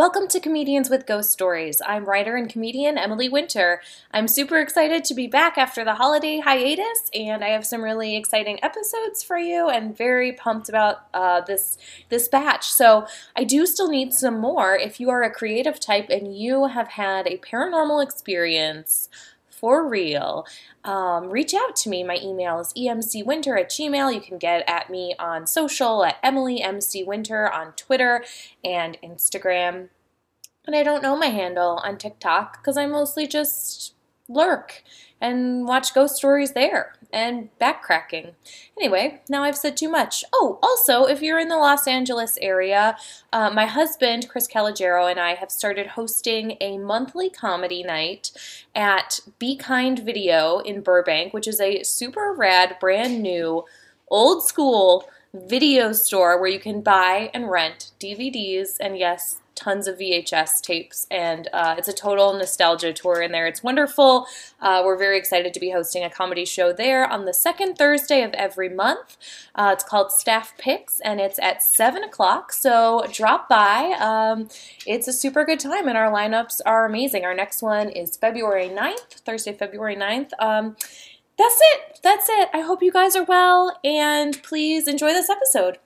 Welcome 0.00 0.28
to 0.28 0.40
Comedians 0.40 0.88
with 0.88 1.04
Ghost 1.04 1.30
Stories. 1.30 1.82
I'm 1.86 2.06
writer 2.06 2.34
and 2.34 2.48
comedian 2.48 2.96
Emily 2.96 3.28
Winter. 3.28 3.82
I'm 4.12 4.28
super 4.28 4.58
excited 4.58 5.04
to 5.04 5.12
be 5.12 5.26
back 5.26 5.58
after 5.58 5.84
the 5.84 5.96
holiday 5.96 6.38
hiatus, 6.38 7.10
and 7.12 7.44
I 7.44 7.48
have 7.48 7.66
some 7.66 7.84
really 7.84 8.16
exciting 8.16 8.58
episodes 8.64 9.22
for 9.22 9.36
you, 9.36 9.68
and 9.68 9.94
very 9.94 10.32
pumped 10.32 10.70
about 10.70 11.04
uh, 11.12 11.42
this 11.42 11.76
this 12.08 12.28
batch. 12.28 12.64
So 12.70 13.06
I 13.36 13.44
do 13.44 13.66
still 13.66 13.90
need 13.90 14.14
some 14.14 14.40
more. 14.40 14.74
If 14.74 15.00
you 15.00 15.10
are 15.10 15.22
a 15.22 15.30
creative 15.30 15.78
type 15.78 16.08
and 16.08 16.34
you 16.34 16.68
have 16.68 16.88
had 16.88 17.26
a 17.26 17.36
paranormal 17.36 18.02
experience 18.02 19.10
for 19.60 19.86
real, 19.86 20.46
um, 20.84 21.28
reach 21.28 21.52
out 21.54 21.76
to 21.76 21.90
me. 21.90 22.02
My 22.02 22.18
email 22.22 22.58
is 22.60 22.72
emcwinter 22.72 23.60
at 23.60 23.70
gmail. 23.70 24.14
You 24.14 24.20
can 24.20 24.38
get 24.38 24.66
at 24.66 24.88
me 24.88 25.14
on 25.18 25.46
social 25.46 26.02
at 26.04 26.16
Emily 26.22 26.64
Winter 27.06 27.52
on 27.52 27.72
Twitter 27.72 28.24
and 28.64 28.96
Instagram. 29.02 29.90
And 30.66 30.74
I 30.74 30.82
don't 30.82 31.02
know 31.02 31.16
my 31.16 31.26
handle 31.26 31.80
on 31.84 31.98
TikTok 31.98 32.62
because 32.62 32.78
I 32.78 32.86
mostly 32.86 33.26
just 33.26 33.94
lurk 34.28 34.82
and 35.20 35.66
watch 35.66 35.92
ghost 35.92 36.16
stories 36.16 36.52
there 36.52 36.94
and 37.12 37.48
backcracking. 37.60 38.34
Anyway, 38.78 39.20
now 39.28 39.42
I've 39.42 39.56
said 39.56 39.76
too 39.76 39.88
much. 39.88 40.24
Oh, 40.32 40.58
also, 40.62 41.04
if 41.04 41.22
you're 41.22 41.38
in 41.38 41.48
the 41.48 41.56
Los 41.56 41.86
Angeles 41.86 42.38
area, 42.40 42.96
uh, 43.32 43.50
my 43.50 43.66
husband, 43.66 44.28
Chris 44.28 44.48
Calogero, 44.48 45.10
and 45.10 45.20
I 45.20 45.34
have 45.34 45.50
started 45.50 45.88
hosting 45.88 46.56
a 46.60 46.78
monthly 46.78 47.30
comedy 47.30 47.82
night 47.82 48.32
at 48.74 49.20
Be 49.38 49.56
Kind 49.56 50.00
Video 50.00 50.58
in 50.58 50.80
Burbank, 50.80 51.32
which 51.34 51.48
is 51.48 51.60
a 51.60 51.82
super 51.82 52.34
rad, 52.36 52.76
brand 52.80 53.22
new, 53.22 53.64
old 54.08 54.46
school 54.46 55.08
video 55.32 55.92
store 55.92 56.40
where 56.40 56.50
you 56.50 56.58
can 56.58 56.80
buy 56.80 57.30
and 57.32 57.50
rent 57.50 57.92
DVDs 58.00 58.76
and, 58.80 58.98
yes, 58.98 59.39
tons 59.54 59.86
of 59.86 59.98
VHS 59.98 60.60
tapes, 60.62 61.06
and 61.10 61.48
uh, 61.52 61.74
it's 61.78 61.88
a 61.88 61.92
total 61.92 62.32
nostalgia 62.34 62.92
tour 62.92 63.20
in 63.20 63.32
there. 63.32 63.46
It's 63.46 63.62
wonderful. 63.62 64.26
Uh, 64.60 64.82
we're 64.84 64.96
very 64.96 65.18
excited 65.18 65.52
to 65.54 65.60
be 65.60 65.70
hosting 65.70 66.04
a 66.04 66.10
comedy 66.10 66.44
show 66.44 66.72
there 66.72 67.06
on 67.06 67.24
the 67.24 67.34
second 67.34 67.76
Thursday 67.76 68.22
of 68.22 68.32
every 68.34 68.68
month. 68.68 69.16
Uh, 69.54 69.70
it's 69.72 69.84
called 69.84 70.12
Staff 70.12 70.54
Picks, 70.58 71.00
and 71.00 71.20
it's 71.20 71.38
at 71.38 71.62
7 71.62 72.02
o'clock, 72.02 72.52
so 72.52 73.04
drop 73.12 73.48
by. 73.48 73.96
Um, 74.00 74.48
it's 74.86 75.08
a 75.08 75.12
super 75.12 75.44
good 75.44 75.60
time, 75.60 75.88
and 75.88 75.98
our 75.98 76.10
lineups 76.10 76.60
are 76.64 76.86
amazing. 76.86 77.24
Our 77.24 77.34
next 77.34 77.62
one 77.62 77.90
is 77.90 78.16
February 78.16 78.68
9th, 78.68 79.20
Thursday, 79.24 79.52
February 79.52 79.96
9th. 79.96 80.30
Um, 80.38 80.76
that's 81.38 81.60
it. 81.72 82.00
That's 82.02 82.28
it. 82.28 82.50
I 82.52 82.60
hope 82.60 82.82
you 82.82 82.92
guys 82.92 83.16
are 83.16 83.24
well, 83.24 83.78
and 83.82 84.42
please 84.42 84.86
enjoy 84.86 85.12
this 85.12 85.30
episode. 85.30 85.78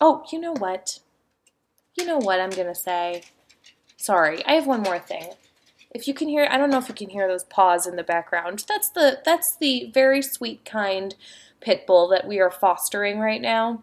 Oh, 0.00 0.24
you 0.32 0.40
know 0.40 0.54
what? 0.54 0.98
You 1.96 2.06
know 2.06 2.18
what 2.18 2.40
I'm 2.40 2.50
gonna 2.50 2.74
say? 2.74 3.22
Sorry, 3.96 4.44
I 4.46 4.52
have 4.52 4.66
one 4.66 4.82
more 4.82 4.98
thing. 4.98 5.34
If 5.90 6.06
you 6.06 6.14
can 6.14 6.28
hear, 6.28 6.46
I 6.50 6.56
don't 6.56 6.70
know 6.70 6.78
if 6.78 6.88
you 6.88 6.94
can 6.94 7.10
hear 7.10 7.26
those 7.26 7.44
paws 7.44 7.86
in 7.86 7.96
the 7.96 8.04
background. 8.04 8.64
That's 8.68 8.88
the 8.88 9.20
that's 9.24 9.56
the 9.56 9.90
very 9.92 10.22
sweet 10.22 10.64
kind 10.64 11.14
pit 11.60 11.86
bull 11.86 12.08
that 12.08 12.26
we 12.26 12.40
are 12.40 12.50
fostering 12.50 13.18
right 13.18 13.42
now, 13.42 13.82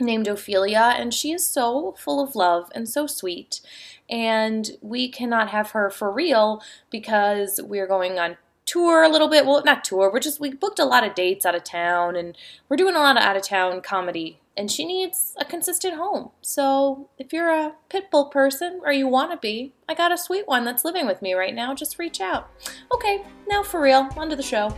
named 0.00 0.26
Ophelia, 0.26 0.94
and 0.96 1.12
she 1.12 1.32
is 1.32 1.46
so 1.46 1.94
full 1.98 2.22
of 2.22 2.34
love 2.34 2.70
and 2.74 2.88
so 2.88 3.06
sweet. 3.06 3.60
And 4.08 4.70
we 4.80 5.08
cannot 5.08 5.50
have 5.50 5.70
her 5.72 5.90
for 5.90 6.10
real 6.10 6.62
because 6.90 7.60
we're 7.62 7.86
going 7.86 8.18
on 8.18 8.36
tour 8.66 9.02
a 9.02 9.08
little 9.08 9.28
bit. 9.28 9.44
Well, 9.46 9.62
not 9.64 9.84
tour. 9.84 10.10
We're 10.10 10.20
just 10.20 10.40
we 10.40 10.52
booked 10.52 10.78
a 10.78 10.84
lot 10.84 11.06
of 11.06 11.14
dates 11.14 11.44
out 11.44 11.54
of 11.54 11.62
town, 11.64 12.16
and 12.16 12.36
we're 12.68 12.76
doing 12.76 12.96
a 12.96 13.00
lot 13.00 13.16
of 13.18 13.22
out 13.22 13.36
of 13.36 13.42
town 13.42 13.82
comedy 13.82 14.40
and 14.56 14.70
she 14.70 14.84
needs 14.84 15.34
a 15.38 15.44
consistent 15.44 15.96
home. 15.96 16.30
So 16.40 17.08
if 17.18 17.32
you're 17.32 17.50
a 17.50 17.74
pit 17.88 18.10
bull 18.10 18.26
person 18.26 18.80
or 18.84 18.92
you 18.92 19.08
want 19.08 19.32
to 19.32 19.36
be, 19.36 19.74
I 19.88 19.94
got 19.94 20.12
a 20.12 20.18
sweet 20.18 20.46
one 20.46 20.64
that's 20.64 20.84
living 20.84 21.06
with 21.06 21.22
me 21.22 21.34
right 21.34 21.54
now. 21.54 21.74
Just 21.74 21.98
reach 21.98 22.20
out. 22.20 22.50
Okay, 22.92 23.24
now 23.48 23.62
for 23.62 23.80
real, 23.80 24.08
onto 24.16 24.36
the 24.36 24.42
show. 24.42 24.76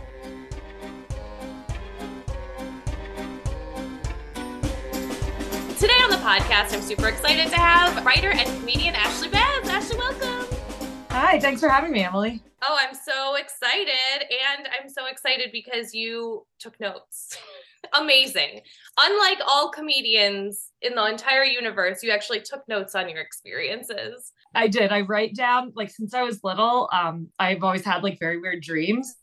Today 5.77 5.93
on 6.01 6.09
the 6.09 6.17
podcast, 6.17 6.73
I'm 6.73 6.81
super 6.81 7.07
excited 7.07 7.49
to 7.49 7.55
have 7.55 8.03
writer 8.03 8.31
and 8.31 8.47
comedian 8.59 8.95
Ashley 8.95 9.29
Bez. 9.29 9.69
Ashley, 9.69 9.97
welcome. 9.97 10.46
Hi, 11.19 11.39
thanks 11.39 11.61
for 11.61 11.67
having 11.67 11.91
me, 11.91 12.03
Emily. 12.03 12.43
Oh, 12.61 12.77
I'm 12.79 12.93
so 12.93 13.37
excited. 13.37 14.21
And 14.21 14.67
I'm 14.67 14.87
so 14.87 15.07
excited 15.07 15.49
because 15.51 15.91
you 15.91 16.45
took 16.59 16.79
notes. 16.79 17.35
amazing. 17.99 18.61
Unlike 18.99 19.39
all 19.47 19.71
comedians 19.71 20.69
in 20.83 20.93
the 20.93 21.03
entire 21.05 21.43
universe, 21.43 22.03
you 22.03 22.11
actually 22.11 22.41
took 22.41 22.67
notes 22.67 22.93
on 22.93 23.09
your 23.09 23.19
experiences. 23.19 24.31
I 24.53 24.67
did. 24.67 24.91
I 24.91 25.01
write 25.01 25.33
down 25.33 25.73
like 25.75 25.89
since 25.89 26.13
I 26.13 26.21
was 26.21 26.43
little, 26.43 26.87
um, 26.93 27.29
I've 27.39 27.63
always 27.63 27.83
had 27.83 28.03
like 28.03 28.19
very 28.19 28.39
weird 28.39 28.61
dreams. 28.61 29.15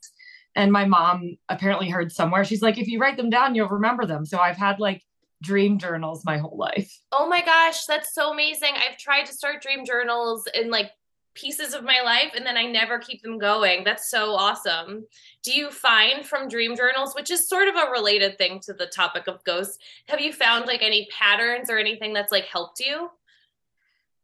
And 0.56 0.72
my 0.72 0.87
mom 0.87 1.37
apparently 1.49 1.91
heard 1.91 2.10
somewhere, 2.10 2.44
she's 2.44 2.62
like, 2.62 2.77
if 2.77 2.88
you 2.88 2.99
write 2.99 3.16
them 3.16 3.31
down, 3.31 3.54
you'll 3.54 3.69
remember 3.69 4.04
them. 4.04 4.27
So 4.27 4.38
I've 4.38 4.56
had 4.56 4.81
like 4.81 5.00
dream 5.43 5.78
journals 5.78 6.25
my 6.25 6.38
whole 6.38 6.56
life. 6.59 6.93
Oh 7.12 7.28
my 7.28 7.41
gosh, 7.41 7.84
that's 7.87 8.12
so 8.12 8.33
amazing. 8.33 8.75
I've 8.75 8.99
tried 8.99 9.27
to 9.27 9.33
start 9.33 9.62
dream 9.62 9.84
journals 9.84 10.49
in 10.54 10.71
like 10.71 10.91
pieces 11.34 11.75
of 11.75 11.84
my 11.84 12.00
life 12.05 12.33
and 12.37 12.47
then 12.47 12.56
I 12.56 12.65
never 12.65 12.99
keep 12.99 13.22
them 13.22 13.39
going. 13.39 13.84
That's 13.84 14.11
so 14.11 14.31
awesome. 14.33 15.06
Do 15.43 15.53
you 15.53 15.71
find 15.71 16.25
from 16.25 16.49
dream 16.49 16.77
journals, 16.77 17.15
which 17.15 17.31
is 17.31 17.49
sort 17.49 17.69
of 17.69 17.75
a 17.75 17.91
related 17.91 18.39
thing 18.39 18.61
to 18.61 18.72
the 18.72 18.87
topic 18.87 19.27
of 19.27 19.43
ghosts, 19.45 19.78
have 20.09 20.21
you 20.21 20.33
found 20.33 20.67
like 20.67 20.83
any 20.83 21.09
patterns 21.11 21.71
or 21.71 21.78
anything 21.78 22.12
that's 22.12 22.33
like 22.33 22.45
helped 22.45 22.81
you? 22.81 23.11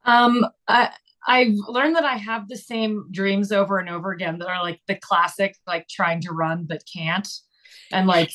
Um 0.04 0.46
I 0.68 0.90
I've 1.26 1.54
learned 1.68 1.96
that 1.96 2.04
I 2.04 2.16
have 2.16 2.48
the 2.48 2.56
same 2.56 3.06
dreams 3.10 3.52
over 3.52 3.78
and 3.78 3.90
over 3.90 4.12
again 4.12 4.38
that 4.38 4.48
are 4.48 4.62
like 4.62 4.80
the 4.86 4.96
classic 4.96 5.56
like 5.66 5.86
trying 5.88 6.22
to 6.22 6.32
run 6.32 6.64
but 6.64 6.82
can't 6.90 7.28
and 7.92 8.06
like 8.06 8.30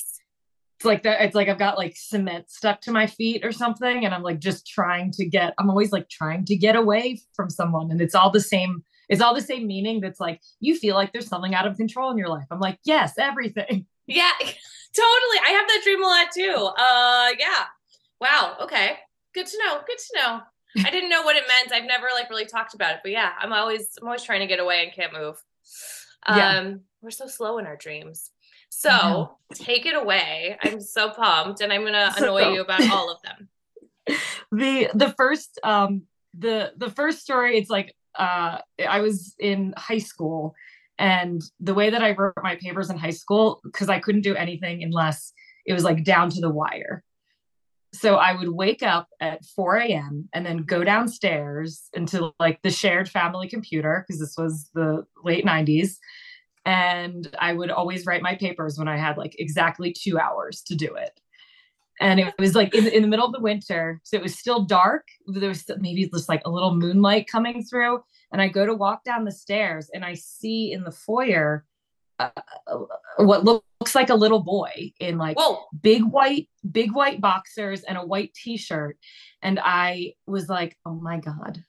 it's 0.76 0.86
like 0.86 1.04
that 1.04 1.22
it's 1.22 1.36
like 1.36 1.48
i've 1.48 1.60
got 1.60 1.78
like 1.78 1.96
cement 1.96 2.50
stuck 2.50 2.82
to 2.82 2.92
my 2.92 3.08
feet 3.08 3.46
or 3.46 3.52
something 3.52 4.06
and 4.06 4.14
i'm 4.14 4.24
like 4.24 4.40
just 4.40 4.68
trying 4.68 5.12
to 5.12 5.26
get 5.26 5.54
i'm 5.58 5.70
always 5.70 5.92
like 5.92 6.10
trying 6.10 6.44
to 6.46 6.56
get 6.56 6.76
away 6.76 7.20
from 7.34 7.50
someone 7.50 7.92
and 7.92 8.02
it's 8.02 8.16
all 8.16 8.30
the 8.30 8.42
same 8.42 8.84
it's 9.10 9.22
all 9.22 9.36
the 9.36 9.42
same 9.42 9.68
meaning 9.68 10.02
that's 10.02 10.20
like 10.20 10.42
you 10.60 10.76
feel 10.76 10.96
like 10.96 11.12
there's 11.14 11.28
something 11.28 11.54
out 11.54 11.68
of 11.68 11.78
control 11.78 12.12
in 12.12 12.18
your 12.18 12.30
life. 12.30 12.46
I'm 12.52 12.60
like 12.60 12.80
yes 12.84 13.14
everything. 13.18 13.86
Yeah 14.08 14.30
totally 14.40 15.40
i 15.48 15.50
have 15.50 15.68
that 15.68 15.82
dream 15.84 16.04
a 16.04 16.06
lot 16.06 16.28
too. 16.32 16.70
Uh 16.78 17.30
yeah. 17.40 17.66
Wow 18.22 18.56
okay. 18.62 18.98
Good 19.34 19.48
to 19.48 19.58
know 19.58 19.80
good 19.88 19.98
to 19.98 20.18
know. 20.18 20.42
I 20.86 20.92
didn't 20.92 21.10
know 21.10 21.24
what 21.24 21.36
it 21.36 21.44
meant. 21.48 21.72
I've 21.72 21.88
never 21.88 22.08
like 22.14 22.30
really 22.30 22.46
talked 22.46 22.76
about 22.76 22.94
it 22.94 23.00
but 23.02 23.12
yeah 23.12 23.32
i'm 23.40 23.52
always 23.52 23.98
i'm 24.00 24.08
always 24.08 24.22
trying 24.22 24.42
to 24.42 24.48
get 24.48 24.60
away 24.60 24.84
and 24.84 24.94
can't 24.94 25.12
move. 25.12 25.44
Um 26.28 26.38
yeah. 26.38 26.74
we're 27.02 27.10
so 27.10 27.26
slow 27.26 27.58
in 27.58 27.66
our 27.66 27.76
dreams 27.76 28.30
so 28.70 29.38
take 29.54 29.86
it 29.86 29.96
away. 29.96 30.58
I'm 30.64 30.80
so 30.82 31.10
pumped, 31.10 31.62
and 31.62 31.72
I'm 31.72 31.84
gonna 31.84 32.14
annoy 32.18 32.42
so, 32.44 32.54
you 32.54 32.62
about 32.62 32.90
all 32.90 33.12
of 33.12 33.22
them. 33.22 33.50
The 34.52 34.90
the 34.94 35.12
first 35.18 35.60
um 35.64 36.04
the 36.38 36.72
the 36.78 36.92
first 36.92 37.20
story, 37.22 37.58
it's 37.58 37.70
like 37.70 37.96
uh 38.18 38.60
I 38.88 39.02
was 39.02 39.36
in 39.40 39.74
high 39.76 39.98
school 39.98 40.54
and 41.00 41.42
the 41.60 41.74
way 41.74 41.90
that 41.90 42.04
I 42.04 42.12
wrote 42.12 42.36
my 42.42 42.56
papers 42.56 42.90
in 42.90 42.98
high 42.98 43.10
school, 43.10 43.60
because 43.64 43.90
I 43.90 44.00
couldn't 44.00 44.22
do 44.22 44.36
anything 44.36 44.84
unless 44.84 45.34
it 45.66 45.74
was 45.74 45.84
like 45.84 46.04
down 46.04 46.30
to 46.30 46.40
the 46.40 46.50
wire. 46.50 47.04
So 47.94 48.16
I 48.16 48.34
would 48.34 48.50
wake 48.50 48.84
up 48.84 49.08
at 49.20 49.44
4 49.56 49.78
a.m. 49.78 50.30
and 50.34 50.46
then 50.46 50.58
go 50.58 50.84
downstairs 50.84 51.90
into 51.94 52.32
like 52.40 52.62
the 52.62 52.72
shared 52.72 53.10
family 53.10 53.50
computer, 53.50 54.06
because 54.06 54.20
this 54.20 54.36
was 54.38 54.70
the 54.74 55.06
late 55.24 55.46
90s 55.46 55.98
and 56.66 57.34
I 57.40 57.54
would 57.54 57.70
always 57.70 58.06
write 58.06 58.22
my 58.22 58.36
papers 58.36 58.78
when 58.78 58.88
I 58.88 58.98
had 58.98 59.18
like 59.18 59.36
exactly 59.40 59.94
two 59.94 60.18
hours 60.18 60.62
to 60.64 60.76
do 60.76 60.96
it. 60.96 61.20
And 62.02 62.20
it 62.20 62.34
was 62.38 62.56
like 62.56 62.76
in, 62.76 62.88
in 62.88 63.02
the 63.04 63.08
middle 63.08 63.26
of 63.26 63.32
the 63.32 63.40
winter, 63.40 64.02
so 64.04 64.18
it 64.18 64.24
was 64.24 64.38
still 64.38 64.66
dark. 64.66 65.08
There 65.28 65.48
was 65.48 65.64
maybe 65.80 66.10
just 66.10 66.28
like 66.28 66.42
a 66.46 66.50
little 66.50 66.76
moonlight 66.76 67.28
coming 67.28 67.64
through, 67.64 68.04
and 68.34 68.42
I 68.42 68.50
go 68.50 68.66
to 68.66 68.74
walk 68.74 69.06
down 69.06 69.24
the 69.24 69.32
stairs, 69.32 69.90
and 69.94 70.04
I 70.04 70.14
see 70.16 70.74
in 70.74 70.84
the 70.84 70.92
foyer 70.92 71.66
uh, 72.20 72.30
what 73.18 73.44
looks 73.44 73.96
like 73.96 74.10
a 74.10 74.16
little 74.16 74.42
boy 74.42 74.94
in 75.00 75.18
like 75.18 75.38
Whoa. 75.38 75.66
big 75.82 76.04
white 76.04 76.48
big 76.70 76.94
white 76.94 77.20
boxers 77.20 77.84
and 77.84 77.98
a 77.98 78.06
white 78.06 78.34
t-shirt 78.34 78.98
and 79.42 79.60
i 79.62 80.14
was 80.26 80.48
like 80.48 80.78
oh 80.86 80.94
my 80.94 81.20
god 81.20 81.62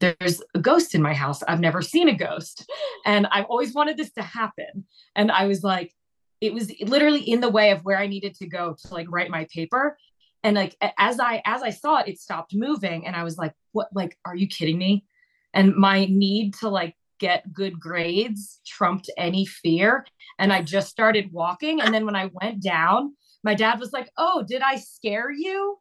there's 0.00 0.42
a 0.54 0.60
ghost 0.60 0.94
in 0.94 1.02
my 1.02 1.14
house. 1.14 1.42
I've 1.42 1.60
never 1.60 1.82
seen 1.82 2.08
a 2.08 2.14
ghost. 2.14 2.68
And 3.04 3.26
I've 3.30 3.46
always 3.46 3.74
wanted 3.74 3.96
this 3.96 4.12
to 4.12 4.22
happen. 4.22 4.84
And 5.16 5.30
I 5.30 5.46
was 5.46 5.62
like, 5.62 5.92
it 6.40 6.54
was 6.54 6.72
literally 6.80 7.20
in 7.20 7.40
the 7.40 7.48
way 7.48 7.70
of 7.70 7.84
where 7.84 7.98
I 7.98 8.06
needed 8.06 8.36
to 8.36 8.46
go 8.46 8.76
to 8.78 8.94
like 8.94 9.08
write 9.10 9.30
my 9.30 9.46
paper. 9.52 9.98
And 10.44 10.54
like 10.54 10.76
as 10.98 11.18
I 11.18 11.42
as 11.44 11.62
I 11.62 11.70
saw 11.70 11.98
it, 11.98 12.08
it 12.08 12.20
stopped 12.20 12.54
moving. 12.54 13.06
And 13.06 13.16
I 13.16 13.24
was 13.24 13.36
like, 13.36 13.54
what 13.72 13.88
like, 13.92 14.16
are 14.24 14.36
you 14.36 14.46
kidding 14.46 14.78
me? 14.78 15.04
And 15.52 15.74
my 15.74 16.04
need 16.04 16.54
to 16.54 16.68
like 16.68 16.94
get 17.18 17.52
good 17.52 17.80
grades 17.80 18.60
trumped 18.64 19.10
any 19.16 19.46
fear. 19.46 20.06
And 20.38 20.52
I 20.52 20.62
just 20.62 20.90
started 20.90 21.32
walking. 21.32 21.80
And 21.80 21.92
then 21.92 22.06
when 22.06 22.14
I 22.14 22.30
went 22.32 22.62
down, 22.62 23.16
my 23.42 23.54
dad 23.54 23.80
was 23.80 23.92
like, 23.92 24.08
Oh, 24.16 24.44
did 24.46 24.62
I 24.62 24.76
scare 24.76 25.32
you? 25.32 25.78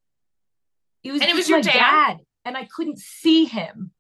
It 1.04 1.12
was, 1.12 1.22
and 1.22 1.30
it 1.30 1.36
was 1.36 1.48
your 1.48 1.62
dad? 1.62 1.74
dad. 1.74 2.18
And 2.44 2.58
I 2.58 2.68
couldn't 2.76 2.98
see 2.98 3.46
him 3.46 3.92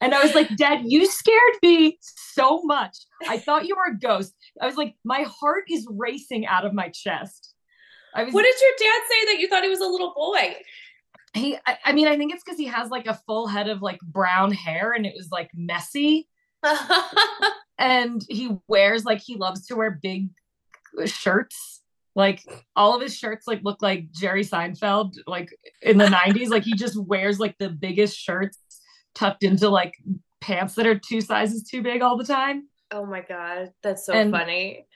And 0.00 0.14
I 0.14 0.22
was 0.22 0.34
like, 0.34 0.54
Dad, 0.56 0.82
you 0.84 1.06
scared 1.06 1.54
me 1.62 1.98
so 2.02 2.62
much. 2.64 2.96
I 3.28 3.38
thought 3.38 3.66
you 3.66 3.76
were 3.76 3.92
a 3.92 3.98
ghost. 3.98 4.34
I 4.60 4.66
was 4.66 4.76
like, 4.76 4.94
my 5.04 5.22
heart 5.22 5.64
is 5.70 5.86
racing 5.90 6.46
out 6.46 6.66
of 6.66 6.74
my 6.74 6.90
chest. 6.90 7.54
I 8.14 8.24
was, 8.24 8.34
what 8.34 8.42
did 8.42 8.54
your 8.60 8.70
dad 8.78 9.02
say 9.08 9.32
that 9.32 9.40
you 9.40 9.48
thought 9.48 9.62
he 9.62 9.70
was 9.70 9.80
a 9.80 9.86
little 9.86 10.12
boy? 10.14 10.56
He, 11.34 11.56
I, 11.66 11.78
I 11.84 11.92
mean, 11.92 12.08
I 12.08 12.16
think 12.16 12.32
it's 12.32 12.42
because 12.42 12.58
he 12.58 12.66
has 12.66 12.90
like 12.90 13.06
a 13.06 13.14
full 13.26 13.46
head 13.46 13.68
of 13.68 13.82
like 13.82 14.00
brown 14.00 14.52
hair 14.52 14.92
and 14.92 15.06
it 15.06 15.14
was 15.16 15.30
like 15.30 15.50
messy. 15.54 16.28
and 17.78 18.22
he 18.28 18.56
wears 18.68 19.04
like 19.04 19.20
he 19.20 19.36
loves 19.36 19.66
to 19.66 19.76
wear 19.76 19.98
big 20.02 20.28
uh, 21.00 21.06
shirts. 21.06 21.82
Like 22.14 22.42
all 22.74 22.94
of 22.94 23.02
his 23.02 23.14
shirts 23.14 23.46
like 23.46 23.60
look 23.62 23.82
like 23.82 24.10
Jerry 24.10 24.44
Seinfeld, 24.44 25.16
like 25.26 25.50
in 25.82 25.98
the 25.98 26.06
90s. 26.06 26.48
Like 26.48 26.64
he 26.64 26.74
just 26.74 26.98
wears 26.98 27.38
like 27.38 27.56
the 27.58 27.68
biggest 27.68 28.18
shirts 28.18 28.58
tucked 29.16 29.42
into 29.42 29.68
like 29.68 29.94
pants 30.40 30.74
that 30.74 30.86
are 30.86 30.98
two 30.98 31.20
sizes 31.20 31.64
too 31.64 31.82
big 31.82 32.02
all 32.02 32.16
the 32.16 32.24
time. 32.24 32.68
Oh 32.92 33.04
my 33.04 33.22
god, 33.22 33.72
that's 33.82 34.06
so 34.06 34.12
and 34.12 34.30
funny. 34.30 34.86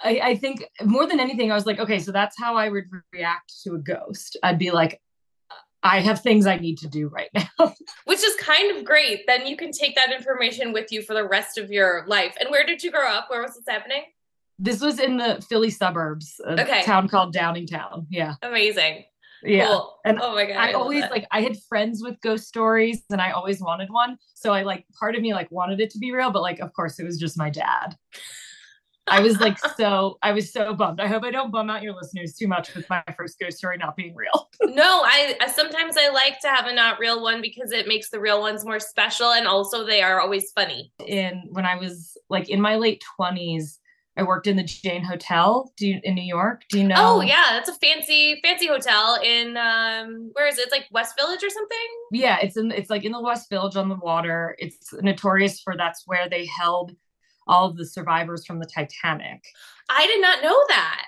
I, 0.00 0.20
I 0.22 0.36
think 0.36 0.64
more 0.84 1.06
than 1.06 1.20
anything, 1.20 1.50
I 1.50 1.54
was 1.54 1.66
like, 1.66 1.80
okay, 1.80 1.98
so 1.98 2.12
that's 2.12 2.38
how 2.38 2.56
I 2.56 2.68
would 2.68 2.84
react 3.12 3.52
to 3.64 3.74
a 3.74 3.78
ghost. 3.78 4.36
I'd 4.42 4.58
be 4.58 4.70
like, 4.70 5.00
I 5.82 6.00
have 6.00 6.20
things 6.20 6.46
I 6.46 6.56
need 6.56 6.78
to 6.78 6.88
do 6.88 7.08
right 7.08 7.30
now. 7.34 7.48
Which 8.04 8.22
is 8.22 8.34
kind 8.36 8.76
of 8.76 8.84
great. 8.84 9.24
Then 9.26 9.46
you 9.46 9.56
can 9.56 9.70
take 9.72 9.94
that 9.94 10.12
information 10.12 10.72
with 10.72 10.92
you 10.92 11.00
for 11.00 11.14
the 11.14 11.26
rest 11.26 11.58
of 11.58 11.70
your 11.70 12.04
life. 12.06 12.36
And 12.40 12.50
where 12.50 12.64
did 12.64 12.82
you 12.82 12.90
grow 12.90 13.08
up? 13.08 13.30
Where 13.30 13.40
was 13.40 13.54
this 13.54 13.64
happening? 13.68 14.02
This 14.58 14.80
was 14.80 14.98
in 14.98 15.16
the 15.16 15.44
Philly 15.48 15.70
suburbs, 15.70 16.40
a 16.44 16.60
okay. 16.60 16.82
town 16.82 17.08
called 17.08 17.34
Downingtown. 17.34 18.06
Yeah. 18.10 18.34
Amazing. 18.42 19.04
Yeah. 19.42 19.66
Cool. 19.66 19.98
And 20.04 20.18
oh 20.20 20.34
my 20.34 20.46
god. 20.46 20.56
I, 20.56 20.70
I 20.70 20.72
always 20.72 21.02
that. 21.02 21.10
like 21.10 21.26
I 21.30 21.40
had 21.40 21.56
friends 21.68 22.02
with 22.02 22.20
ghost 22.20 22.46
stories 22.46 23.02
and 23.10 23.20
I 23.20 23.30
always 23.30 23.60
wanted 23.60 23.90
one. 23.90 24.18
So 24.34 24.52
I 24.52 24.62
like 24.62 24.84
part 24.98 25.14
of 25.14 25.22
me 25.22 25.34
like 25.34 25.50
wanted 25.50 25.80
it 25.80 25.90
to 25.90 25.98
be 25.98 26.12
real, 26.12 26.30
but 26.30 26.42
like 26.42 26.60
of 26.60 26.72
course 26.72 26.98
it 26.98 27.04
was 27.04 27.18
just 27.18 27.38
my 27.38 27.50
dad. 27.50 27.96
I 29.08 29.20
was 29.20 29.38
like 29.40 29.58
so 29.76 30.18
I 30.22 30.32
was 30.32 30.52
so 30.52 30.74
bummed. 30.74 31.00
I 31.00 31.06
hope 31.06 31.22
I 31.22 31.30
don't 31.30 31.50
bum 31.50 31.70
out 31.70 31.82
your 31.82 31.94
listeners 31.94 32.34
too 32.34 32.48
much 32.48 32.74
with 32.74 32.88
my 32.90 33.02
first 33.16 33.38
ghost 33.38 33.58
story 33.58 33.76
not 33.78 33.96
being 33.96 34.14
real. 34.14 34.48
no, 34.62 35.02
I, 35.04 35.36
I 35.40 35.48
sometimes 35.48 35.96
I 35.96 36.08
like 36.08 36.40
to 36.40 36.48
have 36.48 36.66
a 36.66 36.74
not 36.74 36.98
real 36.98 37.22
one 37.22 37.40
because 37.40 37.72
it 37.72 37.86
makes 37.86 38.10
the 38.10 38.20
real 38.20 38.40
ones 38.40 38.64
more 38.64 38.80
special 38.80 39.32
and 39.32 39.46
also 39.46 39.84
they 39.84 40.02
are 40.02 40.20
always 40.20 40.50
funny. 40.52 40.92
In 41.06 41.48
when 41.50 41.66
I 41.66 41.76
was 41.76 42.16
like 42.28 42.48
in 42.48 42.60
my 42.60 42.76
late 42.76 43.02
20s, 43.20 43.78
I 44.16 44.22
worked 44.22 44.46
in 44.46 44.56
the 44.56 44.62
Jane 44.62 45.04
Hotel 45.04 45.70
do 45.76 45.88
you, 45.88 46.00
in 46.02 46.14
New 46.14 46.22
York. 46.22 46.62
Do 46.70 46.78
you 46.78 46.88
know? 46.88 46.94
Oh 46.96 47.20
yeah, 47.20 47.48
that's 47.50 47.68
a 47.68 47.74
fancy 47.74 48.40
fancy 48.42 48.66
hotel 48.66 49.18
in 49.22 49.56
um 49.56 50.30
where 50.32 50.46
is 50.46 50.58
it? 50.58 50.62
It's 50.62 50.72
like 50.72 50.86
West 50.90 51.14
Village 51.18 51.42
or 51.42 51.50
something? 51.50 51.86
Yeah, 52.12 52.38
it's 52.40 52.56
in 52.56 52.70
it's 52.70 52.88
like 52.88 53.04
in 53.04 53.12
the 53.12 53.20
West 53.20 53.50
Village 53.50 53.76
on 53.76 53.88
the 53.88 53.96
water. 53.96 54.56
It's 54.58 54.92
notorious 54.94 55.60
for 55.60 55.76
that's 55.76 56.04
where 56.06 56.28
they 56.28 56.46
held 56.46 56.96
all 57.46 57.68
of 57.68 57.76
the 57.76 57.86
survivors 57.86 58.46
from 58.46 58.58
the 58.58 58.66
Titanic. 58.66 59.44
I 59.88 60.06
did 60.06 60.20
not 60.20 60.42
know 60.42 60.58
that. 60.68 61.06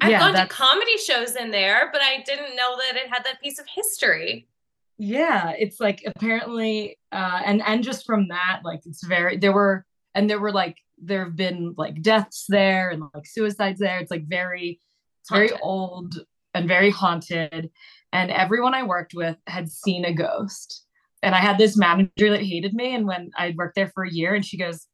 I've 0.00 0.10
yeah, 0.10 0.18
gone 0.20 0.34
to 0.34 0.46
comedy 0.46 0.96
shows 0.96 1.36
in 1.36 1.50
there, 1.50 1.90
but 1.92 2.00
I 2.00 2.22
didn't 2.24 2.56
know 2.56 2.76
that 2.76 2.96
it 2.96 3.08
had 3.10 3.24
that 3.24 3.42
piece 3.42 3.58
of 3.58 3.66
history. 3.66 4.48
Yeah, 4.96 5.52
it's 5.58 5.80
like 5.80 6.02
apparently 6.06 6.98
uh 7.12 7.42
and 7.44 7.62
and 7.62 7.84
just 7.84 8.06
from 8.06 8.28
that 8.28 8.60
like 8.64 8.80
it's 8.86 9.06
very 9.06 9.36
there 9.36 9.52
were 9.52 9.84
and 10.14 10.30
there 10.30 10.40
were 10.40 10.52
like 10.52 10.78
there 11.02 11.24
have 11.24 11.36
been 11.36 11.74
like 11.76 12.02
deaths 12.02 12.46
there 12.48 12.90
and 12.90 13.02
like 13.14 13.26
suicides 13.26 13.80
there. 13.80 13.98
It's 13.98 14.10
like 14.10 14.26
very 14.26 14.80
it's 15.20 15.30
very 15.30 15.50
old 15.62 16.14
and 16.54 16.66
very 16.66 16.90
haunted 16.90 17.70
and 18.12 18.30
everyone 18.30 18.74
I 18.74 18.82
worked 18.82 19.14
with 19.14 19.36
had 19.46 19.70
seen 19.70 20.04
a 20.04 20.12
ghost. 20.12 20.84
And 21.22 21.34
I 21.34 21.38
had 21.38 21.58
this 21.58 21.76
manager 21.76 22.30
that 22.30 22.42
hated 22.42 22.74
me 22.74 22.94
and 22.94 23.06
when 23.06 23.30
I 23.36 23.54
worked 23.56 23.74
there 23.74 23.90
for 23.94 24.04
a 24.04 24.10
year 24.10 24.34
and 24.34 24.44
she 24.44 24.56
goes, 24.56 24.86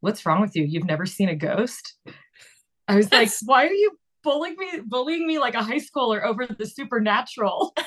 what's 0.00 0.26
wrong 0.26 0.40
with 0.40 0.56
you? 0.56 0.64
You've 0.64 0.84
never 0.84 1.06
seen 1.06 1.28
a 1.28 1.36
ghost? 1.36 1.94
I 2.88 2.96
was 2.96 3.10
like, 3.12 3.30
why 3.44 3.66
are 3.66 3.72
you 3.72 3.92
bullying 4.22 4.56
me, 4.58 4.80
bullying 4.84 5.26
me 5.26 5.38
like 5.38 5.54
a 5.54 5.62
high 5.62 5.78
schooler 5.78 6.22
over 6.22 6.46
the 6.46 6.66
supernatural? 6.66 7.72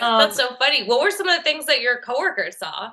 um, 0.00 0.18
That's 0.18 0.36
so 0.36 0.54
funny. 0.56 0.84
What 0.84 1.00
were 1.00 1.12
some 1.12 1.28
of 1.28 1.36
the 1.36 1.42
things 1.42 1.66
that 1.66 1.80
your 1.80 2.00
coworkers 2.00 2.58
saw? 2.58 2.90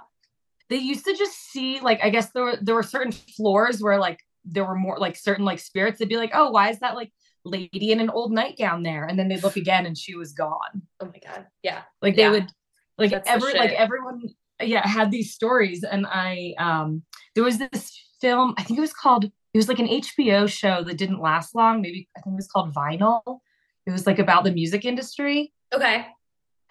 They 0.69 0.77
used 0.77 1.05
to 1.05 1.15
just 1.15 1.51
see 1.51 1.79
like 1.79 1.99
I 2.03 2.09
guess 2.09 2.31
there 2.31 2.43
were 2.43 2.57
there 2.61 2.75
were 2.75 2.83
certain 2.83 3.11
floors 3.11 3.81
where 3.81 3.99
like 3.99 4.19
there 4.45 4.65
were 4.65 4.75
more 4.75 4.97
like 4.97 5.15
certain 5.15 5.45
like 5.45 5.59
spirits. 5.59 5.99
They'd 5.99 6.09
be 6.09 6.17
like, 6.17 6.31
oh, 6.33 6.51
why 6.51 6.69
is 6.69 6.79
that 6.79 6.95
like 6.95 7.11
lady 7.43 7.91
in 7.91 7.99
an 7.99 8.09
old 8.09 8.31
nightgown 8.31 8.83
there? 8.83 9.05
And 9.05 9.17
then 9.17 9.27
they'd 9.27 9.43
look 9.43 9.55
again 9.55 9.85
and 9.85 9.97
she 9.97 10.15
was 10.15 10.33
gone. 10.33 10.83
Oh 10.99 11.05
my 11.05 11.19
god, 11.25 11.47
yeah. 11.63 11.81
Like 12.01 12.15
they 12.15 12.29
would 12.29 12.51
like 12.97 13.11
That's 13.11 13.29
every 13.29 13.53
like 13.53 13.71
everyone 13.71 14.21
yeah 14.61 14.85
had 14.87 15.11
these 15.11 15.33
stories 15.33 15.83
and 15.83 16.05
i 16.07 16.53
um 16.57 17.03
there 17.35 17.43
was 17.43 17.57
this 17.57 17.97
film 18.21 18.53
i 18.57 18.63
think 18.63 18.77
it 18.77 18.81
was 18.81 18.93
called 18.93 19.25
it 19.25 19.57
was 19.57 19.67
like 19.67 19.79
an 19.79 19.87
hbo 19.87 20.49
show 20.49 20.83
that 20.83 20.97
didn't 20.97 21.21
last 21.21 21.55
long 21.55 21.81
maybe 21.81 22.07
i 22.17 22.21
think 22.21 22.33
it 22.33 22.35
was 22.35 22.47
called 22.47 22.73
vinyl 22.73 23.39
it 23.85 23.91
was 23.91 24.05
like 24.05 24.19
about 24.19 24.43
the 24.43 24.51
music 24.51 24.85
industry 24.85 25.53
okay 25.73 26.07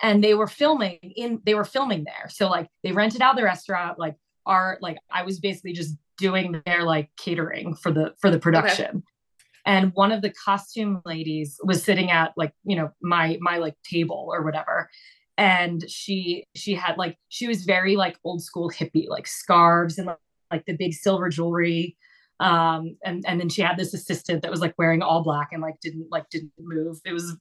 and 0.00 0.23
they 0.23 0.35
were 0.35 0.47
filming 0.47 0.99
in 1.03 1.41
they 1.45 1.55
were 1.55 1.65
filming 1.65 2.05
there. 2.05 2.29
So 2.29 2.49
like 2.49 2.69
they 2.83 2.93
rented 2.93 3.23
out 3.23 3.37
the 3.37 3.45
restaurant 3.45 3.99
like 3.99 4.17
our 4.47 4.79
like 4.81 4.97
i 5.11 5.23
was 5.23 5.41
basically 5.41 5.73
just 5.73 5.95
doing 6.17 6.61
their 6.67 6.83
like 6.83 7.11
catering 7.17 7.75
for 7.75 7.93
the 7.93 8.15
for 8.21 8.31
the 8.31 8.39
production. 8.39 8.87
Okay. 8.87 9.03
and 9.67 9.93
one 9.95 10.12
of 10.12 10.23
the 10.23 10.31
costume 10.31 11.00
ladies 11.05 11.61
was 11.62 11.83
sitting 11.83 12.11
at 12.11 12.33
like 12.37 12.53
you 12.65 12.77
know 12.77 12.91
my 13.03 13.39
my 13.41 13.59
like 13.59 13.77
table 13.83 14.29
or 14.33 14.43
whatever. 14.43 14.91
And 15.37 15.89
she 15.89 16.44
she 16.56 16.75
had 16.75 16.99
like 16.99 17.17
she 17.29 17.47
was 17.47 17.65
very 17.65 17.94
like 17.94 18.19
old 18.25 18.43
school 18.43 18.71
hippie 18.71 19.09
like 19.09 19.29
scarves 19.29 19.99
and 19.99 20.09
like, 20.09 20.19
like 20.51 20.67
the 20.67 20.77
big 20.77 20.94
silver 20.94 21.29
jewelry 21.29 21.97
um 22.40 22.96
and 23.05 23.25
and 23.26 23.40
then 23.40 23.49
she 23.49 23.62
had 23.62 23.76
this 23.76 23.94
assistant 23.94 24.43
that 24.43 24.50
was 24.50 24.61
like 24.61 24.75
wearing 24.79 25.02
all 25.02 25.23
black 25.23 25.49
and 25.52 25.62
like 25.62 25.81
didn't 25.81 26.06
like 26.11 26.29
didn't 26.31 26.52
move. 26.58 26.99
It 27.05 27.12
was 27.12 27.37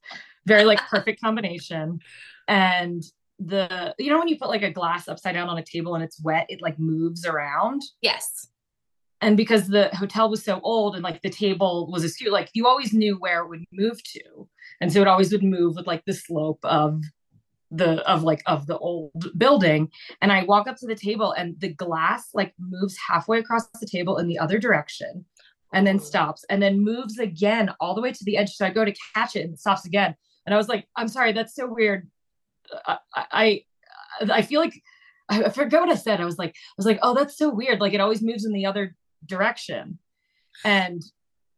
very 0.45 0.63
like 0.65 0.79
perfect 0.89 1.21
combination. 1.21 1.99
And 2.47 3.03
the 3.39 3.93
you 3.99 4.09
know 4.09 4.17
when 4.17 4.27
you 4.27 4.37
put 4.37 4.49
like 4.49 4.63
a 4.63 4.71
glass 4.71 5.07
upside 5.07 5.35
down 5.35 5.49
on 5.49 5.57
a 5.57 5.63
table 5.63 5.93
and 5.93 6.03
it's 6.03 6.21
wet 6.21 6.47
it 6.49 6.61
like 6.61 6.79
moves 6.79 7.25
around? 7.25 7.83
Yes. 8.01 8.47
And 9.21 9.35
because 9.35 9.67
the 9.67 9.89
hotel 9.95 10.29
was 10.29 10.43
so 10.43 10.59
old 10.61 10.93
and 10.93 11.03
like 11.03 11.21
the 11.23 11.29
table 11.29 11.89
was 11.91 12.03
askew 12.03 12.31
like 12.31 12.49
you 12.53 12.67
always 12.67 12.93
knew 12.93 13.17
where 13.17 13.41
it 13.41 13.49
would 13.49 13.65
move 13.71 14.01
to. 14.03 14.47
And 14.79 14.91
so 14.93 15.01
it 15.01 15.07
always 15.07 15.31
would 15.31 15.43
move 15.43 15.75
with 15.75 15.87
like 15.87 16.05
the 16.05 16.13
slope 16.13 16.59
of 16.63 17.01
the 17.71 18.07
of 18.09 18.23
like 18.23 18.41
of 18.45 18.65
the 18.65 18.77
old 18.77 19.37
building 19.37 19.89
and 20.21 20.31
i 20.31 20.43
walk 20.43 20.67
up 20.67 20.77
to 20.77 20.87
the 20.87 20.95
table 20.95 21.33
and 21.33 21.59
the 21.59 21.73
glass 21.73 22.29
like 22.33 22.53
moves 22.59 22.97
halfway 23.09 23.39
across 23.39 23.67
the 23.79 23.87
table 23.87 24.17
in 24.17 24.27
the 24.27 24.39
other 24.39 24.57
direction 24.57 25.25
and 25.73 25.85
then 25.85 25.99
stops 25.99 26.45
and 26.49 26.61
then 26.61 26.79
moves 26.79 27.19
again 27.19 27.69
all 27.81 27.93
the 27.93 28.01
way 28.01 28.11
to 28.11 28.23
the 28.23 28.37
edge 28.37 28.55
so 28.55 28.65
i 28.65 28.69
go 28.69 28.85
to 28.85 28.95
catch 29.13 29.35
it 29.35 29.43
and 29.43 29.53
it 29.53 29.59
stops 29.59 29.85
again 29.85 30.15
and 30.45 30.53
i 30.53 30.57
was 30.57 30.69
like 30.69 30.87
i'm 30.95 31.09
sorry 31.09 31.33
that's 31.33 31.55
so 31.55 31.67
weird 31.67 32.09
uh, 32.85 32.95
i 33.13 33.25
i, 33.31 33.63
I 34.31 34.41
feel 34.41 34.61
like 34.61 34.81
I 35.29 35.49
forgot 35.49 35.81
what 35.81 35.91
I 35.91 35.95
said. 35.95 36.21
I 36.21 36.25
was 36.25 36.37
like, 36.37 36.51
I 36.51 36.73
was 36.77 36.85
like, 36.85 36.99
oh, 37.01 37.13
that's 37.13 37.37
so 37.37 37.49
weird. 37.49 37.81
Like 37.81 37.93
it 37.93 37.99
always 37.99 38.21
moves 38.21 38.45
in 38.45 38.53
the 38.53 38.65
other 38.65 38.95
direction. 39.25 39.99
And 40.63 41.03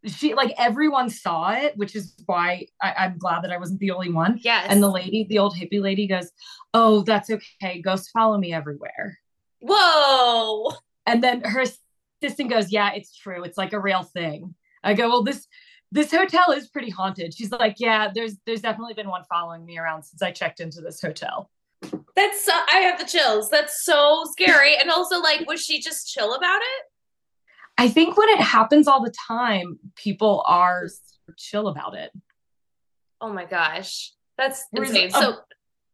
she 0.06 0.34
like 0.34 0.54
everyone 0.58 1.10
saw 1.10 1.52
it, 1.52 1.76
which 1.76 1.96
is 1.96 2.16
why 2.26 2.68
I, 2.82 3.06
am 3.06 3.18
glad 3.18 3.44
that 3.44 3.52
I 3.52 3.58
wasn't 3.58 3.80
the 3.80 3.92
only 3.92 4.12
one. 4.12 4.40
Yes. 4.42 4.68
And 4.70 4.82
the 4.82 4.90
lady, 4.90 5.26
the 5.30 5.40
old 5.40 5.56
hippie 5.56 5.82
lady, 5.82 6.08
goes, 6.08 6.32
"Oh, 6.74 7.02
that's 7.02 7.30
okay. 7.30 7.82
Ghosts 7.82 8.10
follow 8.12 8.38
me 8.38 8.54
everywhere." 8.54 9.20
Whoa! 9.62 10.72
And 11.06 11.24
then 11.24 11.42
her 11.42 11.62
assistant 12.22 12.50
goes, 12.50 12.72
"Yeah, 12.72 12.92
it's 12.94 13.16
true. 13.16 13.44
It's 13.44 13.58
like 13.58 13.74
a 13.74 13.80
real 13.80 14.04
thing." 14.04 14.56
I 14.84 14.94
go, 14.94 15.10
"Well, 15.10 15.24
this 15.24 15.48
this 15.92 16.12
hotel 16.12 16.52
is 16.52 16.70
pretty 16.70 16.90
haunted." 16.90 17.34
She's 17.34 17.52
like, 17.52 17.76
"Yeah, 17.78 18.10
there's 18.14 18.38
there's 18.46 18.62
definitely 18.62 18.94
been 18.94 19.10
one 19.10 19.24
following 19.30 19.66
me 19.66 19.78
around 19.78 20.04
since 20.04 20.22
I 20.22 20.32
checked 20.32 20.62
into 20.62 20.82
this 20.82 21.02
hotel." 21.02 21.50
That's 22.16 22.44
so, 22.44 22.52
I 22.52 22.80
have 22.80 23.00
the 23.00 23.06
chills. 23.06 23.50
That's 23.50 23.86
so 23.86 24.26
scary. 24.32 24.76
and 24.78 24.92
also, 24.92 25.22
like, 25.22 25.48
was 25.48 25.62
she 25.62 25.80
just 25.80 26.12
chill 26.12 26.34
about 26.34 26.60
it? 26.62 26.86
I 27.80 27.88
think 27.88 28.18
when 28.18 28.28
it 28.28 28.42
happens 28.42 28.90
all 28.90 29.02
the 29.02 29.14
time, 29.28 29.80
people 29.96 30.44
are 30.46 30.88
chill 31.38 31.70
about 31.70 31.96
it. 31.96 32.12
Oh 33.22 33.32
my 33.32 33.46
gosh, 33.46 34.12
that's 34.38 34.66
insane. 34.74 35.12
so 35.12 35.38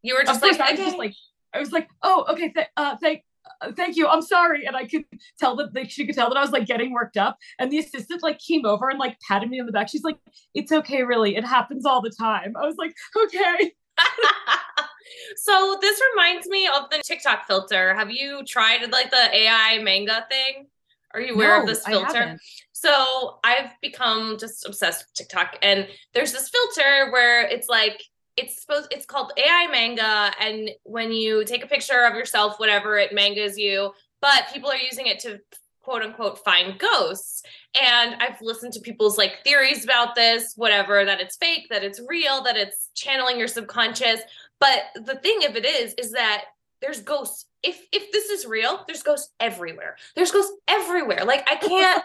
you 0.02 0.16
were 0.16 0.24
just 0.24 0.42
like, 0.42 0.60
I 0.60 0.72
was 0.72 0.80
just 0.80 0.98
like, 0.98 1.14
I 1.54 1.60
was 1.60 1.72
like, 1.72 1.88
oh, 2.02 2.26
okay, 2.30 2.50
th- 2.50 2.68
uh, 2.76 2.96
thank, 2.98 3.24
uh, 3.62 3.72
thank 3.72 3.98
you. 3.98 4.08
I'm 4.08 4.24
sorry, 4.24 4.66
and 4.66 4.76
I 4.76 4.86
could 4.86 5.06
tell 5.40 5.56
that 5.58 5.76
like, 5.76 5.92
she 5.92 6.08
could 6.08 6.16
tell 6.16 6.28
that 6.30 6.38
I 6.38 6.42
was 6.42 6.50
like 6.50 6.66
getting 6.66 6.92
worked 6.92 7.18
up. 7.18 7.38
And 7.60 7.72
the 7.72 7.78
assistant 7.78 8.24
like 8.24 8.40
came 8.40 8.66
over 8.66 8.90
and 8.90 8.98
like 8.98 9.20
patted 9.28 9.52
me 9.52 9.60
on 9.60 9.68
the 9.68 9.72
back. 9.72 9.90
She's 9.90 10.04
like, 10.04 10.18
"It's 10.56 10.72
okay, 10.72 11.04
really. 11.04 11.36
It 11.36 11.46
happens 11.46 11.86
all 11.86 12.02
the 12.02 12.10
time." 12.10 12.56
I 12.60 12.66
was 12.66 12.78
like, 12.78 12.96
"Okay." 13.16 13.74
so 15.38 15.78
this 15.82 16.02
reminds 16.12 16.48
me 16.48 16.68
of 16.68 16.90
the 16.90 17.04
TikTok 17.06 17.46
filter. 17.46 17.94
Have 17.94 18.10
you 18.10 18.44
tried 18.44 18.92
like 18.92 19.12
the 19.12 19.36
AI 19.36 19.80
manga 19.84 20.26
thing? 20.32 20.68
Are 21.16 21.22
you 21.22 21.34
aware 21.34 21.56
no, 21.56 21.62
of 21.62 21.68
this 21.68 21.86
filter? 21.86 22.38
So 22.74 23.40
I've 23.44 23.72
become 23.82 24.38
just 24.38 24.66
obsessed 24.66 25.06
with 25.06 25.14
TikTok, 25.14 25.58
and 25.62 25.88
there's 26.14 26.34
this 26.34 26.50
filter 26.50 27.12
where 27.12 27.48
it's 27.48 27.70
like 27.70 28.04
it's 28.38 28.62
supposed 28.62 28.88
it's 28.92 29.06
called 29.06 29.32
AI 29.38 29.68
manga 29.72 30.32
and 30.42 30.70
when 30.84 31.12
you 31.12 31.46
take 31.46 31.64
a 31.64 31.68
picture 31.68 32.04
of 32.06 32.16
yourself 32.16 32.56
whatever 32.58 32.98
it 32.98 33.14
mangas 33.14 33.58
you 33.58 33.94
but 34.22 34.50
people 34.52 34.70
are 34.70 34.76
using 34.76 35.08
it 35.08 35.20
to 35.20 35.40
quote 35.82 36.02
unquote 36.02 36.44
find 36.44 36.80
ghosts. 36.80 37.44
And 37.80 38.16
i've 38.16 38.42
listened 38.42 38.74
to 38.74 38.82
people's 38.82 39.18
like 39.18 39.44
theories 39.44 39.84
about 39.84 40.16
this 40.16 40.54
whatever 40.56 41.06
that 41.06 41.22
it's 41.22 41.38
fake 41.38 41.68
that 41.70 41.84
it's 41.84 42.02
real 42.08 42.44
that 42.44 42.58
it's 42.58 42.90
channeling 42.94 43.38
your 43.40 43.48
subconscious. 43.48 44.20
But 44.60 44.84
the 44.96 45.16
thing 45.16 45.46
of 45.46 45.56
it 45.56 45.66
is 45.66 45.94
is 45.94 46.12
that 46.12 46.46
there's 46.82 47.02
ghosts 47.02 47.46
if 47.66 47.82
if 47.92 48.12
this 48.12 48.30
is 48.30 48.46
real 48.46 48.84
there's 48.88 49.04
ghosts 49.04 49.34
everywhere 49.40 49.98
there's 50.16 50.32
ghosts 50.32 50.54
everywhere 50.68 51.26
like 51.26 51.46
i 51.52 51.56
can't 51.56 52.04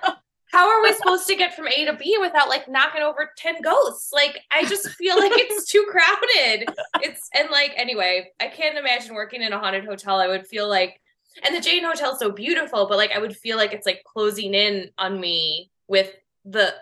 how 0.52 0.68
are 0.68 0.82
we 0.82 0.92
supposed 0.94 1.26
to 1.28 1.36
get 1.36 1.54
from 1.54 1.68
A 1.68 1.84
to 1.84 1.94
B 1.94 2.16
without 2.20 2.48
like 2.48 2.68
knocking 2.68 3.02
over 3.02 3.30
10 3.36 3.62
ghosts? 3.62 4.12
Like, 4.12 4.40
I 4.50 4.64
just 4.64 4.88
feel 4.90 5.16
like 5.16 5.32
it's 5.34 5.66
too 5.70 5.86
crowded. 5.90 6.68
It's, 7.02 7.28
and 7.34 7.50
like, 7.50 7.72
anyway, 7.76 8.30
I 8.40 8.48
can't 8.48 8.76
imagine 8.76 9.14
working 9.14 9.42
in 9.42 9.52
a 9.52 9.58
haunted 9.58 9.84
hotel. 9.84 10.18
I 10.18 10.26
would 10.26 10.46
feel 10.46 10.68
like, 10.68 11.00
and 11.44 11.54
the 11.54 11.60
Jane 11.60 11.84
Hotel 11.84 12.12
is 12.12 12.18
so 12.18 12.32
beautiful, 12.32 12.86
but 12.88 12.98
like, 12.98 13.12
I 13.12 13.20
would 13.20 13.36
feel 13.36 13.56
like 13.56 13.72
it's 13.72 13.86
like 13.86 14.02
closing 14.04 14.54
in 14.54 14.90
on 14.98 15.20
me 15.20 15.70
with 15.86 16.10
the 16.44 16.74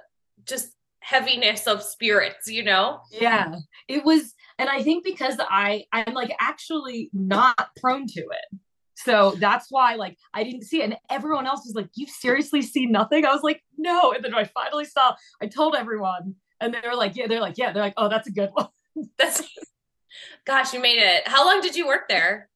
just 0.47 0.73
heaviness 1.01 1.67
of 1.67 1.83
spirits, 1.83 2.49
you 2.49 2.65
know? 2.65 3.01
Yeah. 3.11 3.57
It 3.87 4.03
was, 4.03 4.35
and 4.59 4.71
I 4.71 4.83
think 4.83 5.05
because 5.05 5.37
I, 5.39 5.85
I'm 5.93 6.15
like 6.15 6.35
actually 6.41 7.11
not 7.13 7.69
prone 7.77 8.07
to 8.07 8.21
it. 8.21 8.59
So 9.05 9.37
that's 9.39 9.67
why, 9.71 9.95
like, 9.95 10.19
I 10.35 10.43
didn't 10.43 10.65
see 10.65 10.81
it. 10.81 10.87
And 10.87 10.97
everyone 11.09 11.47
else 11.47 11.65
was 11.65 11.77
like, 11.77 11.89
You 11.95 12.07
seriously 12.09 12.63
see 12.63 12.87
nothing? 12.87 13.25
I 13.25 13.33
was 13.33 13.45
like, 13.45 13.63
No. 13.77 14.13
And 14.13 14.25
then 14.25 14.35
I 14.35 14.45
finally 14.45 14.85
saw, 14.85 15.15
I 15.41 15.47
told 15.47 15.77
everyone, 15.77 16.35
and 16.61 16.75
they 16.75 16.81
were 16.85 16.97
like, 16.97 17.15
Yeah, 17.15 17.29
they're 17.29 17.41
like, 17.41 17.59
Yeah, 17.59 17.73
they're 17.73 17.83
like, 17.83 17.95
Oh, 17.97 18.09
that's 18.09 18.27
a 18.27 18.33
good 18.33 18.51
one. 18.53 18.69
That's, 19.17 19.45
gosh, 20.45 20.75
you 20.75 20.81
made 20.81 20.99
it. 20.99 21.29
How 21.29 21.47
long 21.47 21.61
did 21.61 21.77
you 21.77 21.87
work 21.87 22.09
there? 22.09 22.49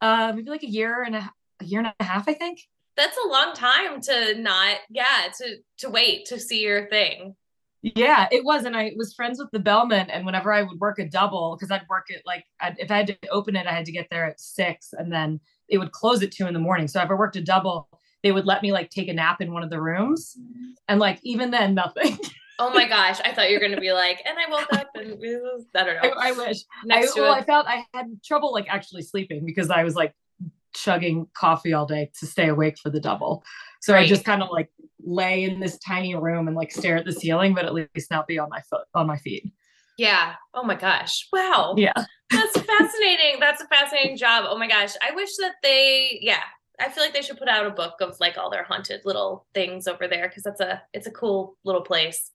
Uh, 0.00 0.32
maybe 0.34 0.50
like 0.50 0.64
a 0.64 0.68
year 0.68 1.04
and 1.04 1.14
a, 1.14 1.30
a 1.60 1.64
year 1.64 1.78
and 1.78 1.92
a 2.00 2.04
half, 2.04 2.28
I 2.28 2.34
think. 2.34 2.58
That's 2.96 3.16
a 3.24 3.28
long 3.28 3.52
time 3.54 4.00
to 4.00 4.34
not, 4.36 4.78
yeah, 4.90 5.28
to 5.38 5.58
to 5.78 5.90
wait 5.90 6.26
to 6.26 6.40
see 6.40 6.62
your 6.62 6.88
thing. 6.88 7.36
Yeah, 7.82 8.26
it 8.32 8.44
was. 8.44 8.64
And 8.64 8.76
I 8.76 8.94
was 8.96 9.14
friends 9.14 9.38
with 9.38 9.50
the 9.52 9.60
bellman. 9.60 10.10
And 10.10 10.26
whenever 10.26 10.52
I 10.52 10.62
would 10.62 10.80
work 10.80 10.98
a 10.98 11.08
double, 11.08 11.56
because 11.56 11.70
I'd 11.70 11.86
work 11.88 12.06
it 12.08 12.22
like, 12.26 12.44
I'd, 12.60 12.76
if 12.78 12.90
I 12.90 12.96
had 12.96 13.06
to 13.06 13.28
open 13.30 13.54
it, 13.54 13.68
I 13.68 13.72
had 13.72 13.86
to 13.86 13.92
get 13.92 14.08
there 14.10 14.26
at 14.26 14.40
six. 14.40 14.92
And 14.92 15.12
then 15.12 15.38
it 15.68 15.78
would 15.78 15.92
close 15.92 16.22
at 16.22 16.30
two 16.30 16.46
in 16.46 16.54
the 16.54 16.60
morning. 16.60 16.88
So 16.88 17.00
if 17.02 17.10
I 17.10 17.14
worked 17.14 17.36
a 17.36 17.42
double, 17.42 17.88
they 18.22 18.32
would 18.32 18.46
let 18.46 18.62
me 18.62 18.72
like 18.72 18.90
take 18.90 19.08
a 19.08 19.12
nap 19.12 19.40
in 19.40 19.52
one 19.52 19.62
of 19.62 19.70
the 19.70 19.80
rooms. 19.80 20.36
And 20.88 21.00
like 21.00 21.20
even 21.22 21.50
then, 21.50 21.74
nothing. 21.74 22.18
Oh 22.58 22.70
my 22.70 22.88
gosh. 22.88 23.20
I 23.24 23.32
thought 23.32 23.50
you 23.50 23.56
were 23.56 23.60
gonna 23.60 23.80
be 23.80 23.92
like, 23.92 24.22
and 24.24 24.36
I 24.38 24.50
woke 24.50 24.72
up 24.72 24.88
and 24.94 25.22
I 25.74 25.84
don't 25.84 26.02
know. 26.02 26.10
I, 26.18 26.28
I 26.28 26.32
wish. 26.32 26.58
I, 26.90 27.06
well, 27.14 27.32
I 27.32 27.42
felt 27.42 27.66
I 27.66 27.84
had 27.92 28.06
trouble 28.24 28.52
like 28.52 28.66
actually 28.68 29.02
sleeping 29.02 29.44
because 29.44 29.70
I 29.70 29.84
was 29.84 29.94
like 29.94 30.14
chugging 30.74 31.26
coffee 31.34 31.72
all 31.72 31.86
day 31.86 32.10
to 32.18 32.26
stay 32.26 32.48
awake 32.48 32.78
for 32.78 32.90
the 32.90 33.00
double. 33.00 33.42
So 33.80 33.92
right. 33.92 34.04
I 34.04 34.06
just 34.06 34.24
kind 34.24 34.42
of 34.42 34.48
like 34.50 34.70
lay 35.02 35.44
in 35.44 35.60
this 35.60 35.78
tiny 35.78 36.14
room 36.14 36.48
and 36.48 36.56
like 36.56 36.72
stare 36.72 36.96
at 36.96 37.04
the 37.04 37.12
ceiling, 37.12 37.54
but 37.54 37.64
at 37.64 37.74
least 37.74 38.10
not 38.10 38.26
be 38.26 38.38
on 38.38 38.48
my 38.48 38.60
foot 38.62 38.86
on 38.94 39.06
my 39.06 39.18
feet. 39.18 39.52
Yeah. 39.96 40.34
Oh 40.54 40.62
my 40.62 40.74
gosh. 40.74 41.28
Wow. 41.32 41.74
Yeah. 41.76 41.92
That's 42.30 42.60
fascinating. 42.60 43.40
That's 43.40 43.62
a 43.62 43.66
fascinating 43.68 44.16
job. 44.16 44.44
Oh 44.48 44.58
my 44.58 44.68
gosh. 44.68 44.94
I 45.00 45.14
wish 45.14 45.36
that 45.36 45.54
they, 45.62 46.18
yeah, 46.20 46.42
I 46.80 46.90
feel 46.90 47.02
like 47.02 47.14
they 47.14 47.22
should 47.22 47.38
put 47.38 47.48
out 47.48 47.66
a 47.66 47.70
book 47.70 47.94
of 48.00 48.16
like 48.20 48.36
all 48.36 48.50
their 48.50 48.64
haunted 48.64 49.02
little 49.04 49.46
things 49.54 49.86
over 49.86 50.08
there 50.08 50.28
because 50.28 50.42
that's 50.42 50.60
a, 50.60 50.82
it's 50.92 51.06
a 51.06 51.12
cool 51.12 51.56
little 51.64 51.82
place. 51.82 52.32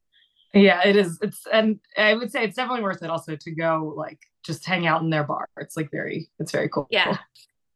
Yeah, 0.53 0.81
it 0.85 0.95
is. 0.95 1.19
It's, 1.21 1.45
and 1.51 1.79
I 1.97 2.13
would 2.13 2.31
say 2.31 2.43
it's 2.43 2.55
definitely 2.55 2.83
worth 2.83 3.03
it 3.03 3.09
also 3.09 3.35
to 3.35 3.51
go 3.51 3.93
like 3.95 4.19
just 4.43 4.65
hang 4.65 4.87
out 4.87 5.01
in 5.01 5.09
their 5.09 5.23
bar. 5.23 5.47
It's 5.57 5.77
like 5.77 5.91
very, 5.91 6.29
it's 6.39 6.51
very 6.51 6.69
cool. 6.69 6.87
Yeah. 6.89 7.17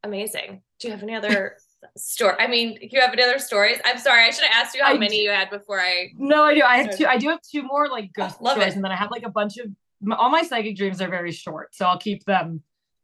Amazing. 0.03 0.61
Do 0.79 0.87
you 0.87 0.93
have 0.93 1.03
any 1.03 1.15
other 1.15 1.57
story. 1.97 2.35
I 2.39 2.47
mean, 2.47 2.75
do 2.75 2.87
you 2.91 3.01
have 3.01 3.13
any 3.13 3.23
other 3.23 3.39
stories? 3.39 3.79
I'm 3.85 3.97
sorry, 3.97 4.25
I 4.25 4.29
should 4.31 4.45
have 4.45 4.65
asked 4.65 4.75
you 4.75 4.83
how 4.83 4.93
I 4.93 4.97
many 4.97 5.17
do. 5.17 5.23
you 5.23 5.29
had 5.29 5.49
before 5.49 5.79
I. 5.79 6.11
No, 6.17 6.43
I 6.43 6.53
do. 6.53 6.61
I 6.61 6.77
have 6.77 6.97
two. 6.97 7.05
I 7.05 7.17
do 7.17 7.29
have 7.29 7.41
two 7.41 7.63
more 7.63 7.87
like 7.87 8.13
ghost 8.13 8.37
oh, 8.41 8.51
stories, 8.51 8.73
it. 8.73 8.75
and 8.75 8.83
then 8.83 8.91
I 8.91 8.95
have 8.95 9.11
like 9.11 9.23
a 9.23 9.29
bunch 9.29 9.57
of. 9.57 9.67
All 10.17 10.29
my 10.29 10.43
psychic 10.43 10.75
dreams 10.75 11.01
are 11.01 11.09
very 11.09 11.31
short, 11.31 11.75
so 11.75 11.85
I'll 11.85 11.97
keep 11.97 12.23
them. 12.25 12.61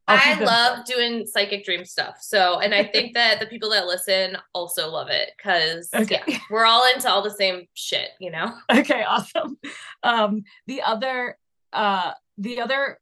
I'll 0.08 0.18
keep 0.18 0.28
I 0.28 0.36
them 0.36 0.46
love 0.46 0.76
short. 0.78 0.88
doing 0.88 1.26
psychic 1.26 1.64
dream 1.64 1.86
stuff. 1.86 2.18
So, 2.22 2.60
and 2.60 2.74
I 2.74 2.84
think 2.84 3.14
that 3.14 3.40
the 3.40 3.46
people 3.46 3.70
that 3.72 3.88
listen 3.88 4.38
also 4.54 4.90
love 4.90 5.10
it 5.10 5.32
because 5.38 5.90
okay. 5.96 6.22
yeah, 6.28 6.40
we're 6.50 6.66
all 6.66 6.86
into 6.94 7.10
all 7.10 7.22
the 7.22 7.32
same 7.32 7.68
shit, 7.74 8.10
you 8.20 8.32
know. 8.32 8.54
Okay, 8.72 9.04
awesome. 9.04 9.58
Um, 10.04 10.44
the 10.68 10.82
other, 10.82 11.38
uh, 11.72 12.12
the 12.38 12.62
other 12.62 13.00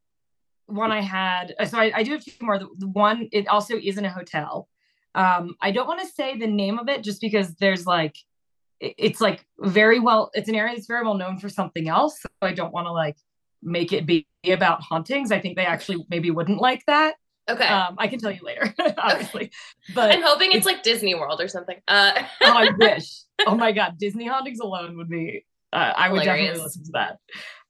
one 0.66 0.92
I 0.92 1.02
had. 1.02 1.56
So 1.68 1.80
I, 1.80 1.92
I 1.96 2.04
do 2.04 2.12
have 2.12 2.24
two 2.24 2.32
more. 2.42 2.60
The, 2.60 2.68
the 2.78 2.88
one 2.88 3.30
it 3.32 3.48
also 3.48 3.76
is 3.78 3.98
in 3.98 4.06
a 4.06 4.10
hotel. 4.10 4.68
Um, 5.16 5.56
I 5.62 5.72
don't 5.72 5.88
want 5.88 6.02
to 6.02 6.08
say 6.08 6.38
the 6.38 6.48
name 6.48 6.80
of 6.80 6.88
it 6.90 7.04
just 7.04 7.22
because 7.22 7.56
there's 7.56 7.86
like 7.86 8.16
it's 8.80 9.20
like 9.20 9.46
very 9.60 10.00
well 10.00 10.32
it's 10.34 10.48
an 10.48 10.56
area 10.56 10.74
that's 10.74 10.88
very 10.88 11.04
well 11.04 11.16
known 11.16 11.38
for 11.38 11.50
something 11.50 11.90
else. 11.90 12.22
So 12.22 12.30
I 12.42 12.54
don't 12.54 12.72
want 12.72 12.88
to 12.88 12.92
like 12.92 13.18
make 13.62 13.92
it 13.92 14.06
be 14.06 14.28
about 14.48 14.82
hauntings. 14.82 15.32
I 15.32 15.40
think 15.40 15.58
they 15.58 15.66
actually 15.66 16.06
maybe 16.10 16.32
wouldn't 16.32 16.62
like 16.62 16.86
that. 16.86 17.16
Okay. 17.50 17.68
Um, 17.68 17.96
I 17.98 18.08
can 18.08 18.20
tell 18.20 18.32
you 18.32 18.42
later, 18.44 18.74
obviously. 18.98 19.52
But 19.96 20.12
I'm 20.12 20.22
hoping 20.22 20.50
it's, 20.50 20.58
it's, 20.58 20.66
like 20.68 20.84
Disney 20.84 21.16
World 21.16 21.42
or 21.42 21.48
something. 21.48 21.78
Uh 21.88 22.12
oh, 22.44 22.58
I 22.58 22.70
wish. 22.78 23.22
Oh 23.48 23.56
my 23.56 23.72
god, 23.72 23.98
Disney 23.98 24.28
hauntings 24.28 24.60
alone 24.60 24.98
would 24.98 25.10
be 25.10 25.46
uh, 25.72 25.94
I 25.96 26.10
would 26.10 26.22
Hilarious. 26.22 26.48
definitely 26.48 26.64
listen 26.64 26.84
to 26.86 26.92
that. 26.94 27.20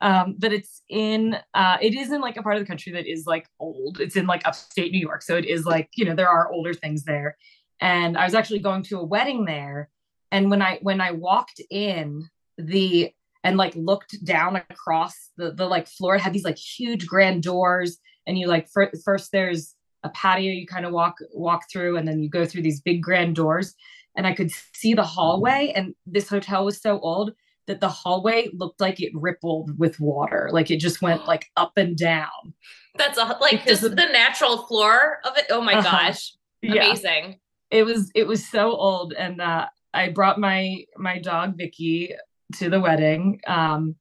Um, 0.01 0.35
but 0.37 0.53
it's 0.53 0.81
in 0.89 1.37
uh, 1.53 1.77
it 1.81 1.93
is 1.93 2.11
in 2.11 2.21
like 2.21 2.37
a 2.37 2.43
part 2.43 2.55
of 2.55 2.61
the 2.61 2.67
country 2.67 2.93
that 2.93 3.05
is 3.05 3.25
like 3.25 3.47
old. 3.59 3.99
It's 3.99 4.15
in 4.15 4.27
like 4.27 4.45
upstate 4.45 4.91
New 4.91 4.99
York, 4.99 5.21
so 5.21 5.35
it 5.35 5.45
is 5.45 5.65
like 5.65 5.89
you 5.95 6.05
know 6.05 6.15
there 6.15 6.29
are 6.29 6.51
older 6.51 6.73
things 6.73 7.03
there. 7.03 7.37
And 7.81 8.17
I 8.17 8.25
was 8.25 8.33
actually 8.33 8.59
going 8.59 8.83
to 8.83 8.99
a 8.99 9.05
wedding 9.05 9.45
there, 9.45 9.89
and 10.31 10.49
when 10.49 10.61
I 10.61 10.79
when 10.81 11.01
I 11.01 11.11
walked 11.11 11.61
in 11.69 12.29
the 12.57 13.11
and 13.43 13.57
like 13.57 13.75
looked 13.75 14.23
down 14.23 14.55
across 14.55 15.13
the 15.37 15.51
the 15.51 15.65
like 15.65 15.87
floor, 15.87 16.15
it 16.15 16.21
had 16.21 16.33
these 16.33 16.45
like 16.45 16.57
huge 16.57 17.05
grand 17.05 17.43
doors, 17.43 17.97
and 18.25 18.37
you 18.37 18.47
like 18.47 18.69
fir- 18.69 18.91
first 19.03 19.31
there's 19.33 19.75
a 20.03 20.09
patio 20.09 20.53
you 20.53 20.65
kind 20.65 20.85
of 20.85 20.93
walk 20.93 21.15
walk 21.33 21.63
through, 21.69 21.97
and 21.97 22.07
then 22.07 22.23
you 22.23 22.29
go 22.29 22.45
through 22.45 22.61
these 22.61 22.79
big 22.79 23.03
grand 23.03 23.35
doors, 23.35 23.75
and 24.15 24.25
I 24.25 24.33
could 24.33 24.51
see 24.73 24.93
the 24.93 25.03
hallway. 25.03 25.73
And 25.75 25.93
this 26.05 26.29
hotel 26.29 26.63
was 26.63 26.81
so 26.81 26.99
old 27.01 27.33
that 27.69 27.79
the 27.79 27.87
hallway 27.87 28.49
looked 28.51 28.81
like 28.81 28.99
it 28.99 29.11
rippled 29.13 29.77
with 29.77 29.99
water. 29.99 30.49
Like 30.51 30.71
it 30.71 30.77
just 30.79 31.03
went 31.03 31.27
like 31.27 31.51
up 31.55 31.73
and 31.77 31.95
down. 31.95 32.53
That's 32.97 33.17
a, 33.17 33.37
like 33.39 33.63
just 33.65 33.83
the 33.83 34.09
natural 34.11 34.65
floor 34.65 35.19
of 35.23 35.37
it. 35.37 35.45
Oh 35.51 35.61
my 35.61 35.75
uh-huh. 35.75 36.07
gosh. 36.07 36.33
Amazing. 36.63 37.37
Yeah. 37.71 37.79
It 37.79 37.83
was 37.83 38.11
it 38.15 38.25
was 38.25 38.45
so 38.45 38.71
old 38.71 39.13
and 39.13 39.39
uh 39.39 39.67
I 39.93 40.09
brought 40.09 40.39
my 40.39 40.83
my 40.97 41.19
dog 41.19 41.57
Vicky 41.57 42.15
to 42.55 42.71
the 42.71 42.79
wedding. 42.79 43.39
Um 43.45 43.95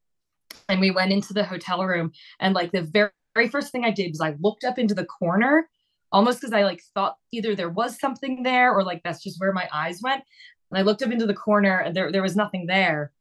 and 0.70 0.80
we 0.80 0.90
went 0.90 1.12
into 1.12 1.34
the 1.34 1.44
hotel 1.44 1.84
room 1.84 2.12
and 2.40 2.54
like 2.54 2.72
the 2.72 2.82
very, 2.82 3.10
very 3.34 3.48
first 3.48 3.70
thing 3.70 3.84
I 3.84 3.90
did 3.90 4.10
was 4.10 4.22
I 4.22 4.34
looked 4.40 4.64
up 4.64 4.78
into 4.78 4.94
the 4.94 5.04
corner 5.04 5.68
almost 6.10 6.40
because 6.40 6.54
I 6.54 6.62
like 6.64 6.82
thought 6.94 7.16
either 7.32 7.54
there 7.54 7.68
was 7.68 8.00
something 8.00 8.42
there 8.42 8.72
or 8.72 8.82
like 8.82 9.02
that's 9.04 9.22
just 9.22 9.38
where 9.38 9.52
my 9.52 9.68
eyes 9.70 10.00
went. 10.02 10.25
And 10.70 10.78
I 10.78 10.82
looked 10.82 11.02
up 11.02 11.10
into 11.10 11.26
the 11.26 11.34
corner 11.34 11.80
and 11.80 11.94
there 11.94 12.10
there 12.10 12.22
was 12.22 12.34
nothing 12.34 12.64
there. 12.66 13.12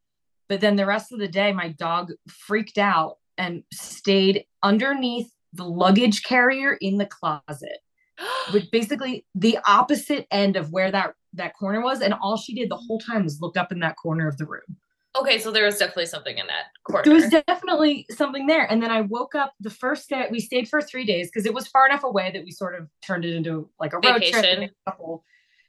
But 0.49 0.61
then 0.61 0.75
the 0.75 0.85
rest 0.85 1.11
of 1.11 1.19
the 1.19 1.27
day, 1.27 1.51
my 1.51 1.69
dog 1.69 2.11
freaked 2.27 2.77
out 2.77 3.17
and 3.37 3.63
stayed 3.71 4.45
underneath 4.63 5.29
the 5.53 5.65
luggage 5.65 6.23
carrier 6.23 6.73
in 6.73 6.97
the 6.97 7.05
closet, 7.05 7.79
with 8.53 8.71
basically 8.71 9.25
the 9.35 9.59
opposite 9.65 10.27
end 10.31 10.55
of 10.55 10.71
where 10.71 10.91
that 10.91 11.13
that 11.33 11.55
corner 11.55 11.81
was. 11.81 12.01
And 12.01 12.13
all 12.13 12.37
she 12.37 12.55
did 12.55 12.69
the 12.69 12.77
whole 12.77 12.99
time 12.99 13.23
was 13.23 13.41
look 13.41 13.57
up 13.57 13.71
in 13.71 13.79
that 13.79 13.95
corner 13.97 14.27
of 14.27 14.37
the 14.37 14.45
room. 14.45 14.77
Okay, 15.19 15.39
so 15.39 15.51
there 15.51 15.65
was 15.65 15.77
definitely 15.77 16.05
something 16.05 16.37
in 16.37 16.45
that 16.47 16.65
corner. 16.83 17.03
There 17.03 17.13
was 17.13 17.29
definitely 17.29 18.05
something 18.11 18.45
there. 18.45 18.69
And 18.69 18.83
then 18.83 18.91
I 18.91 19.01
woke 19.01 19.35
up 19.35 19.53
the 19.59 19.69
first 19.69 20.09
day. 20.09 20.27
We 20.29 20.39
stayed 20.39 20.67
for 20.67 20.81
three 20.81 21.05
days 21.05 21.29
because 21.31 21.45
it 21.45 21.53
was 21.53 21.67
far 21.67 21.87
enough 21.87 22.03
away 22.03 22.31
that 22.31 22.43
we 22.43 22.51
sort 22.51 22.79
of 22.79 22.87
turned 23.01 23.25
it 23.25 23.33
into 23.33 23.69
like 23.79 23.93
a 23.93 23.97
road 23.97 24.19
Vacation. 24.19 24.41
trip. 24.41 24.71
A 24.85 24.91
couple, 24.91 25.23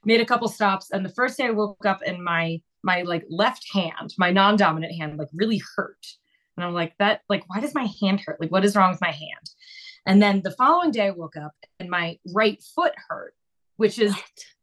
made 0.05 0.21
a 0.21 0.25
couple 0.25 0.47
stops. 0.49 0.91
And 0.91 1.03
the 1.03 1.09
first 1.09 1.37
day 1.37 1.45
I 1.45 1.51
woke 1.51 1.85
up 1.85 2.01
and 2.05 2.23
my 2.23 2.61
my 2.83 3.01
like 3.03 3.25
left 3.29 3.65
hand, 3.73 4.13
my 4.17 4.31
non-dominant 4.31 4.93
hand, 4.93 5.17
like 5.17 5.29
really 5.33 5.61
hurt. 5.75 6.05
And 6.55 6.65
I'm 6.65 6.73
like, 6.73 6.93
that, 6.99 7.21
like, 7.29 7.43
why 7.47 7.61
does 7.61 7.73
my 7.73 7.87
hand 8.01 8.21
hurt? 8.25 8.41
Like, 8.41 8.51
what 8.51 8.65
is 8.65 8.75
wrong 8.75 8.91
with 8.91 8.99
my 8.99 9.11
hand? 9.11 9.49
And 10.05 10.21
then 10.21 10.41
the 10.41 10.51
following 10.51 10.91
day 10.91 11.07
I 11.07 11.11
woke 11.11 11.37
up 11.37 11.53
and 11.79 11.89
my 11.89 12.19
right 12.33 12.61
foot 12.75 12.93
hurt, 13.07 13.33
which 13.77 13.99
is 13.99 14.15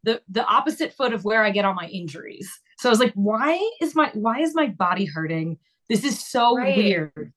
the 0.02 0.20
the 0.28 0.44
opposite 0.44 0.92
foot 0.92 1.12
of 1.12 1.24
where 1.24 1.44
I 1.44 1.50
get 1.50 1.64
all 1.64 1.74
my 1.74 1.86
injuries. 1.86 2.50
So 2.78 2.88
I 2.88 2.90
was 2.90 3.00
like, 3.00 3.12
why 3.14 3.70
is 3.80 3.94
my 3.94 4.10
why 4.14 4.40
is 4.40 4.54
my 4.54 4.66
body 4.66 5.04
hurting? 5.04 5.58
This 5.88 6.04
is 6.04 6.22
so 6.24 6.56
right. 6.56 6.76
weird. 6.76 7.32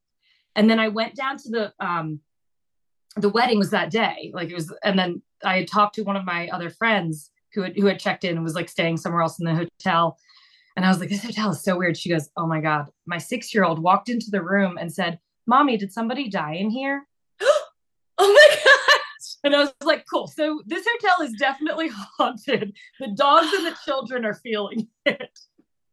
And 0.55 0.69
then 0.69 0.79
I 0.79 0.87
went 0.87 1.15
down 1.15 1.37
to 1.37 1.49
the 1.49 1.73
um 1.79 2.21
the 3.15 3.29
wedding 3.29 3.59
was 3.59 3.71
that 3.71 3.91
day. 3.91 4.31
Like 4.33 4.49
it 4.49 4.55
was, 4.55 4.73
and 4.83 4.97
then 4.97 5.21
I 5.43 5.57
had 5.57 5.67
talked 5.67 5.95
to 5.95 6.03
one 6.03 6.15
of 6.15 6.25
my 6.25 6.49
other 6.49 6.69
friends 6.69 7.31
who 7.53 7.63
had 7.63 7.75
who 7.75 7.85
had 7.85 7.99
checked 7.99 8.23
in 8.23 8.35
and 8.35 8.43
was 8.43 8.55
like 8.55 8.69
staying 8.69 8.97
somewhere 8.97 9.21
else 9.21 9.39
in 9.39 9.45
the 9.45 9.55
hotel. 9.55 10.17
And 10.79 10.85
I 10.85 10.89
was 10.91 11.01
like, 11.01 11.09
this 11.09 11.25
hotel 11.25 11.49
is 11.51 11.61
so 11.61 11.77
weird. 11.77 11.97
She 11.97 12.07
goes, 12.07 12.29
oh 12.37 12.47
my 12.47 12.61
God. 12.61 12.87
My 13.05 13.17
six 13.17 13.53
year 13.53 13.65
old 13.65 13.79
walked 13.79 14.07
into 14.07 14.31
the 14.31 14.41
room 14.41 14.77
and 14.77 14.89
said, 14.89 15.19
Mommy, 15.45 15.75
did 15.75 15.91
somebody 15.91 16.29
die 16.29 16.53
in 16.53 16.69
here? 16.69 17.05
Oh 18.17 18.33
my 18.33 18.55
god. 18.63 18.99
And 19.43 19.55
I 19.55 19.59
was 19.59 19.73
like, 19.83 20.05
cool. 20.09 20.27
So 20.27 20.61
this 20.65 20.85
hotel 20.89 21.25
is 21.25 21.33
definitely 21.33 21.89
haunted. 22.17 22.73
The 23.01 23.07
dogs 23.07 23.47
and 23.53 23.65
the 23.65 23.75
children 23.85 24.23
are 24.23 24.35
feeling 24.35 24.87
it. 25.05 25.37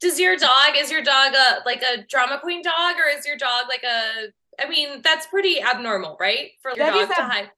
Does 0.00 0.20
your 0.20 0.36
dog 0.36 0.74
is 0.76 0.88
your 0.92 1.02
dog 1.02 1.34
a 1.34 1.62
like 1.66 1.82
a 1.82 2.04
drama 2.08 2.38
queen 2.40 2.62
dog 2.62 2.94
or 2.96 3.08
is 3.18 3.26
your 3.26 3.36
dog 3.36 3.64
like 3.68 3.82
a 3.82 4.28
I 4.64 4.68
mean, 4.68 5.02
that's 5.02 5.26
pretty 5.26 5.60
abnormal, 5.60 6.16
right? 6.20 6.50
For 6.62 6.72
That 6.76 6.92
dog 6.92 7.02
is 7.02 7.08
to 7.08 7.20
ab- 7.22 7.30
hide. 7.32 7.50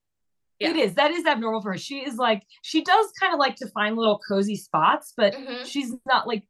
Yeah. 0.61 0.71
It 0.71 0.77
is. 0.77 0.95
That 0.95 1.11
is 1.11 1.27
abnormal 1.27 1.61
for 1.61 1.73
her. 1.73 1.79
She 1.79 1.99
is 1.99 2.17
like, 2.17 2.43
she 2.63 2.83
does 2.83 3.07
kind 3.21 3.35
of 3.35 3.39
like 3.39 3.57
to 3.57 3.69
find 3.69 3.97
little 3.97 4.19
cozy 4.27 4.57
spots, 4.57 5.13
but 5.15 5.35
Mhm. 5.35 5.67
she's 5.67 5.93
not 6.07 6.27
like, 6.27 6.43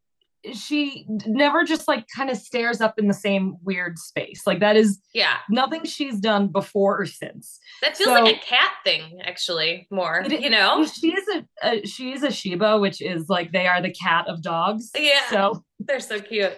she 0.54 1.06
never 1.26 1.64
just 1.64 1.88
like 1.88 2.06
kind 2.14 2.30
of 2.30 2.36
stares 2.36 2.80
up 2.80 2.98
in 2.98 3.08
the 3.08 3.14
same 3.14 3.56
weird 3.62 3.98
space. 3.98 4.42
Like 4.46 4.60
that 4.60 4.76
is 4.76 5.00
Yeah. 5.14 5.36
nothing 5.48 5.84
she's 5.84 6.18
done 6.20 6.48
before 6.48 7.00
or 7.00 7.06
since. 7.06 7.58
That 7.82 7.96
feels 7.96 8.08
So- 8.08 8.22
like 8.22 8.36
a 8.36 8.40
cat 8.40 8.72
thing, 8.84 9.20
actually, 9.24 9.86
more. 9.90 10.20
It- 10.24 10.40
you 10.40 10.50
know? 10.50 10.84
She 10.86 11.08
is 11.12 11.28
a, 11.28 11.44
a 11.62 11.86
she 11.86 12.12
is 12.12 12.22
a 12.22 12.30
Shiba, 12.30 12.78
which 12.78 13.00
is 13.00 13.28
like 13.28 13.52
they 13.52 13.66
are 13.66 13.80
the 13.82 13.92
cat 13.92 14.26
of 14.28 14.42
dogs. 14.42 14.90
Yeah. 14.98 15.20
So 15.30 15.64
They're 15.80 16.00
so 16.00 16.20
cute. 16.20 16.56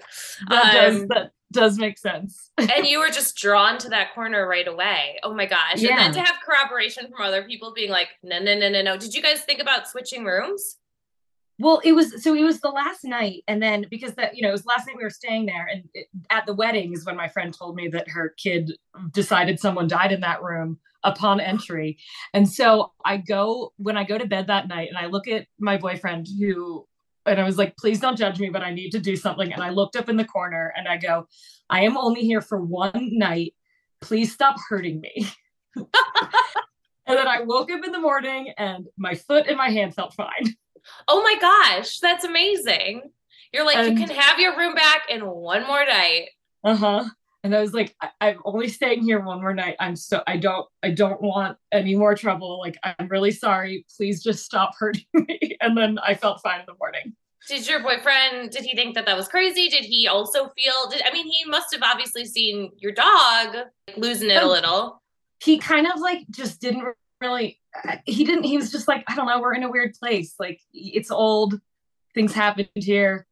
that 0.49 0.73
does 0.73 1.03
Um, 1.03 1.07
that 1.09 1.31
does 1.53 1.79
make 1.79 1.99
sense. 1.99 2.51
and 2.59 2.87
you 2.87 2.99
were 3.01 3.11
just 3.11 3.37
drawn 3.37 3.77
to 3.79 3.89
that 3.91 4.15
corner 4.15 4.47
right 4.49 4.67
away. 4.69 5.19
Oh 5.23 5.35
my 5.35 5.47
gosh. 5.47 5.73
And 5.75 5.83
Yeah. 5.83 5.97
then 5.97 6.13
to 6.13 6.21
have 6.21 6.37
corroboration 6.47 7.09
from 7.11 7.27
other 7.27 7.43
people 7.43 7.73
being 7.75 7.91
like, 7.91 8.09
no, 8.23 8.39
no, 8.39 8.57
no, 8.59 8.69
no, 8.69 8.83
no. 8.83 8.97
Did 8.97 9.15
you 9.15 9.21
guys 9.23 9.41
think 9.43 9.61
about 9.61 9.89
switching 9.89 10.25
rooms? 10.25 10.77
Well, 11.61 11.83
it 11.85 11.93
was 11.93 12.25
so 12.25 12.35
it 12.35 12.43
was 12.43 12.61
the 12.61 12.71
last 12.71 13.05
night, 13.05 13.45
and 13.47 13.63
then 13.63 13.85
because 13.91 14.15
that 14.15 14.35
you 14.35 14.41
know 14.41 14.49
it 14.49 14.53
was 14.53 14.65
last 14.65 14.87
night 14.87 14.97
we 14.97 15.03
were 15.03 15.11
staying 15.11 15.45
there, 15.45 15.69
and 15.71 15.85
it, 15.93 16.07
at 16.31 16.47
the 16.47 16.55
wedding 16.55 16.95
is 16.95 17.05
when 17.05 17.17
my 17.17 17.29
friend 17.29 17.53
told 17.53 17.77
me 17.77 17.87
that 17.89 18.09
her 18.09 18.31
kid 18.39 18.73
decided 19.11 19.61
someone 19.61 19.87
died 19.87 20.11
in 20.11 20.23
that 20.23 20.43
room 20.43 20.79
upon 21.05 21.39
entry, 21.39 21.99
and 22.33 22.49
so 22.49 22.93
I 23.05 23.19
go 23.19 23.75
when 23.77 23.99
I 23.99 24.05
go 24.05 24.17
to 24.17 24.27
bed 24.27 24.47
that 24.47 24.69
night, 24.69 24.89
and 24.89 24.97
I 24.97 25.05
look 25.05 25.29
at 25.29 25.49
my 25.59 25.77
boyfriend 25.77 26.29
who, 26.39 26.87
and 27.27 27.39
I 27.39 27.45
was 27.45 27.59
like, 27.59 27.77
please 27.77 28.01
don't 28.01 28.17
judge 28.17 28.41
me, 28.41 28.49
but 28.49 28.63
I 28.63 28.73
need 28.73 28.93
to 28.93 28.99
do 28.99 29.15
something, 29.15 29.53
and 29.53 29.63
I 29.63 29.69
looked 29.69 29.97
up 29.97 30.09
in 30.09 30.17
the 30.17 30.25
corner 30.25 30.73
and 30.75 30.89
I 30.89 30.97
go, 30.97 31.29
I 31.69 31.83
am 31.83 31.99
only 31.99 32.23
here 32.23 32.41
for 32.41 32.59
one 32.59 33.19
night, 33.19 33.53
please 34.01 34.33
stop 34.33 34.57
hurting 34.67 34.99
me. 35.03 35.29
and 35.77 35.87
then 37.07 37.29
I 37.29 37.43
woke 37.43 37.71
up 37.71 37.85
in 37.85 37.93
the 37.93 38.01
morning, 38.01 38.55
and 38.57 38.87
my 38.97 39.15
foot 39.15 39.47
and 39.47 39.59
my 39.59 39.69
hand 39.69 39.95
felt 39.95 40.15
fine. 40.15 40.57
Oh 41.09 41.23
my 41.23 41.37
gosh. 41.41 41.99
That's 41.99 42.25
amazing. 42.25 43.03
You're 43.53 43.65
like, 43.65 43.77
And- 43.77 43.99
you 43.99 44.07
can 44.07 44.15
have 44.17 44.39
your 44.39 44.57
room 44.57 44.75
back 44.75 45.03
in 45.09 45.27
one 45.27 45.67
more 45.67 45.85
night. 45.85 46.29
uh-huh 46.65 47.05
and 47.43 47.57
i 47.57 47.61
was 47.63 47.73
like 47.73 47.97
I- 48.03 48.11
i'm 48.21 48.39
only 48.45 48.69
staying 48.69 49.03
here 49.03 49.19
one 49.21 49.41
more 49.41 49.55
night 49.55 49.75
i'm 49.81 49.97
so 49.97 50.23
i 50.27 50.37
don't 50.37 50.67
i 50.83 50.91
don't 50.91 51.23
want 51.23 51.57
any 51.73 51.97
more 51.97 52.15
trouble 52.15 52.59
like 52.61 52.77
i'm 52.85 53.09
really 53.09 53.31
sorry 53.31 53.87
please 53.97 54.23
just 54.23 54.45
stop 54.45 54.73
hurting 54.79 55.07
me 55.15 55.57
and 55.63 55.75
then 55.75 55.99
i 56.07 56.13
felt 56.13 56.43
fine 56.43 56.61
in 56.61 56.67
the 56.67 56.75
morning 56.79 57.15
Did 57.49 57.67
your 57.67 57.81
boyfriend, 57.83 58.51
did 58.51 58.65
he 58.65 58.77
think 58.77 58.95
that 58.95 59.07
that 59.07 59.17
was 59.17 59.27
crazy? 59.27 59.69
Did 59.71 59.85
he 59.85 60.07
also 60.07 60.51
feel, 60.51 60.91
did, 60.91 61.01
I 61.07 61.11
mean, 61.13 61.27
he 61.27 61.45
must 61.47 61.73
have 61.73 61.83
obviously 61.83 62.27
seen 62.27 62.71
your 62.77 62.93
dog 62.93 63.55
like, 63.89 63.97
losing 63.97 64.29
it 64.31 64.37
a 64.37 64.43
Oh. 64.43 64.49
little. 64.49 65.03
he 65.43 65.57
kind 65.59 65.87
of 65.91 65.99
like 65.99 66.21
just 66.31 66.61
didn't 66.61 66.85
really 67.23 67.59
he 68.05 68.25
didn't 68.25 68.45
he 68.45 68.57
was 68.57 68.71
just 68.73 68.89
like 68.89 69.05
i 69.09 69.15
don't 69.15 69.27
know 69.27 69.41
we're 69.41 69.55
in 69.55 69.63
a 69.63 69.71
weird 69.71 69.95
place. 69.95 70.35
Like 70.39 70.61
it's 70.73 71.11
old. 71.11 71.61
Things 72.15 72.33
happened 72.33 72.69
here. 72.75 73.27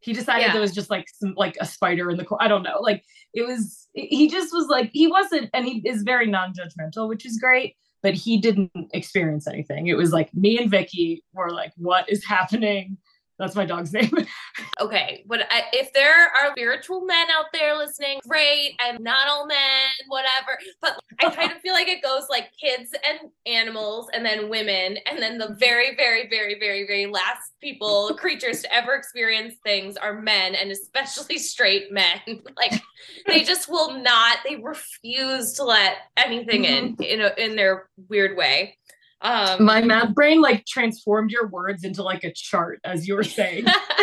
He 0.00 0.12
decided 0.12 0.42
Yeah. 0.46 0.52
there 0.52 0.60
was 0.60 0.74
just 0.74 0.90
like 0.90 1.06
some 1.14 1.34
like 1.36 1.56
a 1.60 1.66
spider 1.66 2.10
in 2.10 2.16
the 2.16 2.24
corner 2.24 2.44
i 2.44 2.48
don't 2.48 2.62
know. 2.62 2.80
Like 2.80 3.04
it 3.34 3.46
was 3.46 3.88
he 3.94 4.28
just 4.28 4.52
was 4.52 4.66
like 4.68 4.90
he 4.92 5.06
wasn't 5.06 5.50
and 5.54 5.64
he 5.66 5.82
is 5.88 6.02
very 6.02 6.26
non-judgmental 6.26 7.08
which 7.08 7.24
is 7.26 7.38
great 7.38 7.76
but 8.02 8.14
he 8.14 8.36
didn't 8.38 8.70
experience 8.92 9.46
anything. 9.46 9.86
It 9.86 9.96
was 9.96 10.12
like 10.12 10.34
me 10.34 10.58
and 10.58 10.70
vicky 10.70 11.24
were 11.32 11.50
like 11.50 11.72
what 11.76 12.08
is 12.10 12.24
happening 12.24 12.98
that's 13.42 13.56
my 13.56 13.66
dog's 13.66 13.92
name 13.92 14.10
Okay, 14.80 15.24
but 15.26 15.46
I, 15.50 15.64
if 15.72 15.92
there 15.92 16.24
are 16.24 16.52
spiritual 16.52 17.02
men 17.02 17.28
out 17.30 17.46
there 17.52 17.76
listening, 17.76 18.20
great. 18.26 18.74
I'm 18.80 19.02
not 19.02 19.28
all 19.28 19.46
men, 19.46 19.56
whatever. 20.08 20.58
But 20.80 21.00
I 21.20 21.30
kind 21.30 21.52
of 21.52 21.58
feel 21.62 21.72
like 21.72 21.88
it 21.88 22.02
goes 22.02 22.24
like 22.28 22.50
kids 22.60 22.90
and 23.08 23.30
animals, 23.46 24.08
and 24.12 24.24
then 24.24 24.48
women, 24.48 24.98
and 25.06 25.18
then 25.18 25.38
the 25.38 25.56
very, 25.58 25.94
very, 25.96 26.28
very, 26.28 26.58
very, 26.58 26.86
very 26.86 27.06
last 27.06 27.52
people, 27.60 28.14
creatures 28.18 28.62
to 28.62 28.74
ever 28.74 28.94
experience 28.94 29.54
things 29.64 29.96
are 29.96 30.20
men, 30.20 30.54
and 30.54 30.70
especially 30.70 31.38
straight 31.38 31.92
men. 31.92 32.20
like 32.56 32.80
they 33.26 33.42
just 33.42 33.68
will 33.68 33.98
not. 33.98 34.38
They 34.46 34.56
refuse 34.56 35.54
to 35.54 35.64
let 35.64 35.96
anything 36.16 36.64
in 36.64 36.96
mm-hmm. 36.96 37.02
in 37.02 37.20
a, 37.20 37.32
in 37.38 37.56
their 37.56 37.88
weird 38.08 38.36
way. 38.36 38.76
Um, 39.22 39.64
my 39.64 39.80
math 39.82 40.14
brain 40.14 40.40
like 40.40 40.66
transformed 40.66 41.30
your 41.30 41.46
words 41.46 41.84
into 41.84 42.02
like 42.02 42.24
a 42.24 42.32
chart 42.32 42.80
as 42.84 43.06
you 43.06 43.14
were 43.14 43.22
saying 43.22 43.64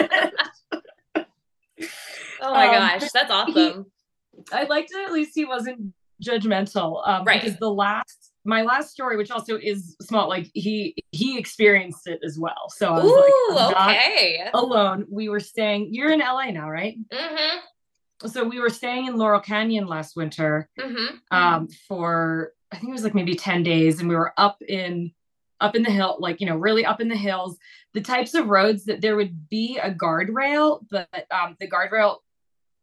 oh 2.41 2.53
my 2.53 2.67
Um, 2.67 2.73
gosh, 2.99 3.11
that's 3.11 3.31
awesome. 3.31 3.85
I 4.53 4.63
liked 4.63 4.91
it 4.91 5.05
at 5.05 5.11
least 5.11 5.31
he 5.35 5.45
wasn't 5.45 5.93
judgmental. 6.23 7.05
Um, 7.07 7.25
Right. 7.25 7.41
Because 7.41 7.57
the 7.59 7.69
last, 7.71 8.31
my 8.45 8.61
last 8.63 8.91
story, 8.91 9.17
which 9.17 9.31
also 9.31 9.57
is 9.57 9.95
small, 10.01 10.29
like 10.29 10.49
he 10.53 10.95
he 11.11 11.37
experienced 11.37 12.07
it 12.07 12.19
as 12.23 12.39
well. 12.39 12.69
So 12.69 12.93
I 12.93 13.03
was 13.03 13.11
Ooh, 13.11 13.55
like, 13.55 13.75
okay. 13.75 14.49
alone. 14.53 15.05
We 15.09 15.29
were 15.29 15.39
staying. 15.41 15.93
You're 15.93 16.11
in 16.11 16.19
LA 16.19 16.51
now, 16.51 16.69
right? 16.69 16.97
Mm-hmm. 17.13 18.27
So 18.27 18.43
we 18.43 18.59
were 18.59 18.69
staying 18.69 19.07
in 19.07 19.17
Laurel 19.17 19.39
Canyon 19.41 19.87
last 19.87 20.15
winter 20.15 20.69
Mm-hmm. 20.79 21.15
um, 21.37 21.67
for 21.87 22.53
I 22.71 22.75
think 22.77 22.89
it 22.89 22.93
was 22.93 23.03
like 23.03 23.15
maybe 23.15 23.35
ten 23.35 23.63
days, 23.63 23.99
and 23.99 24.07
we 24.09 24.15
were 24.15 24.33
up 24.37 24.61
in 24.61 25.11
up 25.61 25.75
in 25.75 25.83
the 25.83 25.91
hill, 25.91 26.17
like 26.19 26.39
you 26.39 26.47
know, 26.47 26.55
really 26.55 26.85
up 26.85 27.01
in 27.01 27.07
the 27.09 27.15
hills. 27.17 27.57
The 27.93 28.01
types 28.01 28.33
of 28.35 28.47
roads 28.47 28.85
that 28.85 29.01
there 29.01 29.15
would 29.15 29.49
be 29.49 29.77
a 29.81 29.91
guardrail, 29.91 30.85
but 30.89 31.07
um, 31.31 31.55
the 31.59 31.67
guardrail 31.69 32.17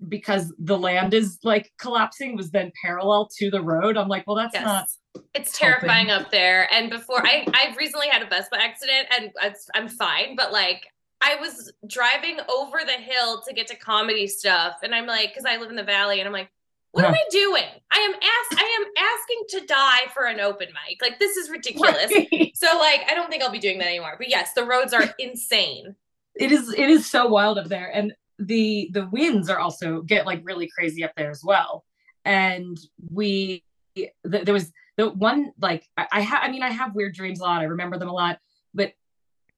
because 0.09 0.53
the 0.59 0.77
land 0.77 1.15
is 1.15 1.39
like 1.43 1.73
collapsing 1.79 2.37
was 2.37 2.51
then 2.51 2.71
parallel 2.85 3.29
to 3.39 3.51
the 3.51 3.63
road. 3.63 3.97
I'm 3.97 4.09
like, 4.09 4.27
well, 4.27 4.37
that's 4.37 4.53
Yes. 4.53 4.65
not 4.65 4.89
It's 5.33 5.59
helping. 5.59 5.79
terrifying 5.89 6.11
up 6.11 6.31
there. 6.31 6.69
And 6.71 6.91
before 6.91 7.25
I, 7.27 7.47
I've 7.55 7.77
recently 7.79 8.09
had 8.09 8.21
a 8.21 8.27
Vespa 8.27 8.61
accident 8.63 9.07
and 9.17 9.31
I'm 9.75 9.89
fine, 9.89 10.37
but 10.37 10.53
like 10.53 10.87
I 11.23 11.37
was 11.37 11.73
driving 11.87 12.37
over 12.55 12.81
the 12.85 12.93
hill 12.93 13.41
to 13.49 13.55
get 13.55 13.69
to 13.69 13.77
comedy 13.77 14.27
stuff. 14.27 14.75
And 14.83 14.95
I'm 14.95 15.07
like, 15.07 15.35
cause 15.35 15.45
I 15.49 15.57
live 15.57 15.71
in 15.71 15.77
the 15.77 15.83
valley 15.83 16.21
and 16.21 16.27
I'm 16.27 16.33
like, 16.35 16.51
what 16.97 17.05
am 17.05 17.13
Huh. 17.13 17.19
I 17.21 17.29
doing? 17.31 17.65
I 17.93 17.99
am 17.99 18.15
ask 18.15 18.63
I 18.63 18.79
am 18.81 18.87
asking 18.99 19.61
to 19.61 19.67
die 19.67 20.13
for 20.15 20.25
an 20.25 20.41
open 20.41 20.69
mic. 20.69 21.01
Like 21.03 21.19
this 21.19 21.37
is 21.37 21.51
ridiculous. 21.51 22.11
So 22.55 22.67
like 22.79 23.03
I 23.11 23.15
don't 23.15 23.31
think 23.31 23.43
I'll 23.43 23.51
be 23.53 23.59
doing 23.59 23.79
that 23.79 23.87
anymore. 23.89 24.15
But 24.19 24.29
yes, 24.29 24.53
the 24.55 24.65
roads 24.65 24.93
are 24.93 25.05
insane. 25.19 25.95
it 26.35 26.53
is 26.53 26.73
it 26.73 26.89
is 26.91 27.07
so 27.11 27.27
wild 27.27 27.59
up 27.59 27.69
there 27.69 27.91
and 27.95 28.13
the 28.39 28.91
the 28.93 29.07
winds 29.13 29.49
are 29.49 29.59
also 29.59 30.03
get 30.03 30.27
like 30.27 30.41
really 30.45 30.69
crazy 30.69 31.03
up 31.05 31.13
there 31.17 31.31
as 31.31 31.43
well 31.45 31.85
and 32.27 32.77
we 33.13 33.63
th- 33.97 34.13
there 34.25 34.53
was 34.53 34.71
the 34.99 35.09
one 35.11 35.53
like 35.61 35.87
i 35.97 36.07
I, 36.13 36.23
ha- 36.23 36.41
I 36.43 36.51
mean 36.51 36.63
i 36.63 36.69
have 36.71 36.95
weird 36.95 37.15
dreams 37.15 37.41
a 37.41 37.45
lot 37.45 37.63
i 37.63 37.65
remember 37.65 37.97
them 37.99 38.09
a 38.11 38.13
lot 38.13 38.39
but 38.75 38.93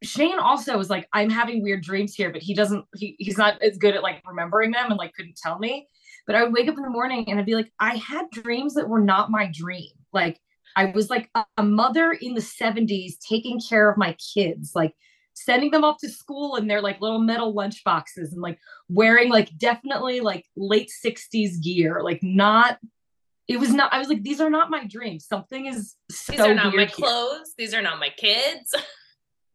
shane 0.02 0.38
also 0.38 0.78
was 0.78 0.88
like 0.88 1.08
i'm 1.12 1.30
having 1.30 1.60
weird 1.62 1.82
dreams 1.82 2.14
here 2.14 2.30
but 2.30 2.40
he 2.42 2.54
doesn't 2.54 2.84
he, 2.94 3.16
he's 3.18 3.36
not 3.36 3.60
as 3.62 3.76
good 3.78 3.96
at 3.96 4.02
like 4.04 4.22
remembering 4.24 4.70
them 4.70 4.90
and 4.90 4.96
like 4.98 5.12
couldn't 5.14 5.36
tell 5.36 5.58
me 5.58 5.88
but 6.28 6.36
i 6.36 6.44
would 6.44 6.52
wake 6.52 6.68
up 6.68 6.76
in 6.76 6.84
the 6.84 6.90
morning 6.90 7.24
and 7.28 7.40
i'd 7.40 7.46
be 7.46 7.56
like 7.56 7.72
i 7.80 7.96
had 7.96 8.30
dreams 8.30 8.74
that 8.74 8.88
were 8.88 9.00
not 9.00 9.32
my 9.32 9.50
dream 9.52 9.90
like 10.12 10.38
i 10.76 10.84
was 10.84 11.10
like 11.10 11.28
a, 11.56 11.62
mother 11.62 12.12
in 12.12 12.34
the 12.34 12.40
70s 12.40 13.14
taking 13.28 13.60
care 13.60 13.90
of 13.90 13.98
my 13.98 14.16
kids 14.34 14.72
like 14.76 14.94
sending 15.34 15.70
them 15.70 15.84
off 15.84 15.98
to 16.00 16.08
school 16.08 16.56
in 16.56 16.68
their 16.68 16.80
like 16.80 17.00
little 17.00 17.18
metal 17.20 17.52
lunch 17.52 17.82
boxes 17.82 18.32
and 18.32 18.42
like 18.42 18.58
wearing 18.88 19.30
like 19.30 19.50
definitely 19.58 20.20
like 20.20 20.44
late 20.56 20.90
60s 21.04 21.62
gear 21.62 22.02
like 22.04 22.20
not 22.22 22.78
it 23.48 23.58
was 23.58 23.72
not 23.72 23.92
i 23.92 23.98
was 23.98 24.08
like 24.08 24.22
these 24.22 24.40
are 24.40 24.50
not 24.50 24.70
my 24.70 24.84
dreams 24.84 25.26
something 25.26 25.66
is 25.66 25.96
so 26.10 26.32
These 26.32 26.40
are 26.40 26.54
not 26.54 26.74
my 26.74 26.84
here. 26.84 26.88
clothes. 26.88 27.54
These 27.56 27.74
are 27.74 27.82
not 27.82 27.98
my 27.98 28.10
kids. 28.10 28.74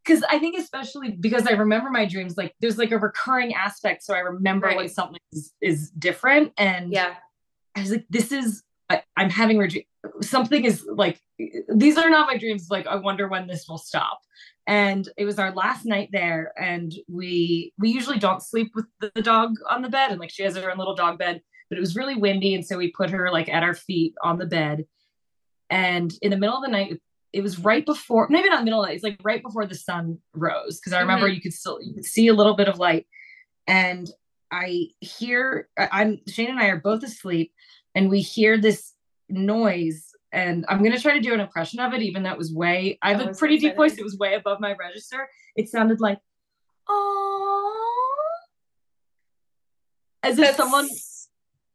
because 0.04 0.24
i 0.30 0.38
think 0.40 0.58
especially 0.58 1.12
because 1.12 1.48
i 1.48 1.52
remember 1.52 1.90
my 1.90 2.06
dreams 2.06 2.36
like 2.38 2.54
there's 2.60 2.78
like 2.78 2.92
a 2.92 2.98
recurring 2.98 3.54
aspect 3.54 4.04
so 4.04 4.14
i 4.14 4.20
remember 4.20 4.74
when 4.76 4.90
something 4.90 5.20
is, 5.32 5.54
is 5.62 5.90
different 5.92 6.52
and 6.58 6.92
Yeah. 6.92 7.16
i 7.76 7.82
was 7.82 7.92
like 7.92 8.06
this 8.10 8.32
is 8.32 8.64
I, 8.90 9.04
i'm 9.18 9.30
having 9.30 9.58
dream 9.68 9.84
something 10.22 10.66
is 10.66 10.86
like 10.90 11.20
these 11.74 11.98
are 11.98 12.10
not 12.10 12.28
my 12.28 12.38
dreams 12.38 12.68
like 12.70 12.88
i 12.88 12.96
wonder 12.96 13.28
when 13.28 13.48
this 13.48 13.68
will 13.68 13.78
stop. 13.78 14.20
And 14.66 15.10
it 15.18 15.26
was 15.26 15.40
our 15.40 15.52
last 15.52 15.86
night 15.86 16.10
there 16.14 16.54
and 16.58 16.94
we 17.10 17.74
we 17.78 17.90
usually 17.90 18.18
don't 18.18 18.42
sleep 18.42 18.72
with 18.76 18.86
the, 19.02 19.12
the 19.14 19.22
dog 19.22 19.56
on 19.70 19.82
the 19.82 19.90
bed 19.90 20.12
and 20.12 20.20
like 20.22 20.30
she 20.30 20.44
has 20.44 20.56
her 20.56 20.72
own 20.72 20.78
little 20.78 20.96
dog 20.96 21.18
bed 21.20 21.42
but 21.70 21.78
it 21.78 21.82
was 21.82 21.96
really 21.98 22.16
windy 22.16 22.56
and 22.56 22.66
so 22.66 22.78
we 22.78 22.90
put 22.92 23.10
her 23.10 23.30
like 23.30 23.50
at 23.50 23.64
our 23.64 23.74
feet 23.74 24.14
on 24.24 24.38
the 24.38 24.46
bed. 24.46 24.86
And 25.70 26.14
in 26.22 26.32
the 26.32 26.38
middle 26.38 26.56
of 26.56 26.64
the 26.64 26.70
night 26.72 27.02
it 27.34 27.42
was 27.42 27.60
right 27.60 27.86
before 27.86 28.28
maybe 28.30 28.48
not 28.50 28.64
middle 28.64 28.80
of 28.80 28.86
the 28.86 28.90
night 28.90 28.96
it's 28.96 29.04
like 29.04 29.18
right 29.24 29.44
before 29.44 29.66
the 29.66 29.76
sun 29.76 30.18
rose 30.34 30.80
because 30.80 30.94
i 30.94 31.00
remember 31.00 31.26
mm-hmm. 31.26 31.36
you 31.36 31.42
could 31.42 31.54
still 31.54 31.82
you 31.82 31.94
could 31.94 32.06
see 32.06 32.28
a 32.28 32.34
little 32.34 32.56
bit 32.56 32.68
of 32.68 32.80
light 32.80 33.08
and 33.68 34.10
i 34.52 34.88
hear 35.02 35.68
i'm 35.78 36.20
shane 36.28 36.50
and 36.50 36.60
i 36.60 36.68
are 36.68 36.80
both 36.80 37.04
asleep 37.04 37.52
and 37.96 38.10
we 38.10 38.22
hear 38.22 38.58
this 38.58 38.94
noise 39.30 40.14
and 40.34 40.66
I'm 40.68 40.84
gonna 40.84 41.00
try 41.00 41.14
to 41.14 41.20
do 41.20 41.34
an 41.34 41.40
impression 41.40 41.80
of 41.80 41.94
it, 41.94 42.02
even 42.02 42.24
though 42.24 42.32
it 42.32 42.38
was 42.38 42.52
way. 42.52 42.98
I 43.02 43.14
have 43.14 43.22
a 43.22 43.34
pretty 43.34 43.60
deep 43.60 43.76
voice. 43.76 43.98
It 43.98 44.04
was 44.04 44.18
way 44.18 44.34
above 44.34 44.60
my 44.60 44.74
register. 44.74 45.30
It 45.56 45.70
sounded 45.70 46.02
like, 46.02 46.20
"Oh," 46.90 48.40
as 50.24 50.40
if 50.40 50.56
someone. 50.56 50.90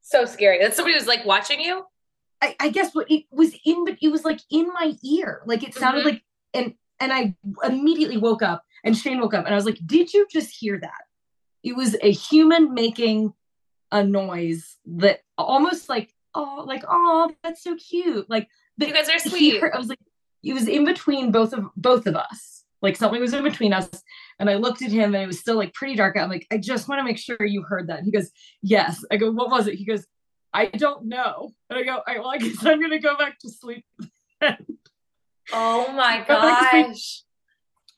So 0.01 0.25
scary. 0.25 0.59
That 0.59 0.75
somebody 0.75 0.94
was 0.94 1.07
like 1.07 1.25
watching 1.25 1.61
you. 1.61 1.85
I, 2.40 2.57
I 2.61 2.68
guess 2.70 2.94
what 2.94 3.11
it 3.11 3.24
was 3.31 3.55
in, 3.64 3.85
but 3.85 3.98
it 4.01 4.09
was 4.09 4.24
like 4.24 4.40
in 4.51 4.68
my 4.68 4.94
ear. 5.03 5.42
Like 5.46 5.62
it 5.62 5.74
sounded 5.74 6.01
mm-hmm. 6.01 6.11
like, 6.11 6.22
and 6.55 6.74
and 7.01 7.12
I 7.12 7.35
immediately 7.64 8.16
woke 8.16 8.42
up, 8.42 8.64
and 8.85 8.96
Shane 8.96 9.20
woke 9.20 9.35
up, 9.35 9.44
and 9.44 9.55
I 9.55 9.57
was 9.57 9.64
like, 9.64 9.79
"Did 9.85 10.12
you 10.12 10.27
just 10.31 10.51
hear 10.51 10.79
that?" 10.81 11.03
It 11.62 11.77
was 11.77 11.96
a 12.03 12.12
human 12.12 12.74
making 12.74 13.33
a 13.90 14.05
noise 14.05 14.77
that 14.87 15.20
almost 15.37 15.88
like 15.88 16.12
oh 16.35 16.64
like 16.66 16.85
oh 16.88 17.31
that's 17.42 17.62
so 17.62 17.77
cute. 17.77 18.29
Like 18.29 18.48
you 18.77 18.92
guys 18.92 19.09
are 19.09 19.18
sweet. 19.18 19.62
i 19.62 19.79
was 19.79 19.88
like 19.88 19.98
it 20.42 20.53
was 20.53 20.68
in 20.68 20.85
between 20.85 21.33
both 21.33 21.53
of 21.53 21.66
both 21.77 22.07
of 22.07 22.16
us. 22.16 22.64
Like 22.81 22.96
something 22.96 23.20
was 23.20 23.35
in 23.35 23.42
between 23.42 23.72
us 23.72 23.88
and 24.38 24.48
i 24.48 24.55
looked 24.55 24.83
at 24.83 24.92
him 24.92 25.14
and 25.14 25.24
it 25.24 25.27
was 25.27 25.40
still 25.40 25.57
like 25.57 25.74
pretty 25.74 25.96
dark. 25.96 26.16
I'm 26.16 26.31
like 26.31 26.46
i 26.53 26.59
just 26.59 26.88
want 26.88 27.01
to 27.01 27.05
make 27.05 27.18
sure 27.18 27.44
you 27.44 27.62
heard 27.62 27.88
that. 27.88 27.98
And 27.98 28.07
he 28.07 28.12
goes 28.12 28.31
yes. 28.62 29.05
I 29.11 29.16
go 29.16 29.33
what 29.33 29.51
was 29.51 29.66
it? 29.66 29.74
He 29.74 29.85
goes 29.85 30.07
i 30.52 30.66
don't 30.66 31.06
know 31.06 31.50
and 31.70 31.78
i 31.78 31.82
go 31.82 32.00
I, 32.06 32.18
well 32.18 32.30
i 32.30 32.38
guess 32.38 32.64
i'm 32.64 32.80
gonna 32.80 32.98
go 32.98 33.16
back 33.16 33.38
to 33.40 33.50
sleep 33.50 33.84
oh 35.52 35.92
my 35.92 36.24
gosh 36.26 37.22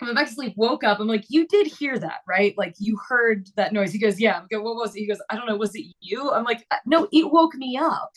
I 0.00 0.06
went 0.06 0.16
back 0.16 0.28
to 0.28 0.32
sleep, 0.32 0.54
woke 0.56 0.82
up. 0.82 0.98
I'm 0.98 1.06
like, 1.06 1.26
you 1.28 1.46
did 1.46 1.66
hear 1.66 1.98
that, 1.98 2.20
right? 2.26 2.56
Like 2.56 2.74
you 2.78 2.98
heard 3.08 3.48
that 3.56 3.72
noise. 3.72 3.92
He 3.92 3.98
goes, 3.98 4.18
yeah. 4.18 4.40
I 4.40 4.44
go, 4.50 4.62
what 4.62 4.76
was 4.76 4.96
it? 4.96 5.00
He 5.00 5.06
goes, 5.06 5.20
I 5.28 5.36
don't 5.36 5.46
know. 5.46 5.56
Was 5.56 5.74
it 5.74 5.86
you? 6.00 6.30
I'm 6.30 6.44
like, 6.44 6.64
no, 6.86 7.06
it 7.12 7.30
woke 7.30 7.54
me 7.54 7.76
up. 7.76 8.12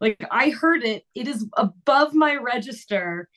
Like 0.00 0.22
I 0.30 0.50
heard 0.50 0.84
it. 0.84 1.04
It 1.14 1.28
is 1.28 1.46
above 1.56 2.14
my 2.14 2.36
register. 2.36 3.28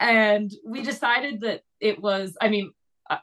And 0.00 0.50
we 0.64 0.82
decided 0.82 1.40
that 1.40 1.62
it 1.80 2.00
was, 2.00 2.36
I 2.40 2.48
mean, 2.48 2.72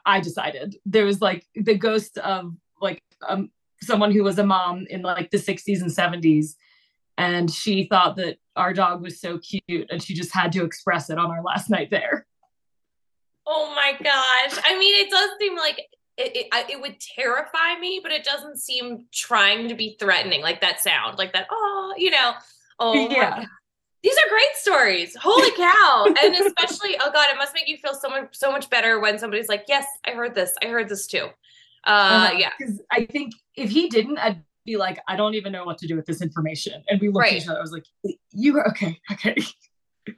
I 0.04 0.20
decided 0.20 0.76
there 0.84 1.04
was 1.04 1.20
like 1.20 1.44
the 1.54 1.76
ghost 1.76 2.18
of 2.18 2.54
like 2.80 3.02
um, 3.26 3.50
someone 3.82 4.12
who 4.12 4.22
was 4.22 4.38
a 4.38 4.46
mom 4.46 4.86
in 4.88 5.02
like 5.02 5.30
the 5.30 5.38
60s 5.38 5.80
and 5.80 5.90
70s. 5.90 6.54
And 7.18 7.50
she 7.50 7.84
thought 7.84 8.16
that 8.16 8.38
our 8.56 8.72
dog 8.72 9.02
was 9.02 9.20
so 9.20 9.38
cute 9.38 9.88
and 9.90 10.02
she 10.02 10.14
just 10.14 10.32
had 10.32 10.52
to 10.52 10.64
express 10.64 11.08
it 11.10 11.18
on 11.18 11.30
our 11.30 11.42
last 11.42 11.70
night 11.70 11.90
there. 11.90 12.26
Oh 13.46 13.72
my 13.74 13.92
gosh. 13.92 14.60
I 14.64 14.78
mean, 14.78 14.94
it 14.94 15.10
does 15.10 15.30
seem 15.38 15.56
like 15.56 15.78
it, 16.18 16.32
it, 16.34 16.70
it, 16.70 16.80
would 16.80 16.98
terrify 16.98 17.78
me, 17.78 18.00
but 18.02 18.10
it 18.10 18.24
doesn't 18.24 18.58
seem 18.58 19.06
trying 19.12 19.68
to 19.68 19.74
be 19.74 19.96
threatening, 20.00 20.40
like 20.40 20.60
that 20.62 20.80
sound, 20.80 21.18
like 21.18 21.32
that, 21.34 21.46
oh, 21.50 21.94
you 21.96 22.10
know. 22.10 22.32
Oh, 22.78 23.08
yeah. 23.08 23.44
These 24.02 24.16
are 24.16 24.28
great 24.28 24.54
stories. 24.54 25.16
Holy 25.20 25.50
cow. 25.52 26.06
and 26.22 26.34
especially, 26.34 26.96
oh 27.00 27.10
God, 27.12 27.28
it 27.30 27.36
must 27.36 27.54
make 27.54 27.68
you 27.68 27.76
feel 27.76 27.94
so 27.94 28.08
much, 28.08 28.36
so 28.36 28.50
much 28.50 28.70
better 28.70 29.00
when 29.00 29.18
somebody's 29.18 29.48
like, 29.48 29.64
yes, 29.68 29.84
I 30.06 30.12
heard 30.12 30.34
this. 30.34 30.54
I 30.62 30.66
heard 30.66 30.88
this 30.88 31.06
too. 31.06 31.28
Uh, 31.86 31.90
uh 32.32 32.36
yeah. 32.36 32.50
Because 32.58 32.80
I 32.90 33.06
think 33.06 33.32
if 33.54 33.70
he 33.70 33.88
didn't, 33.88 34.18
I'd 34.18 34.42
be 34.64 34.76
like, 34.76 34.98
I 35.08 35.16
don't 35.16 35.34
even 35.34 35.52
know 35.52 35.64
what 35.64 35.78
to 35.78 35.86
do 35.86 35.96
with 35.96 36.06
this 36.06 36.20
information. 36.20 36.82
And 36.88 37.00
we 37.00 37.08
looked 37.08 37.20
right. 37.20 37.32
at 37.34 37.42
each 37.42 37.48
other. 37.48 37.58
I 37.58 37.62
was 37.62 37.72
like, 37.72 37.86
you 38.32 38.58
are 38.58 38.68
okay. 38.68 39.00
Okay. 39.12 39.36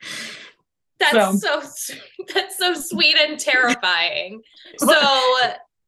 That's 0.99 1.41
so, 1.41 1.61
so 1.61 1.95
that's 2.35 2.59
so 2.59 2.75
sweet 2.75 3.17
and 3.17 3.39
terrifying. 3.39 4.43
So 4.79 4.95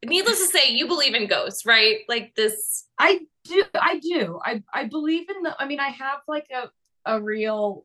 needless 0.05 0.39
to 0.39 0.47
say, 0.47 0.71
you 0.71 0.87
believe 0.87 1.15
in 1.15 1.27
ghosts, 1.27 1.67
right? 1.67 1.99
Like 2.09 2.35
this 2.35 2.87
I 2.99 3.21
do 3.45 3.65
I 3.75 3.99
do. 3.99 4.39
I 4.45 4.63
I 4.73 4.85
believe 4.85 5.29
in 5.29 5.43
the 5.43 5.55
I 5.61 5.67
mean 5.67 5.81
I 5.81 5.89
have 5.89 6.21
like 6.29 6.47
a 6.55 6.71
a 7.05 7.21
real 7.21 7.85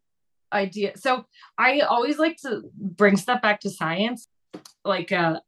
idea. 0.54 0.98
So 0.98 1.26
I 1.58 1.80
always 1.82 2.18
like 2.18 2.38
to 2.44 2.62
bring 2.76 3.18
stuff 3.18 3.42
back 3.42 3.62
to 3.62 3.70
science. 3.70 4.28
Like 4.84 5.12
uh 5.12 5.40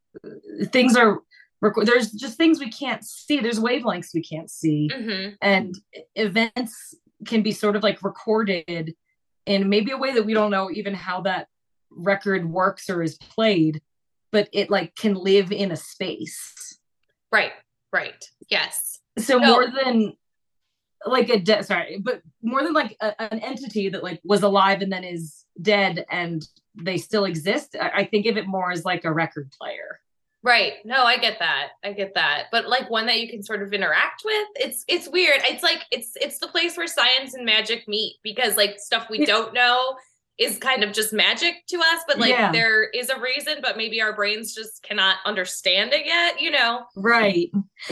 things 0.71 0.97
are 0.97 1.19
there's 1.61 2.11
just 2.11 2.37
things 2.37 2.59
we 2.59 2.71
can't 2.71 3.03
see. 3.03 3.39
There's 3.39 3.59
wavelengths 3.59 4.13
we 4.13 4.21
can't 4.21 4.49
see. 4.49 4.89
Mm-hmm. 4.93 5.35
And 5.41 5.75
events 6.15 6.95
can 7.25 7.41
be 7.41 7.51
sort 7.51 7.75
of 7.75 7.83
like 7.83 8.03
recorded 8.03 8.93
in 9.45 9.69
maybe 9.69 9.91
a 9.91 9.97
way 9.97 10.13
that 10.13 10.25
we 10.25 10.33
don't 10.33 10.51
know 10.51 10.69
even 10.71 10.93
how 10.93 11.21
that 11.21 11.47
record 11.89 12.49
works 12.49 12.89
or 12.89 13.01
is 13.01 13.17
played, 13.17 13.81
but 14.31 14.49
it 14.51 14.69
like 14.69 14.95
can 14.95 15.13
live 15.13 15.51
in 15.51 15.71
a 15.71 15.77
space. 15.77 16.53
Right. 17.31 17.53
Right. 17.91 18.23
Yes. 18.49 18.99
So 19.17 19.39
more 19.39 19.65
than 19.67 20.13
like 21.05 21.29
a 21.29 21.39
dead 21.39 21.65
sorry, 21.65 21.99
but 22.03 22.21
more 22.41 22.63
than 22.63 22.73
like 22.73 22.95
a, 23.01 23.19
an 23.21 23.39
entity 23.39 23.89
that 23.89 24.03
like 24.03 24.19
was 24.23 24.43
alive 24.43 24.81
and 24.81 24.91
then 24.91 25.03
is 25.03 25.45
dead 25.61 26.05
and 26.11 26.45
they 26.75 26.97
still 26.97 27.25
exist. 27.25 27.75
I, 27.79 27.89
I 27.95 28.05
think 28.05 28.25
of 28.25 28.37
it 28.37 28.47
more 28.47 28.71
as 28.71 28.85
like 28.85 29.05
a 29.05 29.13
record 29.13 29.51
player. 29.59 29.99
Right. 30.47 30.75
No, 30.85 31.03
I 31.03 31.17
get 31.17 31.39
that. 31.39 31.71
I 31.83 31.91
get 31.91 32.13
that. 32.13 32.45
But 32.53 32.69
like 32.69 32.89
one 32.89 33.05
that 33.07 33.19
you 33.19 33.27
can 33.27 33.43
sort 33.43 33.61
of 33.61 33.73
interact 33.73 34.21
with. 34.23 34.47
It's 34.55 34.85
it's 34.87 35.09
weird. 35.09 35.41
It's 35.43 35.61
like 35.61 35.83
it's 35.91 36.13
it's 36.21 36.39
the 36.39 36.47
place 36.47 36.77
where 36.77 36.87
science 36.87 37.33
and 37.33 37.45
magic 37.45 37.85
meet 37.85 38.15
because 38.23 38.55
like 38.55 38.79
stuff 38.79 39.07
we 39.09 39.25
don't 39.25 39.53
know 39.53 39.97
is 40.39 40.57
kind 40.57 40.85
of 40.85 40.93
just 40.93 41.11
magic 41.11 41.55
to 41.67 41.77
us, 41.77 42.01
but 42.07 42.17
like 42.17 42.29
yeah. 42.29 42.51
there 42.53 42.85
is 42.85 43.09
a 43.09 43.19
reason, 43.19 43.55
but 43.61 43.75
maybe 43.75 44.01
our 44.01 44.15
brains 44.15 44.55
just 44.55 44.83
cannot 44.83 45.17
understand 45.25 45.91
it 45.93 46.05
yet, 46.05 46.39
you 46.39 46.51
know? 46.51 46.85
Right. 46.95 47.51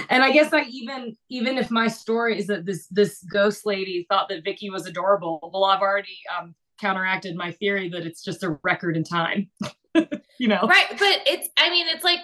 And 0.10 0.24
I 0.24 0.32
guess 0.32 0.54
I 0.54 0.62
even 0.70 1.18
even 1.30 1.58
if 1.58 1.70
my 1.70 1.90
story 1.90 2.40
is 2.40 2.48
that 2.48 2.66
this 2.66 2.88
this 2.90 3.22
ghost 3.34 3.66
lady 3.66 4.06
thought 4.10 4.30
that 4.30 4.46
Vicky 4.46 4.70
was 4.70 4.86
adorable, 4.86 5.50
well, 5.52 5.66
I've 5.66 5.82
already 5.82 6.20
um 6.40 6.56
counteracted 6.80 7.36
my 7.36 7.52
theory 7.52 7.90
that 7.90 8.06
it's 8.06 8.24
just 8.24 8.44
a 8.44 8.58
record 8.64 8.96
in 8.96 9.04
time. 9.04 9.50
you 10.40 10.48
know? 10.48 10.62
Right. 10.68 10.88
But 10.90 11.22
it's 11.28 11.50
I 11.58 11.70
mean, 11.70 11.88
it's 11.90 12.04
like 12.04 12.22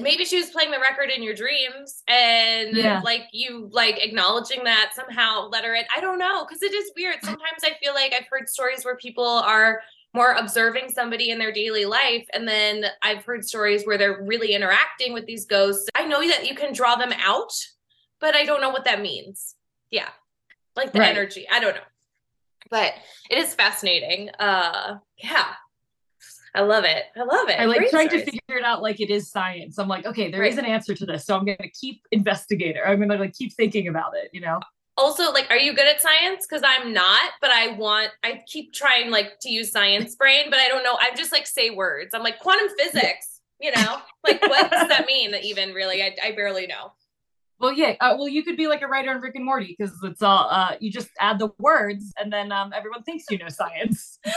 maybe 0.00 0.24
she 0.24 0.36
was 0.36 0.50
playing 0.50 0.70
the 0.70 0.78
record 0.78 1.10
in 1.10 1.22
your 1.22 1.34
dreams 1.34 2.02
and 2.06 2.76
yeah. 2.76 3.00
like 3.02 3.22
you 3.32 3.68
like 3.72 4.04
acknowledging 4.04 4.64
that 4.64 4.90
somehow 4.94 5.48
let 5.50 5.64
her 5.64 5.74
in. 5.74 5.84
I 5.94 6.00
don't 6.00 6.18
know 6.18 6.44
because 6.44 6.62
it 6.62 6.74
is 6.74 6.92
weird. 6.96 7.16
Sometimes 7.22 7.62
i 7.64 7.72
feel 7.82 7.94
like 7.94 8.12
i've 8.12 8.26
heard 8.30 8.48
stories 8.48 8.84
where 8.84 8.96
people 8.96 9.26
are 9.26 9.80
more 10.14 10.32
observing 10.32 10.90
somebody 10.90 11.30
in 11.30 11.38
their 11.38 11.52
daily 11.52 11.86
life 11.86 12.26
and 12.34 12.46
then 12.46 12.84
i've 13.02 13.24
heard 13.24 13.44
stories 13.44 13.84
where 13.84 13.96
they're 13.96 14.22
really 14.22 14.54
interacting 14.54 15.12
with 15.12 15.26
these 15.26 15.46
ghosts. 15.46 15.88
I 15.94 16.06
know 16.06 16.26
that 16.26 16.46
you 16.46 16.54
can 16.54 16.72
draw 16.72 16.96
them 16.96 17.12
out 17.24 17.52
but 18.20 18.34
i 18.34 18.44
don't 18.44 18.60
know 18.60 18.70
what 18.70 18.84
that 18.84 19.00
means. 19.00 19.54
Yeah. 19.90 20.08
Like 20.76 20.92
the 20.92 21.00
right. 21.00 21.10
energy. 21.10 21.46
I 21.50 21.60
don't 21.60 21.74
know. 21.74 21.82
But 22.70 22.94
it 23.30 23.38
is 23.38 23.54
fascinating. 23.54 24.30
Uh 24.38 24.98
yeah 25.16 25.54
I 26.54 26.60
love 26.60 26.84
it. 26.84 27.04
I 27.16 27.22
love 27.22 27.48
it. 27.48 27.58
I 27.58 27.64
like 27.64 27.78
Great 27.78 27.90
trying 27.90 28.08
stories. 28.08 28.26
to 28.26 28.30
figure 28.30 28.58
it 28.58 28.64
out 28.64 28.82
like 28.82 29.00
it 29.00 29.10
is 29.10 29.30
science. 29.30 29.78
I'm 29.78 29.88
like, 29.88 30.04
okay, 30.04 30.30
there 30.30 30.42
right. 30.42 30.52
is 30.52 30.58
an 30.58 30.66
answer 30.66 30.94
to 30.94 31.06
this. 31.06 31.24
So 31.24 31.36
I'm 31.36 31.46
gonna 31.46 31.70
keep 31.80 32.02
investigating. 32.10 32.82
I'm 32.84 33.00
gonna 33.00 33.16
like 33.16 33.32
keep 33.32 33.54
thinking 33.54 33.88
about 33.88 34.14
it, 34.16 34.28
you 34.32 34.40
know? 34.42 34.60
Also, 34.98 35.32
like, 35.32 35.46
are 35.50 35.56
you 35.56 35.74
good 35.74 35.86
at 35.86 36.02
science? 36.02 36.46
Because 36.46 36.62
I'm 36.64 36.92
not, 36.92 37.32
but 37.40 37.50
I 37.50 37.68
want 37.78 38.10
I 38.22 38.42
keep 38.46 38.74
trying 38.74 39.10
like 39.10 39.38
to 39.40 39.50
use 39.50 39.72
science 39.72 40.14
brain, 40.14 40.44
but 40.50 40.58
I 40.58 40.68
don't 40.68 40.84
know. 40.84 40.98
I'm 41.00 41.16
just 41.16 41.32
like 41.32 41.46
say 41.46 41.70
words. 41.70 42.10
I'm 42.12 42.22
like 42.22 42.38
quantum 42.38 42.68
physics, 42.78 43.40
you 43.60 43.72
know? 43.72 43.98
Like 44.24 44.40
what 44.42 44.70
does 44.70 44.88
that 44.88 45.06
mean 45.06 45.34
even 45.42 45.72
really? 45.72 46.02
I, 46.02 46.14
I 46.22 46.32
barely 46.32 46.66
know. 46.66 46.92
Well, 47.62 47.72
yeah. 47.72 47.94
Uh, 48.00 48.16
well, 48.18 48.26
you 48.26 48.42
could 48.42 48.56
be 48.56 48.66
like 48.66 48.82
a 48.82 48.88
writer 48.88 49.12
on 49.12 49.20
Rick 49.20 49.36
and 49.36 49.44
Morty 49.44 49.76
because 49.78 49.96
it's 50.02 50.20
all 50.20 50.48
uh, 50.50 50.74
you 50.80 50.90
just 50.90 51.10
add 51.20 51.38
the 51.38 51.50
words, 51.60 52.12
and 52.18 52.32
then 52.32 52.50
um, 52.50 52.72
everyone 52.74 53.04
thinks 53.04 53.26
you 53.30 53.38
know 53.38 53.48
science. 53.48 54.18
I'm 54.26 54.32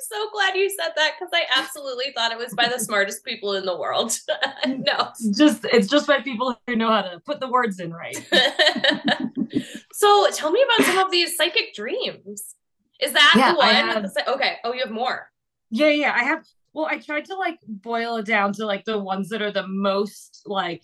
so 0.00 0.28
glad 0.32 0.56
you 0.56 0.68
said 0.68 0.90
that 0.96 1.12
because 1.16 1.32
I 1.32 1.44
absolutely 1.56 2.06
thought 2.12 2.32
it 2.32 2.38
was 2.38 2.52
by 2.54 2.66
the 2.68 2.80
smartest 2.80 3.24
people 3.24 3.52
in 3.52 3.64
the 3.64 3.78
world. 3.78 4.18
no, 4.66 5.10
it's 5.10 5.38
just 5.38 5.64
it's 5.66 5.86
just 5.86 6.08
by 6.08 6.20
people 6.22 6.60
who 6.66 6.74
know 6.74 6.90
how 6.90 7.02
to 7.02 7.20
put 7.20 7.38
the 7.38 7.48
words 7.48 7.78
in 7.78 7.92
right. 7.92 8.16
so, 9.92 10.26
tell 10.32 10.50
me 10.50 10.64
about 10.64 10.86
some 10.86 10.98
of 10.98 11.12
these 11.12 11.36
psychic 11.36 11.72
dreams. 11.72 12.56
Is 13.00 13.12
that 13.12 13.34
yeah, 13.36 13.52
the 13.52 13.58
one? 13.58 13.74
Have, 13.74 14.10
okay. 14.26 14.56
Oh, 14.64 14.72
you 14.72 14.80
have 14.80 14.90
more. 14.90 15.30
Yeah, 15.70 15.90
yeah. 15.90 16.12
I 16.16 16.24
have. 16.24 16.44
Well, 16.72 16.86
I 16.86 16.98
tried 16.98 17.26
to 17.26 17.36
like 17.36 17.60
boil 17.68 18.16
it 18.16 18.26
down 18.26 18.54
to 18.54 18.66
like 18.66 18.84
the 18.84 18.98
ones 18.98 19.28
that 19.28 19.40
are 19.40 19.52
the 19.52 19.68
most 19.68 20.42
like 20.46 20.82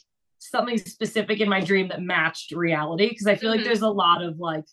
something 0.51 0.79
specific 0.79 1.41
in 1.41 1.49
my 1.49 1.61
dream 1.61 1.89
that 1.89 2.03
matched 2.03 2.53
reality 2.53 3.09
because 3.09 3.27
I 3.27 3.37
feel 3.37 3.51
mm-hmm. 3.51 3.59
like 3.59 3.67
there's 3.67 3.83
a 3.83 3.89
lot 3.89 4.23
of 4.23 4.39
like 4.39 4.65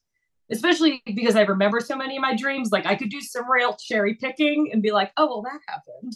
especially 0.52 1.02
because 1.06 1.36
I 1.36 1.42
remember 1.42 1.80
so 1.80 1.96
many 1.96 2.18
of 2.18 2.22
my 2.22 2.36
dreams 2.36 2.72
like 2.72 2.86
I 2.86 2.96
could 2.96 3.10
do 3.10 3.22
some 3.22 3.50
real 3.50 3.76
cherry 3.76 4.16
picking 4.16 4.70
and 4.74 4.82
be 4.82 4.92
like 4.92 5.12
oh 5.18 5.28
well 5.28 5.42
that 5.44 5.60
happened. 5.68 6.14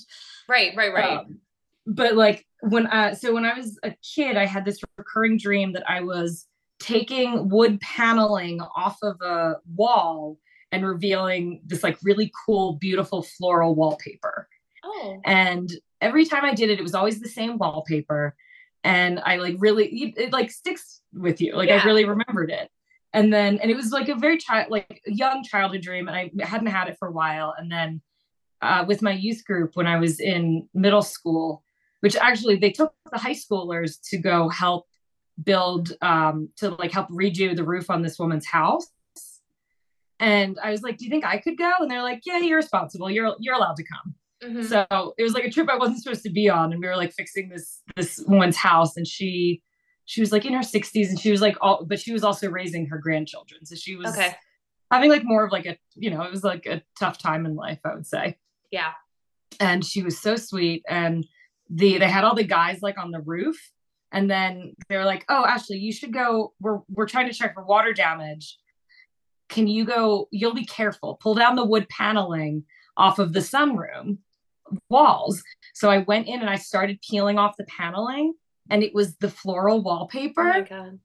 Right 0.50 0.76
right 0.76 0.94
right. 0.94 1.18
Um, 1.20 1.39
but 1.86 2.16
like 2.16 2.46
when 2.62 2.88
I 2.88 3.13
so 3.13 3.34
when 3.34 3.46
I 3.46 3.54
was 3.54 3.80
a 3.84 3.94
kid 4.16 4.38
I 4.38 4.46
had 4.46 4.66
this 4.66 4.80
recurring 4.98 5.38
dream 5.38 5.74
that 5.74 5.89
I 5.89 6.02
was 6.02 6.48
taking 6.80 7.50
wood 7.50 7.80
paneling 7.80 8.60
off 8.76 8.98
of 9.04 9.22
a 9.22 9.58
wall 9.76 10.39
and 10.72 10.86
revealing 10.86 11.62
this 11.66 11.84
like 11.84 11.98
really 12.04 12.32
cool 12.46 12.74
beautiful 12.74 13.22
floral 13.22 13.76
wallpaper. 13.76 14.48
Oh. 14.84 15.22
And 15.26 15.72
every 16.02 16.26
time 16.26 16.44
I 16.44 16.56
did 16.56 16.72
it 16.72 16.80
it 16.80 16.84
was 16.84 16.96
always 16.96 17.20
the 17.20 17.30
same 17.30 17.60
wallpaper 17.60 18.36
and 18.84 19.19
I 19.26 19.38
like 19.38 19.56
really 19.60 20.13
it 20.17 20.34
like 20.34 20.52
sticks 20.52 21.02
with 21.13 21.41
you. 21.41 21.56
Like 21.56 21.69
yeah. 21.69 21.82
I 21.82 21.86
really 21.86 22.06
remembered 22.06 22.52
it. 22.52 22.69
and 23.13 23.32
then 23.32 23.60
and 23.60 23.69
it 23.72 23.78
was 23.78 23.91
like 23.91 24.10
a 24.10 24.15
very 24.15 24.38
child 24.38 24.69
like 24.69 25.02
a 25.08 25.12
young 25.13 25.43
childhood 25.43 25.82
dream 25.82 26.08
and 26.08 26.17
i 26.17 26.32
hadn't 26.43 26.67
had 26.67 26.88
it 26.88 26.98
for 26.98 27.08
a 27.08 27.12
while 27.12 27.54
and 27.58 27.72
then 27.72 28.02
uh, 28.62 28.84
with 28.88 29.02
my 29.02 29.12
youth 29.12 29.46
group 29.46 29.72
when 29.76 29.88
i 29.88 29.98
was 29.98 30.19
in 30.19 30.67
middle 30.74 31.02
school 31.02 31.63
which 32.02 32.15
actually 32.15 32.58
they 32.58 32.72
took 32.72 32.93
the 33.12 33.17
high 33.17 33.34
schoolers 33.34 34.00
to 34.10 34.17
go 34.17 34.50
help 34.50 34.88
build 35.43 35.93
um 36.02 36.50
to 36.58 36.69
like 36.72 36.91
help 36.91 37.08
redo 37.10 37.56
the 37.56 37.63
roof 37.63 37.89
on 37.89 38.02
this 38.02 38.19
woman's 38.19 38.46
house 38.46 38.88
and 40.19 40.60
i 40.63 40.72
was 40.72 40.82
like 40.82 40.98
do 40.98 41.06
you 41.06 41.12
think 41.12 41.26
i 41.26 41.38
could 41.38 41.58
go 41.58 41.72
and 41.80 41.89
they're 41.89 42.02
like 42.04 42.22
yeah 42.26 42.39
you're 42.39 42.58
responsible 42.58 43.10
you're 43.10 43.36
you're 43.39 43.56
allowed 43.56 43.76
to 43.76 43.84
come 43.84 44.15
mm-hmm. 44.43 44.63
so 44.63 45.13
it 45.17 45.23
was 45.23 45.34
like 45.34 45.43
a 45.43 45.49
trip 45.51 45.69
i 45.69 45.77
wasn't 45.77 46.01
supposed 46.01 46.23
to 46.23 46.29
be 46.29 46.49
on 46.49 46.71
and 46.71 46.82
we 46.82 46.88
were 46.88 46.97
like 46.97 47.13
fixing 47.13 47.49
this 47.49 47.82
this 47.95 48.23
woman's 48.27 48.58
house 48.58 48.97
and 48.97 49.08
she 49.08 49.62
she 50.06 50.21
was 50.21 50.32
like 50.32 50.45
in 50.45 50.53
her 50.53 50.60
60s 50.60 51.10
and 51.10 51.19
she 51.19 51.32
was 51.32 51.41
like 51.41 51.58
all 51.62 51.86
but 51.86 51.99
she 51.99 52.12
was 52.12 52.23
also 52.23 52.49
raising 52.49 52.86
her 52.88 52.97
grandchildren 52.97 53.65
so 53.65 53.75
she 53.75 53.95
was 53.95 54.13
okay. 54.13 54.36
having 54.91 55.10
like 55.10 55.23
more 55.23 55.45
of 55.45 55.51
like 55.51 55.65
a 55.65 55.77
you 55.95 56.10
know 56.10 56.21
it 56.23 56.32
was 56.32 56.43
like 56.43 56.65
a 56.65 56.82
tough 56.99 57.17
time 57.17 57.45
in 57.45 57.56
life 57.56 57.79
i 57.86 57.93
would 57.93 58.08
say. 58.08 58.38
Yeah. 58.71 58.93
And 59.60 59.86
she 59.86 60.01
was 60.01 60.19
so 60.19 60.36
sweet 60.36 60.84
and 60.89 61.25
the 61.69 61.99
they 61.99 62.10
had 62.10 62.23
all 62.23 62.36
the 62.36 62.43
guys 62.43 62.82
like 62.82 62.97
on 62.97 63.12
the 63.12 63.21
roof 63.21 63.71
and 64.12 64.29
then 64.29 64.75
they're 64.89 65.06
like 65.06 65.25
oh 65.29 65.45
ashley 65.45 65.77
you 65.77 65.93
should 65.93 66.12
go 66.12 66.53
we're 66.60 66.79
we're 66.89 67.08
trying 67.08 67.27
to 67.27 67.34
check 67.34 67.53
for 67.53 67.63
water 67.63 67.93
damage. 67.93 68.58
Can 69.49 69.67
you 69.67 69.86
go 69.86 70.27
you'll 70.32 70.56
be 70.56 70.65
careful. 70.65 71.19
Pull 71.21 71.36
down 71.36 71.56
the 71.56 71.65
wood 71.65 71.88
paneling 71.88 72.63
off 72.97 73.19
of 73.19 73.32
the 73.32 73.39
sunroom 73.39 74.17
walls 74.90 75.44
so 75.74 75.90
i 75.90 76.00
went 76.00 76.28
in 76.28 76.42
and 76.42 76.50
i 76.50 76.56
started 76.56 77.00
peeling 77.02 77.38
off 77.38 77.58
the 77.58 77.66
paneling 77.66 78.34
and 78.70 78.84
it 78.84 78.94
was 78.94 79.16
the 79.18 79.30
floral 79.30 79.82
wallpaper. 79.82 80.42
Oh 80.42 80.54
my 80.54 80.62
God. 80.62 81.00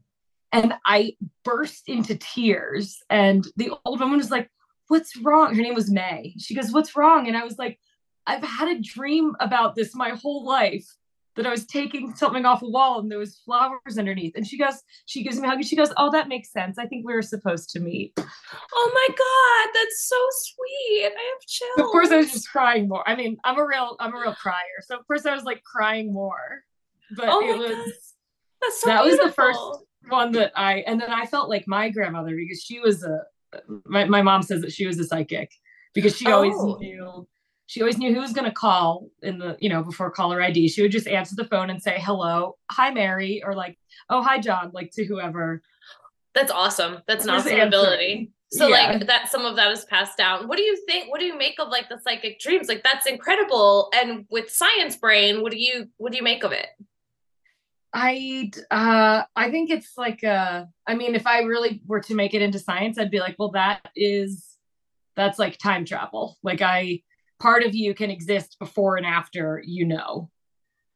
And 0.52 0.74
I 0.84 1.16
burst 1.44 1.88
into 1.88 2.16
tears. 2.16 2.98
And 3.10 3.46
the 3.56 3.72
old 3.84 4.00
woman 4.00 4.18
was 4.18 4.30
like, 4.30 4.50
What's 4.88 5.16
wrong? 5.18 5.54
Her 5.54 5.62
name 5.62 5.74
was 5.74 5.90
May. 5.90 6.34
She 6.38 6.54
goes, 6.54 6.72
What's 6.72 6.96
wrong? 6.96 7.28
And 7.28 7.36
I 7.36 7.44
was 7.44 7.58
like, 7.58 7.78
I've 8.26 8.42
had 8.42 8.68
a 8.68 8.80
dream 8.80 9.34
about 9.40 9.74
this 9.74 9.94
my 9.94 10.10
whole 10.10 10.44
life 10.44 10.86
that 11.36 11.46
I 11.46 11.50
was 11.50 11.66
taking 11.66 12.14
something 12.16 12.44
off 12.44 12.62
a 12.62 12.68
wall 12.68 12.98
and 12.98 13.10
there 13.10 13.18
was 13.18 13.38
flowers 13.44 13.98
underneath. 13.98 14.34
And 14.34 14.46
she 14.46 14.58
goes, 14.58 14.82
she 15.06 15.22
gives 15.22 15.38
me 15.38 15.46
a 15.46 15.50
hug 15.50 15.58
and 15.58 15.66
she 15.66 15.76
goes, 15.76 15.92
Oh, 15.96 16.10
that 16.10 16.28
makes 16.28 16.52
sense. 16.52 16.78
I 16.78 16.86
think 16.86 17.06
we 17.06 17.14
were 17.14 17.22
supposed 17.22 17.70
to 17.70 17.80
meet. 17.80 18.12
Oh 18.18 18.90
my 18.92 19.08
God, 19.08 19.72
that's 19.74 20.08
so 20.08 20.16
sweet. 20.30 21.06
I 21.06 21.32
have 21.32 21.46
chills. 21.46 21.86
Of 21.86 21.92
course 21.92 22.10
I 22.10 22.16
was 22.16 22.32
just 22.32 22.50
crying 22.50 22.88
more. 22.88 23.08
I 23.08 23.14
mean, 23.14 23.36
I'm 23.44 23.58
a 23.58 23.64
real, 23.64 23.96
I'm 24.00 24.14
a 24.14 24.18
real 24.18 24.34
crier. 24.34 24.82
So 24.82 24.98
of 24.98 25.06
course 25.06 25.26
I 25.26 25.34
was 25.34 25.44
like 25.44 25.62
crying 25.62 26.12
more 26.12 26.64
but 27.10 27.28
oh 27.28 27.40
it 27.40 27.58
was 27.58 27.70
God. 27.70 27.86
That's 28.60 28.80
so 28.80 28.86
that 28.88 29.02
beautiful. 29.02 29.24
was 29.24 29.30
the 29.30 29.32
first 29.32 29.84
one 30.08 30.32
that 30.32 30.52
I 30.56 30.78
and 30.86 31.00
then 31.00 31.10
I 31.10 31.26
felt 31.26 31.48
like 31.48 31.66
my 31.66 31.90
grandmother 31.90 32.34
because 32.36 32.62
she 32.62 32.80
was 32.80 33.04
a 33.04 33.20
my, 33.86 34.04
my 34.04 34.22
mom 34.22 34.42
says 34.42 34.60
that 34.62 34.72
she 34.72 34.86
was 34.86 34.98
a 34.98 35.04
psychic 35.04 35.50
because 35.94 36.16
she 36.16 36.26
always 36.26 36.54
oh. 36.56 36.76
knew 36.76 37.26
she 37.68 37.80
always 37.80 37.98
knew 37.98 38.12
who 38.12 38.20
was 38.20 38.32
going 38.32 38.46
to 38.46 38.50
call 38.50 39.08
in 39.22 39.38
the 39.38 39.56
you 39.60 39.68
know 39.68 39.84
before 39.84 40.10
caller 40.10 40.40
id 40.42 40.68
she 40.68 40.82
would 40.82 40.90
just 40.90 41.06
answer 41.06 41.36
the 41.36 41.44
phone 41.44 41.70
and 41.70 41.82
say 41.82 42.00
hello 42.00 42.56
hi 42.70 42.90
mary 42.90 43.42
or 43.44 43.54
like 43.54 43.78
oh 44.10 44.22
hi 44.22 44.40
john 44.40 44.70
like 44.72 44.90
to 44.92 45.04
whoever. 45.04 45.62
That's 46.34 46.52
awesome. 46.52 46.98
That's 47.08 47.24
an 47.24 47.30
awesome 47.30 47.58
ability. 47.58 48.30
So 48.50 48.68
yeah. 48.68 48.92
like 48.92 49.06
that 49.08 49.28
some 49.28 49.44
of 49.44 49.56
that 49.56 49.72
is 49.72 49.84
passed 49.86 50.16
down. 50.16 50.46
What 50.46 50.56
do 50.56 50.62
you 50.62 50.76
think 50.86 51.10
what 51.10 51.20
do 51.20 51.26
you 51.26 51.36
make 51.36 51.58
of 51.58 51.68
like 51.68 51.88
the 51.88 51.98
psychic 51.98 52.38
dreams? 52.38 52.68
Like 52.68 52.82
that's 52.82 53.06
incredible. 53.06 53.90
And 53.94 54.24
with 54.30 54.50
science 54.50 54.96
brain 54.96 55.42
what 55.42 55.52
do 55.52 55.58
you 55.58 55.88
what 55.96 56.12
do 56.12 56.18
you 56.18 56.24
make 56.24 56.44
of 56.44 56.52
it? 56.52 56.68
I 57.92 58.50
uh 58.70 59.24
I 59.34 59.50
think 59.50 59.70
it's 59.70 59.98
like 59.98 60.22
uh 60.22 60.64
I 60.86 60.94
mean 60.94 61.14
if 61.14 61.26
I 61.26 61.40
really 61.40 61.82
were 61.86 62.00
to 62.00 62.14
make 62.14 62.34
it 62.34 62.42
into 62.42 62.58
science 62.58 62.98
I'd 62.98 63.10
be 63.10 63.20
like 63.20 63.36
well 63.38 63.50
that 63.52 63.80
is 63.96 64.46
that's 65.16 65.38
like 65.38 65.58
time 65.58 65.84
travel. 65.84 66.38
Like 66.42 66.62
I 66.62 67.02
part 67.40 67.64
of 67.64 67.74
you 67.74 67.94
can 67.94 68.10
exist 68.10 68.56
before 68.58 68.96
and 68.96 69.06
after 69.06 69.62
you 69.64 69.84
know. 69.84 70.30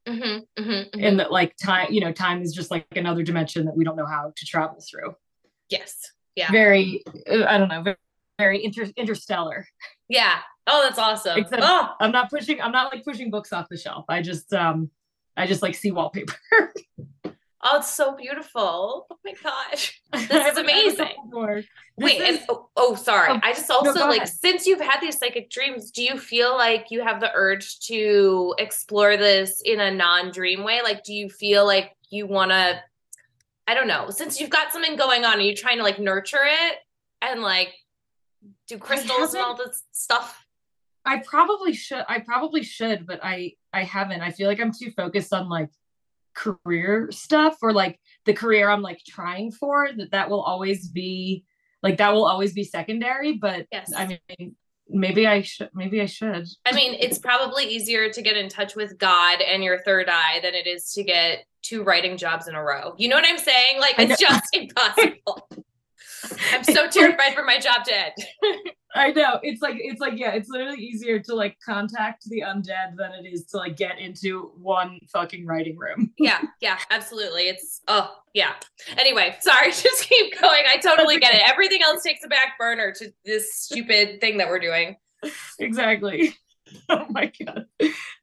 Mm-hmm, 0.08 0.22
mm-hmm, 0.60 0.70
mm-hmm. 0.70 1.04
and 1.04 1.20
that 1.20 1.30
like 1.30 1.56
time 1.56 1.92
you 1.92 2.00
know 2.00 2.10
time 2.12 2.42
is 2.42 2.52
just 2.52 2.72
like 2.72 2.86
another 2.96 3.22
dimension 3.22 3.66
that 3.66 3.76
we 3.76 3.84
don't 3.84 3.94
know 3.94 4.06
how 4.06 4.32
to 4.34 4.46
travel 4.46 4.82
through. 4.90 5.14
Yes 5.68 6.12
yeah. 6.34 6.50
Very 6.50 7.02
uh, 7.30 7.44
I 7.44 7.58
don't 7.58 7.68
know 7.68 7.82
very, 7.82 7.96
very 8.38 8.64
inter- 8.64 8.92
interstellar. 8.96 9.66
Yeah. 10.08 10.38
Oh 10.66 10.82
that's 10.82 10.98
awesome. 10.98 11.38
Except 11.38 11.62
oh. 11.64 11.94
I'm 12.00 12.12
not 12.12 12.30
pushing 12.30 12.60
I'm 12.60 12.72
not 12.72 12.92
like 12.92 13.04
pushing 13.04 13.30
books 13.30 13.52
off 13.52 13.68
the 13.68 13.76
shelf. 13.76 14.04
I 14.08 14.22
just 14.22 14.52
um 14.52 14.90
I 15.36 15.46
just 15.46 15.62
like 15.62 15.74
see 15.74 15.90
wallpaper. 15.90 16.34
oh, 17.62 17.78
it's 17.78 17.92
so 17.92 18.16
beautiful. 18.16 19.06
Oh 19.10 19.16
my 19.24 19.34
gosh. 19.42 20.00
This 20.12 20.46
is 20.46 20.58
amazing. 20.58 21.08
This 21.32 21.66
Wait, 21.96 22.20
is... 22.20 22.38
and 22.38 22.46
oh, 22.48 22.68
oh, 22.76 22.94
sorry. 22.94 23.32
Oh, 23.32 23.40
I 23.42 23.52
just 23.52 23.70
also 23.70 23.92
no, 23.92 24.06
like 24.08 24.26
since 24.26 24.66
you've 24.66 24.80
had 24.80 25.00
these 25.00 25.18
psychic 25.18 25.50
dreams, 25.50 25.90
do 25.90 26.02
you 26.02 26.18
feel 26.18 26.56
like 26.56 26.86
you 26.90 27.02
have 27.02 27.20
the 27.20 27.30
urge 27.34 27.80
to 27.86 28.54
explore 28.58 29.16
this 29.16 29.62
in 29.62 29.80
a 29.80 29.90
non-dream 29.90 30.64
way? 30.64 30.80
Like 30.82 31.02
do 31.04 31.14
you 31.14 31.28
feel 31.28 31.64
like 31.64 31.96
you 32.10 32.26
want 32.26 32.50
to 32.50 32.80
I 33.66 33.74
don't 33.74 33.86
know, 33.86 34.10
since 34.10 34.40
you've 34.40 34.50
got 34.50 34.72
something 34.72 34.96
going 34.96 35.24
on, 35.24 35.38
are 35.38 35.42
you 35.42 35.54
trying 35.54 35.78
to 35.78 35.82
like 35.82 35.98
nurture 35.98 36.44
it 36.44 36.78
and 37.22 37.42
like 37.42 37.72
do 38.66 38.76
crystals 38.76 39.34
and 39.34 39.42
all 39.42 39.56
this 39.56 39.82
stuff? 39.92 40.44
I 41.04 41.18
probably 41.18 41.72
should. 41.72 42.04
I 42.08 42.20
probably 42.20 42.62
should, 42.62 43.06
but 43.06 43.20
I 43.22 43.54
I 43.72 43.84
haven't. 43.84 44.20
I 44.20 44.30
feel 44.30 44.48
like 44.48 44.60
I'm 44.60 44.72
too 44.72 44.90
focused 44.90 45.32
on 45.32 45.48
like 45.48 45.70
career 46.34 47.08
stuff 47.10 47.56
or 47.62 47.72
like 47.72 47.98
the 48.24 48.32
career 48.32 48.68
I'm 48.68 48.82
like 48.82 49.02
trying 49.06 49.52
for 49.52 49.88
that 49.96 50.12
that 50.12 50.30
will 50.30 50.42
always 50.42 50.88
be 50.88 51.44
like 51.82 51.98
that 51.98 52.12
will 52.12 52.26
always 52.26 52.52
be 52.52 52.64
secondary. 52.64 53.34
But 53.34 53.66
yes. 53.72 53.92
I 53.96 54.06
mean, 54.06 54.56
maybe 54.88 55.26
I 55.26 55.42
should. 55.42 55.70
Maybe 55.74 56.00
I 56.00 56.06
should. 56.06 56.46
I 56.64 56.72
mean, 56.72 56.96
it's 57.00 57.18
probably 57.18 57.64
easier 57.64 58.10
to 58.10 58.22
get 58.22 58.36
in 58.36 58.48
touch 58.48 58.76
with 58.76 58.98
God 58.98 59.40
and 59.40 59.64
your 59.64 59.82
third 59.82 60.08
eye 60.08 60.40
than 60.42 60.54
it 60.54 60.66
is 60.66 60.92
to 60.92 61.02
get 61.02 61.44
two 61.62 61.82
writing 61.82 62.16
jobs 62.16 62.48
in 62.48 62.54
a 62.54 62.62
row. 62.62 62.94
You 62.98 63.08
know 63.08 63.16
what 63.16 63.26
I'm 63.26 63.38
saying? 63.38 63.80
Like 63.80 63.94
it's 63.98 64.20
just 64.20 64.48
impossible. 64.52 65.48
I'm 66.52 66.64
so 66.64 66.88
terrified 66.88 67.34
for 67.34 67.44
my 67.44 67.58
job 67.58 67.84
to 67.84 67.94
end. 67.94 68.12
I 68.94 69.10
know. 69.10 69.38
It's 69.42 69.62
like 69.62 69.76
it's 69.78 70.00
like 70.00 70.18
yeah, 70.18 70.32
it's 70.32 70.48
literally 70.48 70.82
easier 70.82 71.18
to 71.20 71.34
like 71.34 71.56
contact 71.64 72.28
the 72.28 72.40
undead 72.40 72.96
than 72.96 73.12
it 73.12 73.26
is 73.26 73.46
to 73.46 73.56
like 73.56 73.76
get 73.76 73.98
into 73.98 74.52
one 74.56 74.98
fucking 75.10 75.46
writing 75.46 75.78
room. 75.78 76.12
yeah, 76.18 76.40
yeah, 76.60 76.78
absolutely. 76.90 77.42
It's 77.42 77.80
oh 77.88 78.14
yeah. 78.34 78.52
Anyway, 78.98 79.36
sorry, 79.40 79.70
just 79.70 80.08
keep 80.08 80.38
going. 80.38 80.64
I 80.66 80.76
totally 80.76 81.18
get 81.18 81.34
it. 81.34 81.42
Everything 81.48 81.80
else 81.82 82.02
takes 82.02 82.24
a 82.24 82.28
back 82.28 82.58
burner 82.58 82.92
to 82.98 83.12
this 83.24 83.54
stupid 83.54 84.20
thing 84.20 84.38
that 84.38 84.48
we're 84.48 84.60
doing. 84.60 84.96
Exactly. 85.58 86.34
Oh 86.88 87.06
my 87.10 87.30
god. 87.44 87.66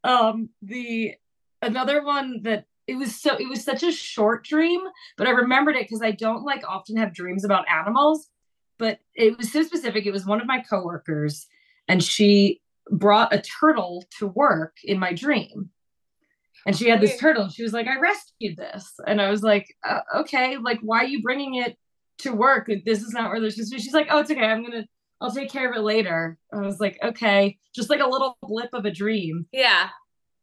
Um 0.03 0.49
the 0.61 1.15
another 1.61 2.03
one 2.03 2.41
that 2.43 2.65
it 2.89 2.97
was 2.97 3.15
so 3.15 3.35
it 3.35 3.47
was 3.47 3.63
such 3.63 3.83
a 3.83 3.91
short 3.91 4.43
dream, 4.43 4.81
but 5.17 5.27
I 5.27 5.31
remembered 5.31 5.75
it 5.75 5.83
because 5.83 6.01
I 6.01 6.11
don't 6.11 6.43
like 6.43 6.63
often 6.67 6.97
have 6.97 7.13
dreams 7.13 7.43
about 7.43 7.69
animals. 7.69 8.27
But 8.77 8.99
it 9.13 9.37
was 9.37 9.51
so 9.51 9.61
specific. 9.61 10.05
It 10.05 10.11
was 10.11 10.25
one 10.25 10.41
of 10.41 10.47
my 10.47 10.63
coworkers, 10.67 11.47
and 11.87 12.03
she 12.03 12.61
brought 12.89 13.33
a 13.33 13.41
turtle 13.41 14.05
to 14.17 14.27
work 14.27 14.77
in 14.83 14.97
my 14.99 15.13
dream. 15.13 15.69
And 16.65 16.75
she 16.75 16.89
had 16.89 16.99
this 17.01 17.17
turtle. 17.19 17.43
And 17.43 17.53
she 17.53 17.63
was 17.63 17.73
like, 17.73 17.87
"I 17.87 17.99
rescued 17.99 18.57
this," 18.57 18.93
and 19.05 19.21
I 19.21 19.29
was 19.29 19.43
like, 19.43 19.67
uh, 19.87 20.01
"Okay, 20.17 20.57
like 20.57 20.79
why 20.81 20.99
are 20.99 21.07
you 21.07 21.21
bringing 21.21 21.55
it 21.55 21.77
to 22.19 22.31
work? 22.33 22.67
Like, 22.67 22.85
this 22.85 23.01
is 23.01 23.13
not 23.13 23.29
where 23.29 23.39
this 23.39 23.59
is." 23.59 23.71
She's 23.71 23.93
like, 23.93 24.07
"Oh, 24.09 24.19
it's 24.19 24.31
okay. 24.31 24.41
I'm 24.41 24.63
gonna." 24.63 24.85
I'll 25.21 25.31
take 25.31 25.51
care 25.51 25.69
of 25.69 25.75
it 25.75 25.81
later. 25.81 26.37
I 26.53 26.61
was 26.61 26.79
like, 26.79 26.97
okay, 27.03 27.57
just 27.75 27.89
like 27.89 27.99
a 27.99 28.07
little 28.07 28.37
blip 28.41 28.73
of 28.73 28.85
a 28.85 28.91
dream. 28.91 29.47
Yeah. 29.51 29.89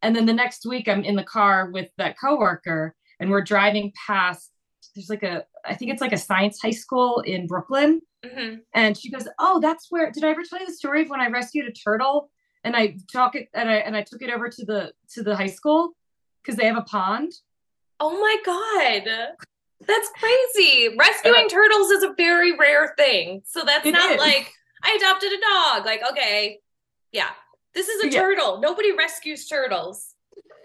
And 0.01 0.15
then 0.15 0.25
the 0.25 0.33
next 0.33 0.65
week, 0.65 0.87
I'm 0.87 1.03
in 1.03 1.15
the 1.15 1.23
car 1.23 1.69
with 1.71 1.89
that 1.97 2.19
coworker, 2.19 2.95
and 3.19 3.29
we're 3.29 3.43
driving 3.43 3.91
past. 4.05 4.51
There's 4.95 5.09
like 5.09 5.23
a, 5.23 5.45
I 5.65 5.75
think 5.75 5.91
it's 5.91 6.01
like 6.01 6.13
a 6.13 6.17
science 6.17 6.59
high 6.61 6.71
school 6.71 7.19
in 7.21 7.47
Brooklyn. 7.47 8.01
Mm-hmm. 8.25 8.59
And 8.73 8.97
she 8.97 9.11
goes, 9.11 9.27
"Oh, 9.39 9.59
that's 9.59 9.87
where. 9.89 10.11
Did 10.11 10.23
I 10.23 10.29
ever 10.29 10.43
tell 10.43 10.59
you 10.59 10.67
the 10.67 10.73
story 10.73 11.03
of 11.03 11.09
when 11.09 11.21
I 11.21 11.29
rescued 11.29 11.67
a 11.67 11.71
turtle 11.71 12.29
and 12.63 12.75
I 12.75 12.97
took 13.07 13.35
it 13.35 13.49
and 13.53 13.69
I 13.69 13.75
and 13.75 13.95
I 13.95 14.03
took 14.03 14.21
it 14.21 14.31
over 14.31 14.49
to 14.49 14.65
the 14.65 14.91
to 15.13 15.23
the 15.23 15.35
high 15.35 15.47
school 15.47 15.95
because 16.41 16.57
they 16.57 16.65
have 16.65 16.77
a 16.77 16.81
pond." 16.81 17.33
Oh 17.99 18.19
my 18.19 18.37
god, 18.45 19.35
that's 19.85 20.09
crazy! 20.19 20.95
Rescuing 20.97 21.49
turtles 21.49 21.91
is 21.91 22.03
a 22.03 22.13
very 22.15 22.55
rare 22.55 22.93
thing, 22.97 23.41
so 23.45 23.63
that's 23.65 23.85
not 23.85 24.11
is. 24.11 24.19
like 24.19 24.51
I 24.83 24.95
adopted 24.99 25.31
a 25.31 25.41
dog. 25.41 25.85
Like, 25.85 26.01
okay, 26.11 26.59
yeah, 27.11 27.29
this 27.77 27.89
is 27.89 28.03
a 28.05 28.09
yeah. 28.11 28.19
turtle. 28.19 28.59
Nobody 28.59 28.91
rescues 28.91 29.47
turtles. 29.47 30.15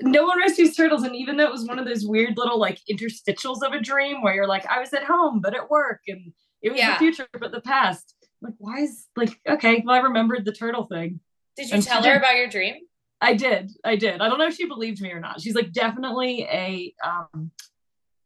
No 0.01 0.25
one 0.25 0.39
rescues 0.39 0.75
turtles. 0.75 1.03
And 1.03 1.15
even 1.15 1.37
though 1.37 1.45
it 1.45 1.53
was 1.53 1.67
one 1.67 1.79
of 1.79 1.85
those 1.85 2.07
weird 2.07 2.39
little 2.39 2.59
like 2.59 2.79
interstitials 2.91 3.63
of 3.63 3.75
a 3.75 3.81
dream 3.81 4.23
where 4.23 4.35
you're 4.35 4.49
like, 4.49 4.67
I 4.67 4.81
was 4.81 4.95
at 4.95 5.05
home, 5.05 5.41
but 5.43 5.55
at 5.55 5.69
work, 5.69 6.01
and 6.09 6.33
it 6.63 6.71
was 6.71 6.81
yeah. 6.81 6.95
the 6.95 6.99
future, 6.99 7.29
but 7.39 7.53
the 7.53 7.61
past. 7.61 8.15
Like, 8.41 8.55
why 8.57 8.79
is 8.79 9.09
like, 9.15 9.39
okay, 9.47 9.83
well, 9.85 9.95
I 9.95 9.99
remembered 9.99 10.47
the 10.47 10.53
turtle 10.53 10.85
thing. 10.85 11.21
Did 11.57 11.69
you 11.69 11.75
and 11.75 11.85
tell 11.85 12.03
her 12.03 12.13
did, 12.15 12.17
about 12.17 12.37
your 12.37 12.49
dream? 12.49 12.77
I 13.21 13.35
did. 13.35 13.71
I 13.85 13.97
did. 13.97 14.23
I 14.23 14.29
don't 14.29 14.39
know 14.39 14.49
if 14.49 14.57
she 14.57 14.67
believed 14.67 15.03
me 15.03 15.13
or 15.13 15.21
not. 15.21 15.41
She's 15.43 15.55
like 15.55 15.71
definitely 15.73 16.43
a 16.51 16.95
um 17.05 17.51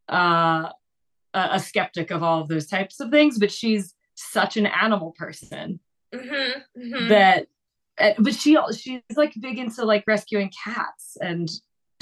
uh 0.09 0.71
a, 1.35 1.61
skeptic 1.61 2.11
of 2.11 2.23
all 2.23 2.41
of 2.41 2.49
those 2.49 2.67
types 2.67 3.01
of 3.01 3.11
things, 3.11 3.39
but 3.39 3.53
she's 3.53 3.95
such 4.15 4.57
an 4.57 4.65
animal 4.65 5.15
person 5.19 5.81
Mm-hmm, 6.15 6.81
mm-hmm. 6.81 7.09
that 7.09 7.49
but 8.19 8.35
she 8.35 8.59
she's 8.77 9.01
like 9.17 9.35
big 9.41 9.59
into 9.59 9.85
like 9.85 10.05
rescuing 10.07 10.51
cats 10.65 11.17
and 11.21 11.49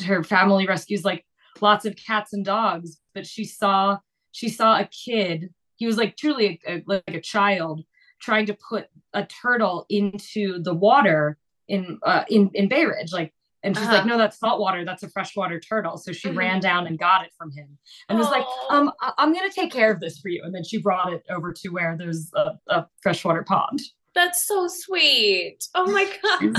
her 0.04 0.22
family 0.24 0.66
rescues 0.66 1.04
like 1.04 1.24
lots 1.60 1.84
of 1.84 1.94
cats 1.96 2.32
and 2.32 2.44
dogs 2.44 2.98
but 3.14 3.26
she 3.26 3.44
saw 3.44 3.96
she 4.32 4.48
saw 4.48 4.78
a 4.80 4.88
kid 5.06 5.50
he 5.76 5.86
was 5.86 5.96
like 5.96 6.16
truly 6.16 6.60
a, 6.66 6.74
a, 6.76 6.82
like 6.86 7.02
a 7.08 7.20
child 7.20 7.82
trying 8.20 8.46
to 8.46 8.56
put 8.68 8.86
a 9.12 9.24
turtle 9.26 9.86
into 9.88 10.60
the 10.62 10.74
water 10.74 11.38
in 11.68 11.98
uh, 12.02 12.24
in 12.28 12.50
in 12.54 12.68
Bay 12.68 12.84
Ridge 12.84 13.12
like 13.12 13.32
and 13.62 13.74
she's 13.76 13.86
Uh-huh. 13.86 13.96
like 13.98 14.06
no 14.06 14.18
that's 14.18 14.38
salt 14.38 14.60
water 14.60 14.84
that's 14.84 15.02
a 15.04 15.08
freshwater 15.08 15.58
turtle 15.60 15.96
so 15.96 16.12
she 16.12 16.28
Mhm. 16.28 16.36
ran 16.36 16.60
down 16.60 16.86
and 16.88 16.98
got 16.98 17.24
it 17.24 17.32
from 17.38 17.50
him 17.52 17.78
and 18.08 18.18
was 18.18 18.28
like 18.30 18.44
um 18.68 18.90
I- 19.00 19.14
i'm 19.18 19.32
gonna 19.32 19.50
take 19.50 19.72
care 19.72 19.90
of 19.92 20.00
this 20.00 20.18
for 20.18 20.28
you 20.28 20.42
and 20.44 20.52
then 20.54 20.64
she 20.64 20.78
brought 20.82 21.12
it 21.12 21.22
over 21.30 21.52
to 21.52 21.68
where 21.70 21.96
there's 21.96 22.30
a, 22.34 22.52
a 22.68 22.86
freshwater 23.02 23.42
pond 23.44 23.80
That's 24.14 24.46
so 24.46 24.68
sweet. 24.68 25.66
Oh 25.74 25.90
my 25.90 26.04
god. 26.22 26.56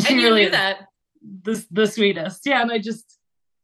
she 0.00 0.08
and 0.08 0.20
you 0.20 0.26
really 0.28 0.44
knew 0.44 0.50
that. 0.50 0.86
the, 1.42 1.66
the 1.70 1.86
sweetest 1.86 2.40
yeah 2.46 2.62
and 2.62 2.72
i 2.72 2.78
just 2.78 3.18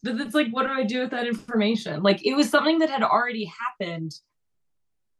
it's 0.05 0.35
like 0.35 0.49
what 0.51 0.65
do 0.67 0.69
i 0.73 0.85
do 0.85 1.01
with 1.01 1.11
that 1.11 1.27
information 1.27 2.03
like 2.03 2.25
it 2.27 2.35
was 2.35 2.51
something 2.51 2.81
that 2.81 2.91
had 2.91 3.03
already 3.03 3.51
happened 3.81 4.13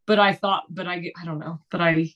but 0.05 0.19
i 0.19 0.31
thought 0.31 0.63
but 0.69 0.85
i 0.87 1.11
i 1.19 1.25
don't 1.25 1.39
know 1.39 1.59
but 1.71 1.81
i 1.81 2.07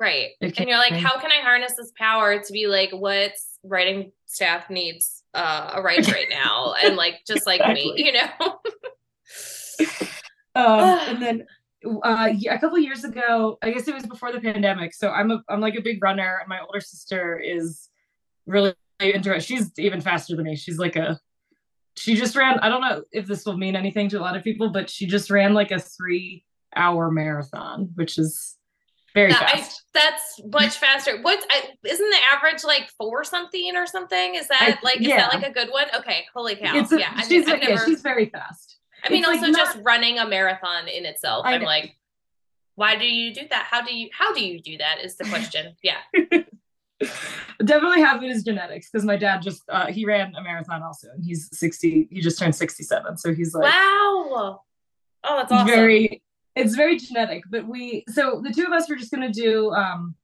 Right. 0.00 0.30
And 0.40 0.68
you're 0.68 0.78
like, 0.78 0.94
how 0.94 1.16
can 1.20 1.30
I 1.30 1.40
harness 1.42 1.76
this 1.76 1.92
power 1.96 2.42
to 2.42 2.52
be 2.52 2.66
like 2.66 2.90
what 2.90 3.34
writing 3.62 4.10
staff 4.26 4.68
needs 4.68 5.22
uh, 5.32 5.74
a 5.74 5.80
writer 5.80 6.10
right 6.10 6.26
now? 6.30 6.74
And 6.82 6.96
like 6.96 7.20
just 7.24 7.46
like 7.46 7.60
me, 7.72 7.94
you 7.96 8.12
know? 8.12 8.58
um 10.56 10.98
and 11.08 11.22
then 11.22 11.46
uh 12.04 12.28
a 12.50 12.58
couple 12.58 12.78
years 12.78 13.04
ago 13.04 13.58
i 13.62 13.70
guess 13.70 13.88
it 13.88 13.94
was 13.94 14.06
before 14.06 14.32
the 14.32 14.40
pandemic 14.40 14.94
so 14.94 15.10
i'm 15.10 15.30
a 15.30 15.42
i'm 15.48 15.60
like 15.60 15.74
a 15.74 15.80
big 15.82 16.02
runner 16.02 16.38
and 16.40 16.48
my 16.48 16.60
older 16.60 16.80
sister 16.80 17.38
is 17.38 17.88
really 18.46 18.74
into 19.00 19.34
it 19.34 19.42
she's 19.42 19.70
even 19.78 20.00
faster 20.00 20.36
than 20.36 20.44
me 20.44 20.54
she's 20.56 20.78
like 20.78 20.96
a 20.96 21.18
she 21.96 22.14
just 22.14 22.36
ran 22.36 22.58
i 22.60 22.68
don't 22.68 22.80
know 22.80 23.02
if 23.12 23.26
this 23.26 23.44
will 23.44 23.56
mean 23.56 23.74
anything 23.76 24.08
to 24.08 24.18
a 24.18 24.22
lot 24.22 24.36
of 24.36 24.44
people 24.44 24.70
but 24.70 24.88
she 24.88 25.06
just 25.06 25.30
ran 25.30 25.54
like 25.54 25.70
a 25.70 25.78
three 25.78 26.44
hour 26.76 27.10
marathon 27.10 27.90
which 27.96 28.18
is 28.18 28.56
very 29.14 29.30
That- 29.30 29.42
I- 29.42 29.56
fast 29.58 29.82
that's 29.92 30.40
much 30.50 30.76
faster. 30.78 31.20
what's 31.20 31.44
i 31.50 31.68
isn't 31.84 32.10
the 32.10 32.18
average 32.34 32.64
like 32.64 32.88
four 32.96 33.24
something 33.24 33.76
or 33.76 33.86
something? 33.86 34.36
Is 34.36 34.48
that 34.48 34.62
I- 34.62 34.78
like 34.82 35.00
is 35.02 35.08
yeah. 35.08 35.16
that 35.28 35.34
like 35.34 35.46
a 35.46 35.52
good 35.52 35.68
one? 35.70 35.86
Okay, 35.98 36.24
holy 36.34 36.56
cow. 36.56 36.74
a, 36.74 36.98
yeah, 36.98 37.12
I 37.14 37.22
she's 37.22 37.44
mean, 37.44 37.56
I've 37.56 37.62
yeah, 37.62 37.68
never, 37.74 37.84
she's 37.84 38.00
very 38.00 38.26
fast 38.30 38.78
I 39.04 39.10
mean 39.10 39.20
it's, 39.20 39.28
like, 39.28 39.38
also 39.38 39.50
not- 39.50 39.58
just 39.58 39.78
running 39.82 40.18
a 40.18 40.26
marathon 40.26 40.88
in 40.88 41.04
itself. 41.06 41.44
I 41.46 41.54
I'm 41.54 41.62
like, 41.62 41.96
why 42.74 42.96
do 42.96 43.04
you 43.06 43.34
do 43.34 43.42
that? 43.50 43.66
How 43.70 43.82
do 43.82 43.94
you 43.94 44.08
how 44.12 44.32
do 44.32 44.44
you 44.44 44.60
do 44.60 44.78
that? 44.78 45.04
Is 45.04 45.16
the 45.16 45.24
question. 45.24 45.76
Yeah. 45.82 45.98
definitely 47.64 48.00
have 48.00 48.22
it 48.22 48.30
as 48.30 48.44
genetics 48.44 48.88
because 48.88 49.04
my 49.04 49.16
dad 49.16 49.42
just 49.42 49.62
uh, 49.68 49.86
he 49.86 50.04
ran 50.04 50.32
a 50.36 50.42
marathon 50.42 50.84
also 50.84 51.08
and 51.12 51.24
he's 51.24 51.48
60 51.56 52.08
he 52.10 52.20
just 52.20 52.38
turned 52.38 52.54
67 52.54 53.16
so 53.16 53.34
he's 53.34 53.54
like 53.54 53.64
wow. 53.64 54.60
Oh, 55.24 55.36
that's 55.36 55.50
awesome. 55.50 55.66
very 55.66 56.22
it's 56.54 56.76
very 56.76 56.96
genetic 56.98 57.42
but 57.50 57.66
we 57.66 58.04
so 58.08 58.40
the 58.44 58.52
two 58.52 58.64
of 58.64 58.72
us 58.72 58.88
were 58.88 58.94
just 58.94 59.10
going 59.10 59.32
to 59.32 59.40
do 59.40 59.72
um 59.72 60.14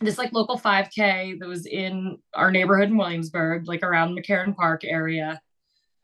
this 0.00 0.16
like 0.18 0.32
local 0.32 0.58
5k 0.58 1.38
that 1.40 1.48
was 1.48 1.66
in 1.66 2.18
our 2.34 2.52
neighborhood 2.52 2.88
in 2.88 2.96
williamsburg 2.96 3.66
like 3.66 3.82
around 3.82 4.16
McCarren 4.16 4.54
park 4.54 4.82
area 4.84 5.40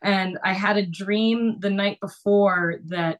and 0.01 0.37
i 0.43 0.53
had 0.53 0.77
a 0.77 0.85
dream 0.85 1.59
the 1.59 1.69
night 1.69 1.99
before 1.99 2.75
that 2.85 3.19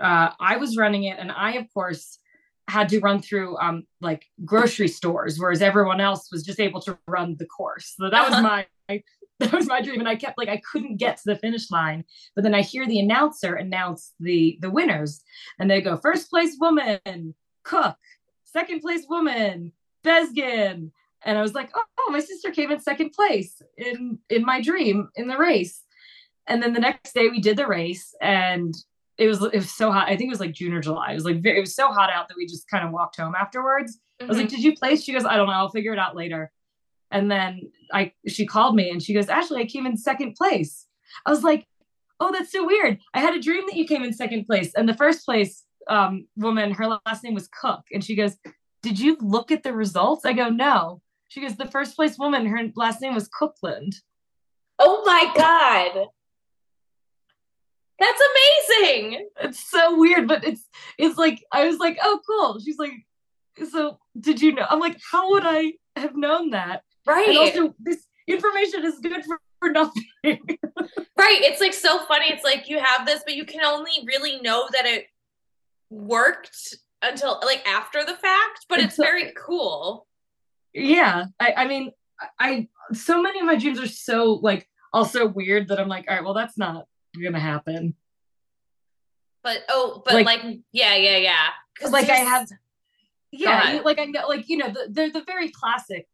uh, 0.00 0.30
i 0.40 0.56
was 0.56 0.76
running 0.76 1.04
it. 1.04 1.18
And 1.18 1.30
i 1.30 1.52
of 1.52 1.66
course 1.72 2.18
had 2.68 2.88
to 2.90 3.00
run 3.00 3.20
through 3.20 3.58
um 3.58 3.84
like 4.00 4.24
grocery 4.44 4.88
stores 4.88 5.38
whereas 5.38 5.62
everyone 5.62 6.00
else 6.00 6.30
was 6.30 6.42
just 6.42 6.60
able 6.60 6.80
to 6.80 6.96
run 7.06 7.36
the 7.38 7.46
course. 7.46 7.94
So 7.98 8.08
that 8.08 8.30
was 8.30 8.42
my 8.42 8.66
that 9.40 9.52
was 9.52 9.66
my 9.66 9.82
dream. 9.82 10.00
And 10.00 10.08
i 10.08 10.16
kept 10.16 10.38
like 10.38 10.48
i 10.48 10.62
couldn't 10.70 10.96
get 10.96 11.16
to 11.18 11.22
the 11.26 11.36
finish 11.36 11.70
line. 11.70 12.04
But 12.34 12.44
then 12.44 12.54
i 12.54 12.62
hear 12.62 12.86
the 12.86 13.00
announcer 13.00 13.54
announce 13.54 14.12
the 14.20 14.58
the 14.60 14.70
winners. 14.70 15.22
And 15.58 15.70
they 15.70 15.80
go 15.80 15.96
first 15.96 16.30
place 16.30 16.56
woman 16.58 17.34
cook. 17.64 17.96
Second 18.44 18.80
place 18.80 19.06
woman 19.08 19.72
Besgen. 20.04 20.90
And 21.24 21.38
I 21.38 21.42
was 21.42 21.54
like, 21.54 21.70
oh, 21.74 21.84
oh, 22.00 22.10
my 22.10 22.18
sister 22.20 22.50
came 22.50 22.72
in 22.72 22.80
second 22.80 23.12
place 23.12 23.62
in 23.76 24.18
in 24.28 24.44
my 24.44 24.60
dream 24.60 25.08
in 25.14 25.28
the 25.28 25.38
race. 25.38 25.82
And 26.46 26.62
then 26.62 26.72
the 26.72 26.80
next 26.80 27.14
day 27.14 27.28
we 27.28 27.40
did 27.40 27.56
the 27.56 27.66
race 27.66 28.14
and 28.20 28.74
it 29.18 29.28
was 29.28 29.42
it 29.42 29.54
was 29.54 29.70
so 29.70 29.92
hot. 29.92 30.08
I 30.08 30.16
think 30.16 30.28
it 30.28 30.30
was 30.36 30.40
like 30.40 30.52
June 30.54 30.72
or 30.72 30.80
July. 30.80 31.12
It 31.12 31.14
was 31.14 31.24
like 31.24 31.42
very, 31.42 31.58
it 31.58 31.60
was 31.60 31.74
so 31.74 31.92
hot 31.92 32.10
out 32.10 32.28
that 32.28 32.36
we 32.36 32.46
just 32.46 32.68
kind 32.68 32.84
of 32.84 32.92
walked 32.92 33.16
home 33.20 33.34
afterwards. 33.38 33.98
I 34.20 34.24
was 34.24 34.36
like, 34.38 34.46
Mhm. 34.46 34.50
"Did 34.50 34.64
you 34.64 34.74
place?" 34.74 35.02
She 35.04 35.12
goes, 35.12 35.24
"I 35.24 35.36
don't 35.36 35.46
know. 35.46 35.52
I'll 35.52 35.68
figure 35.70 35.92
it 35.92 35.98
out 35.98 36.16
later." 36.16 36.50
And 37.10 37.30
then 37.30 37.60
I 37.92 38.12
she 38.26 38.46
called 38.46 38.74
me 38.74 38.90
and 38.90 39.02
she 39.02 39.12
goes, 39.14 39.28
"Ashley, 39.28 39.60
I 39.62 39.66
came 39.66 39.86
in 39.86 39.96
second 39.96 40.34
place." 40.34 40.86
I 41.26 41.30
was 41.30 41.44
like, 41.44 41.66
"Oh, 42.20 42.32
that's 42.32 42.50
so 42.50 42.66
weird. 42.66 42.98
I 43.14 43.20
had 43.20 43.34
a 43.34 43.40
dream 43.40 43.64
that 43.66 43.76
you 43.76 43.86
came 43.86 44.02
in 44.02 44.12
second 44.12 44.46
place." 44.46 44.72
And 44.74 44.88
the 44.88 44.94
first 44.94 45.24
place 45.24 45.64
um, 45.88 46.26
woman, 46.36 46.70
her 46.72 46.86
last 47.06 47.22
name 47.24 47.34
was 47.34 47.48
Cook, 47.48 47.82
and 47.92 48.02
she 48.02 48.14
goes, 48.16 48.36
"Did 48.82 48.98
you 48.98 49.16
look 49.20 49.50
at 49.52 49.62
the 49.62 49.72
results?" 49.74 50.24
I 50.24 50.32
go, 50.32 50.48
"No." 50.48 51.02
She 51.28 51.40
goes, 51.40 51.56
"The 51.56 51.66
first 51.70 51.96
place 51.96 52.18
woman, 52.18 52.46
her 52.46 52.70
last 52.76 53.00
name 53.02 53.14
was 53.14 53.28
Cookland." 53.28 53.94
Oh 54.78 55.02
my 55.04 55.32
god. 55.36 56.06
That's 57.98 58.22
amazing. 58.70 59.28
It's 59.42 59.70
so 59.70 59.98
weird, 59.98 60.26
but 60.28 60.44
it's 60.44 60.66
it's 60.98 61.16
like 61.18 61.42
I 61.52 61.66
was 61.66 61.78
like, 61.78 61.98
"Oh, 62.02 62.20
cool." 62.26 62.60
She's 62.60 62.78
like, 62.78 62.92
"So 63.70 63.98
did 64.18 64.40
you 64.42 64.54
know?" 64.54 64.66
I'm 64.68 64.80
like, 64.80 64.98
"How 65.10 65.30
would 65.30 65.44
I 65.44 65.74
have 65.96 66.16
known 66.16 66.50
that?" 66.50 66.82
Right. 67.06 67.28
And 67.28 67.38
also, 67.38 67.74
this 67.78 68.06
information 68.26 68.84
is 68.84 68.98
good 69.00 69.24
for, 69.24 69.40
for 69.60 69.70
nothing. 69.70 70.04
right. 70.24 70.38
It's 71.16 71.60
like 71.60 71.74
so 71.74 72.04
funny. 72.06 72.26
It's 72.32 72.44
like 72.44 72.68
you 72.68 72.78
have 72.78 73.06
this, 73.06 73.22
but 73.24 73.34
you 73.34 73.44
can 73.44 73.64
only 73.64 73.92
really 74.06 74.40
know 74.40 74.68
that 74.72 74.86
it 74.86 75.06
worked 75.90 76.76
until 77.02 77.40
like 77.44 77.66
after 77.68 78.04
the 78.04 78.14
fact, 78.14 78.66
but 78.68 78.78
it's 78.80 78.98
Until- 78.98 79.12
very 79.12 79.32
cool. 79.36 80.06
yeah 80.72 81.26
I, 81.38 81.52
I 81.58 81.66
mean 81.66 81.90
I 82.38 82.68
so 82.92 83.20
many 83.20 83.40
of 83.40 83.46
my 83.46 83.56
dreams 83.56 83.80
are 83.80 83.86
so 83.88 84.34
like 84.42 84.66
also 84.92 85.26
weird 85.26 85.68
that 85.68 85.80
I'm 85.80 85.88
like, 85.88 86.04
all 86.08 86.14
right, 86.14 86.24
well, 86.24 86.34
that's 86.34 86.56
not 86.56 86.86
gonna 87.20 87.40
happen. 87.40 87.94
But 89.42 89.64
oh, 89.68 90.02
but 90.04 90.14
like, 90.14 90.26
Like- 90.26 90.60
yeah, 90.72 90.94
yeah, 90.94 91.16
yeah. 91.16 91.48
'Cause 91.78 91.90
Like 91.90 92.08
I 92.08 92.16
have 92.16 92.48
yeah, 93.32 93.74
you- 93.74 93.82
like 93.82 93.98
I 93.98 94.04
know 94.04 94.26
like 94.28 94.48
you 94.48 94.58
know, 94.58 94.68
the, 94.68 94.86
they're 94.90 95.10
the 95.10 95.24
very 95.24 95.48
classic 95.50 96.08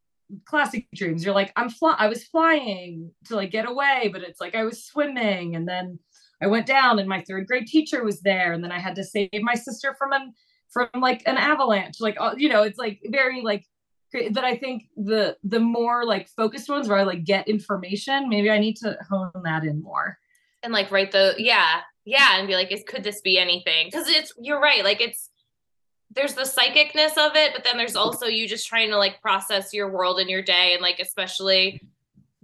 classic 0.45 0.87
dreams. 0.95 1.25
You're 1.25 1.35
like, 1.35 1.53
I'm 1.57 1.69
fly 1.69 1.95
I 1.99 2.09
was 2.09 2.25
flying 2.25 3.13
to 3.27 3.37
like 3.37 3.51
get 3.51 3.69
away, 3.69 4.09
but 4.13 4.23
it's 4.23 4.41
like 4.41 4.55
I 4.55 4.65
was 4.65 4.85
swimming 4.85 5.57
and 5.57 5.67
then 5.69 5.99
I 6.41 6.47
went 6.47 6.67
down 6.67 6.99
and 6.99 7.09
my 7.09 7.23
third 7.23 7.47
grade 7.49 7.67
teacher 7.67 8.05
was 8.05 8.21
there, 8.21 8.53
and 8.53 8.63
then 8.63 8.71
I 8.73 8.79
had 8.79 8.95
to 8.97 9.05
save 9.05 9.31
my 9.43 9.55
sister 9.55 9.95
from 9.99 10.13
an 10.13 10.33
from 10.71 10.89
like 11.01 11.23
an 11.27 11.37
avalanche. 11.37 12.01
Like 12.01 12.17
uh, 12.21 12.35
you 12.37 12.49
know, 12.49 12.63
it's 12.63 12.79
like 12.79 13.01
very 13.07 13.43
like 13.43 13.65
that 14.13 14.45
I 14.45 14.57
think 14.57 14.85
the 14.97 15.37
the 15.45 15.61
more 15.61 16.05
like 16.07 16.29
focused 16.31 16.69
ones 16.71 16.89
where 16.89 16.99
I 16.99 17.03
like 17.03 17.25
get 17.25 17.49
information, 17.49 18.29
maybe 18.31 18.51
I 18.51 18.59
need 18.59 18.77
to 18.79 18.97
hone 19.11 19.33
that 19.45 19.65
in 19.65 19.83
more. 19.83 20.19
And 20.63 20.73
like 20.73 20.91
write 20.91 21.13
the 21.13 21.35
yeah, 21.39 21.81
yeah, 22.05 22.39
and 22.39 22.49
be 22.49 22.55
like, 22.55 22.73
is 22.73 22.83
could 22.87 23.05
this 23.05 23.21
be 23.21 23.39
anything? 23.39 23.89
Because 23.89 24.09
it's 24.09 24.33
you're 24.41 24.61
right. 24.61 24.85
Like 24.85 25.01
it's 25.01 25.31
there's 26.15 26.35
the 26.35 26.43
psychicness 26.43 27.19
of 27.19 27.37
it, 27.37 27.53
but 27.55 27.65
then 27.65 27.77
there's 27.77 27.97
also 27.97 28.27
you 28.27 28.49
just 28.49 28.67
trying 28.67 28.91
to 28.91 28.97
like 28.97 29.21
process 29.21 29.75
your 29.75 29.91
world 29.91 30.19
and 30.19 30.31
your 30.31 30.43
day, 30.43 30.73
and 30.73 30.83
like 30.83 30.99
especially 31.01 31.83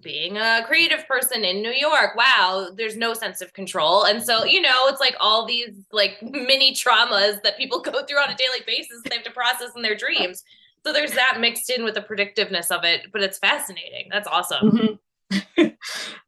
being 0.01 0.37
a 0.37 0.63
creative 0.67 1.09
person 1.09 1.45
in 1.45 1.63
New 1.63 1.73
York. 1.73 2.15
Wow, 2.15 2.69
there's 2.77 2.97
no 2.97 3.15
sense 3.15 3.41
of 3.41 3.55
control, 3.55 4.05
and 4.05 4.23
so 4.23 4.45
you 4.45 4.61
know 4.61 4.87
it's 4.89 5.01
like 5.01 5.17
all 5.19 5.47
these 5.47 5.71
like 5.93 6.19
mini 6.23 6.75
traumas 6.75 7.43
that 7.43 7.57
people 7.57 7.81
go 7.81 8.05
through 8.05 8.19
on 8.19 8.31
a 8.31 8.37
daily 8.37 8.61
basis. 8.67 9.03
They 9.05 9.17
have 9.17 9.25
to 9.25 9.31
process 9.31 9.71
in 9.75 9.83
their 9.83 9.97
dreams. 9.97 10.45
So 10.85 10.93
there's 10.93 11.13
that 11.13 11.41
mixed 11.41 11.71
in 11.71 11.83
with 11.83 11.95
the 11.95 12.03
predictiveness 12.03 12.71
of 12.71 12.85
it, 12.85 13.11
but 13.11 13.23
it's 13.23 13.39
fascinating. 13.39 14.09
That's 14.11 14.29
awesome. 14.29 14.99
uh, 15.57 15.71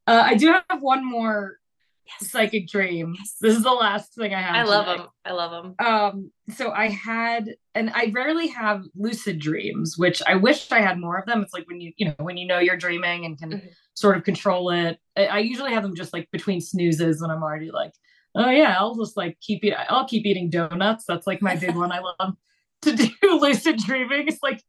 I 0.06 0.34
do 0.34 0.52
have 0.52 0.80
one 0.80 1.04
more 1.04 1.58
Yes. 2.06 2.30
psychic 2.30 2.68
dream. 2.68 3.16
This 3.40 3.56
is 3.56 3.62
the 3.62 3.72
last 3.72 4.14
thing 4.14 4.32
I 4.34 4.40
have. 4.40 4.54
I 4.56 4.62
love 4.62 4.86
them. 4.86 5.06
I 5.24 5.32
love 5.32 5.50
them. 5.50 5.74
Um, 5.84 6.30
so 6.54 6.70
I 6.70 6.88
had, 6.88 7.56
and 7.74 7.90
I 7.94 8.10
rarely 8.14 8.46
have 8.48 8.84
lucid 8.94 9.38
dreams, 9.40 9.96
which 9.98 10.22
I 10.26 10.36
wish 10.36 10.70
I 10.70 10.80
had 10.80 10.98
more 10.98 11.18
of 11.18 11.26
them. 11.26 11.42
It's 11.42 11.52
like 11.52 11.66
when 11.68 11.80
you, 11.80 11.92
you 11.96 12.06
know, 12.06 12.14
when 12.18 12.36
you 12.36 12.46
know 12.46 12.58
you're 12.58 12.76
dreaming 12.76 13.24
and 13.24 13.38
can 13.38 13.50
Mhm. 13.52 13.68
sort 13.94 14.16
of 14.16 14.24
control 14.24 14.70
it. 14.70 14.98
I, 15.16 15.26
I 15.26 15.38
usually 15.38 15.72
have 15.72 15.82
them 15.82 15.96
just 15.96 16.12
like 16.12 16.30
between 16.30 16.60
snoozes 16.60 17.20
when 17.20 17.30
I'm 17.30 17.42
already 17.42 17.70
like, 17.70 17.92
oh 18.34 18.50
yeah, 18.50 18.76
I'll 18.78 18.94
just 18.94 19.16
like 19.16 19.38
keep 19.40 19.64
eating. 19.64 19.78
I'll 19.88 20.06
keep 20.06 20.26
eating 20.26 20.48
donuts. 20.50 21.04
That's 21.08 21.26
like 21.26 21.42
my 21.42 21.56
big 21.56 21.74
one. 21.74 21.90
I 21.92 22.00
love 22.00 22.34
to 22.82 22.94
do 22.94 23.10
lucid 23.40 23.78
dreaming. 23.78 24.28
It's 24.28 24.42
like 24.42 24.62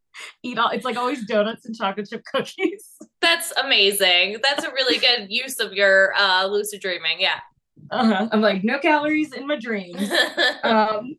eat 0.44 0.58
all. 0.58 0.70
It's 0.70 0.86
like 0.86 0.98
always 0.98 1.26
donuts 1.26 1.66
and 1.66 1.76
chocolate 1.76 2.10
chip 2.10 2.24
cookies. 2.32 2.96
That's 3.22 3.52
amazing. 3.64 4.38
That's 4.44 4.64
a 4.64 4.72
really 4.72 4.98
good 4.98 5.28
use 5.30 5.60
of 5.60 5.74
your 5.74 6.14
uh, 6.18 6.48
lucid 6.48 6.82
dreaming. 6.82 7.20
Yeah. 7.20 7.40
Uh-huh. 7.92 8.28
I'm 8.32 8.42
like, 8.42 8.64
no 8.64 8.80
calories 8.80 9.34
in 9.34 9.48
my 9.48 9.58
dreams. 9.58 10.12
um, 10.64 11.16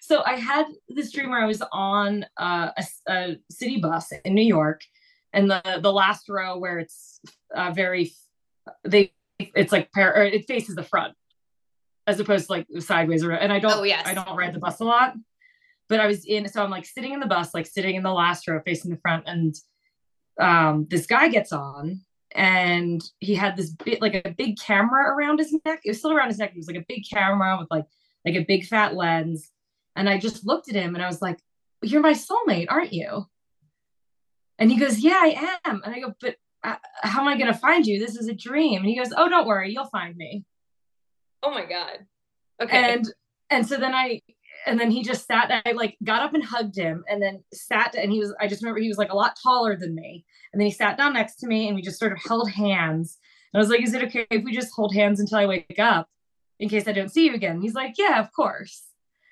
so 0.00 0.22
I 0.24 0.36
had 0.36 0.66
this 0.88 1.12
dream 1.12 1.30
where 1.30 1.42
I 1.42 1.46
was 1.46 1.62
on 1.72 2.24
uh, 2.36 2.70
a, 2.76 2.84
a, 3.08 3.36
city 3.50 3.80
bus 3.80 4.12
in 4.24 4.34
New 4.34 4.44
York, 4.44 4.82
and 5.32 5.50
the 5.50 5.80
the 5.82 5.92
last 5.92 6.28
row 6.28 6.58
where 6.58 6.78
it's 6.78 7.20
uh, 7.54 7.72
very 7.72 8.12
they 8.84 9.12
it's 9.38 9.72
like 9.72 9.88
or 9.96 10.22
it 10.22 10.46
faces 10.46 10.74
the 10.74 10.82
front 10.82 11.14
as 12.06 12.20
opposed 12.20 12.46
to 12.46 12.52
like 12.52 12.66
sideways 12.78 13.22
and 13.22 13.52
I 13.52 13.58
don't 13.58 13.72
oh, 13.72 13.82
yes. 13.82 14.06
I 14.06 14.14
don't 14.14 14.36
ride 14.36 14.54
the 14.54 14.58
bus 14.58 14.80
a 14.80 14.84
lot. 14.84 15.14
But 15.90 16.00
I 16.00 16.06
was 16.06 16.24
in 16.24 16.48
so 16.48 16.64
I'm 16.64 16.70
like 16.70 16.86
sitting 16.86 17.12
in 17.12 17.20
the 17.20 17.26
bus, 17.26 17.52
like 17.52 17.66
sitting 17.66 17.96
in 17.96 18.02
the 18.02 18.12
last 18.12 18.48
row 18.48 18.62
facing 18.64 18.90
the 18.90 18.96
front, 18.96 19.24
and 19.26 19.54
um, 20.40 20.86
this 20.88 21.06
guy 21.06 21.28
gets 21.28 21.52
on 21.52 22.00
and 22.32 23.02
he 23.18 23.34
had 23.34 23.56
this 23.56 23.70
bit 23.70 24.00
like 24.00 24.14
a 24.14 24.30
big 24.30 24.58
camera 24.58 25.12
around 25.12 25.38
his 25.38 25.52
neck. 25.64 25.80
It 25.84 25.90
was 25.90 25.98
still 25.98 26.12
around 26.12 26.28
his 26.28 26.38
neck. 26.38 26.52
It 26.54 26.58
was 26.58 26.68
like 26.68 26.76
a 26.76 26.84
big 26.88 27.04
camera 27.10 27.58
with 27.58 27.70
like 27.70 27.86
like 28.24 28.36
a 28.36 28.44
big 28.44 28.66
fat 28.66 28.94
lens. 28.94 29.50
And 29.96 30.08
I 30.08 30.18
just 30.18 30.46
looked 30.46 30.68
at 30.68 30.76
him 30.76 30.94
and 30.94 31.04
I 31.04 31.08
was 31.08 31.20
like, 31.20 31.40
"You're 31.82 32.00
my 32.00 32.14
soulmate, 32.14 32.68
aren't 32.70 32.92
you?" 32.92 33.26
And 34.58 34.70
he 34.70 34.78
goes, 34.78 35.00
"Yeah, 35.00 35.18
I 35.20 35.58
am." 35.64 35.82
And 35.84 35.94
I 35.94 36.00
go, 36.00 36.14
"But 36.20 36.36
uh, 36.62 36.76
how 37.02 37.22
am 37.22 37.28
I 37.28 37.36
going 37.36 37.52
to 37.52 37.58
find 37.58 37.84
you? 37.84 37.98
This 37.98 38.16
is 38.16 38.28
a 38.28 38.34
dream." 38.34 38.78
And 38.78 38.86
he 38.86 38.96
goes, 38.96 39.12
"Oh, 39.16 39.28
don't 39.28 39.46
worry, 39.46 39.72
you'll 39.72 39.86
find 39.86 40.16
me." 40.16 40.44
Oh 41.42 41.50
my 41.50 41.64
god. 41.64 42.06
Okay. 42.62 42.94
And 42.94 43.12
and 43.50 43.66
so 43.66 43.76
then 43.76 43.94
I 43.94 44.20
and 44.66 44.78
then 44.78 44.90
he 44.90 45.02
just 45.02 45.26
sat 45.26 45.62
I 45.64 45.72
like 45.72 45.96
got 46.04 46.22
up 46.22 46.34
and 46.34 46.44
hugged 46.44 46.76
him 46.76 47.04
and 47.08 47.22
then 47.22 47.42
sat 47.52 47.94
and 47.94 48.12
he 48.12 48.18
was 48.18 48.34
I 48.40 48.46
just 48.46 48.62
remember 48.62 48.80
he 48.80 48.88
was 48.88 48.98
like 48.98 49.12
a 49.12 49.16
lot 49.16 49.36
taller 49.42 49.76
than 49.76 49.94
me. 49.94 50.24
And 50.52 50.60
then 50.60 50.66
he 50.66 50.72
sat 50.72 50.96
down 50.96 51.14
next 51.14 51.36
to 51.36 51.46
me 51.46 51.66
and 51.66 51.76
we 51.76 51.82
just 51.82 51.98
sort 51.98 52.12
of 52.12 52.18
held 52.26 52.50
hands. 52.50 53.18
And 53.52 53.60
I 53.60 53.62
was 53.62 53.70
like, 53.70 53.82
is 53.82 53.94
it 53.94 54.04
okay 54.04 54.26
if 54.30 54.44
we 54.44 54.54
just 54.54 54.72
hold 54.74 54.94
hands 54.94 55.20
until 55.20 55.38
I 55.38 55.46
wake 55.46 55.78
up 55.78 56.08
in 56.58 56.68
case 56.68 56.86
I 56.86 56.92
don't 56.92 57.12
see 57.12 57.26
you 57.26 57.34
again? 57.34 57.52
And 57.52 57.62
he's 57.62 57.74
like, 57.74 57.94
yeah, 57.98 58.20
of 58.20 58.32
course. 58.32 58.84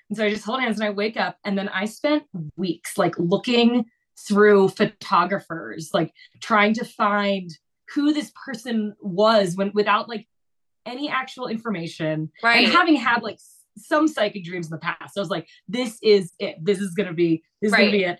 And 0.09 0.17
so 0.17 0.25
I 0.25 0.29
just 0.29 0.45
hold 0.45 0.61
hands 0.61 0.79
and 0.79 0.87
I 0.87 0.91
wake 0.91 1.17
up. 1.17 1.37
And 1.45 1.57
then 1.57 1.69
I 1.69 1.85
spent 1.85 2.23
weeks 2.55 2.97
like 2.97 3.17
looking 3.17 3.85
through 4.27 4.69
photographers, 4.69 5.91
like 5.93 6.13
trying 6.41 6.73
to 6.75 6.85
find 6.85 7.49
who 7.93 8.13
this 8.13 8.31
person 8.45 8.95
was 9.01 9.55
when 9.55 9.71
without 9.73 10.09
like 10.09 10.27
any 10.85 11.09
actual 11.09 11.47
information. 11.47 12.31
Right. 12.43 12.65
And 12.65 12.73
having 12.73 12.95
had 12.95 13.21
like 13.23 13.39
some 13.79 14.07
psychic 14.07 14.43
dreams 14.43 14.67
in 14.67 14.71
the 14.71 14.77
past. 14.77 15.17
I 15.17 15.19
was 15.19 15.29
like, 15.29 15.47
this 15.67 15.97
is 16.01 16.33
it. 16.39 16.57
This 16.63 16.79
is 16.79 16.93
gonna 16.93 17.13
be 17.13 17.43
this 17.61 17.71
is 17.71 17.77
gonna 17.77 17.91
be 17.91 18.03
it. 18.03 18.19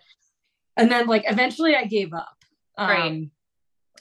And 0.78 0.91
then 0.91 1.07
like 1.07 1.24
eventually 1.28 1.76
I 1.76 1.86
gave 1.86 2.14
up. 2.14 2.36
Um, 2.78 2.89
right. 2.89 3.30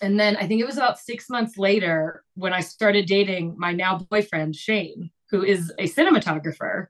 And 0.01 0.21
then 0.21 0.37
I 0.37 0.47
think 0.47 0.61
it 0.61 0.67
was 0.67 0.77
about 0.77 0.99
six 0.99 1.29
months 1.29 1.59
later 1.59 2.23
when 2.35 2.53
I 2.53 2.61
started 2.61 3.07
dating 3.07 3.57
my 3.59 3.73
now 3.73 3.99
boyfriend 3.99 4.55
Shane, 4.55 5.11
who 5.31 5.43
is 5.43 5.73
a 5.79 5.85
cinematographer. 5.89 6.87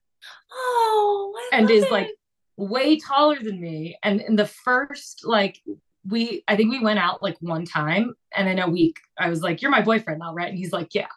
Oh, 0.52 1.34
and 1.52 1.70
is 1.70 1.84
it. 1.84 1.92
like 1.92 2.10
way 2.56 2.98
taller 2.98 3.38
than 3.42 3.60
me. 3.60 3.96
And 4.02 4.20
in 4.20 4.36
the 4.36 4.46
first 4.46 5.22
like 5.24 5.60
we 6.06 6.44
I 6.48 6.56
think 6.56 6.70
we 6.70 6.80
went 6.80 6.98
out 6.98 7.22
like 7.22 7.36
one 7.40 7.64
time 7.64 8.14
and 8.34 8.48
in 8.48 8.58
a 8.58 8.68
week 8.68 8.98
I 9.18 9.30
was 9.30 9.42
like, 9.42 9.62
You're 9.62 9.70
my 9.70 9.82
boyfriend 9.82 10.20
now, 10.20 10.34
right? 10.34 10.48
And 10.48 10.58
he's 10.58 10.72
like, 10.72 10.94
Yeah. 10.94 11.08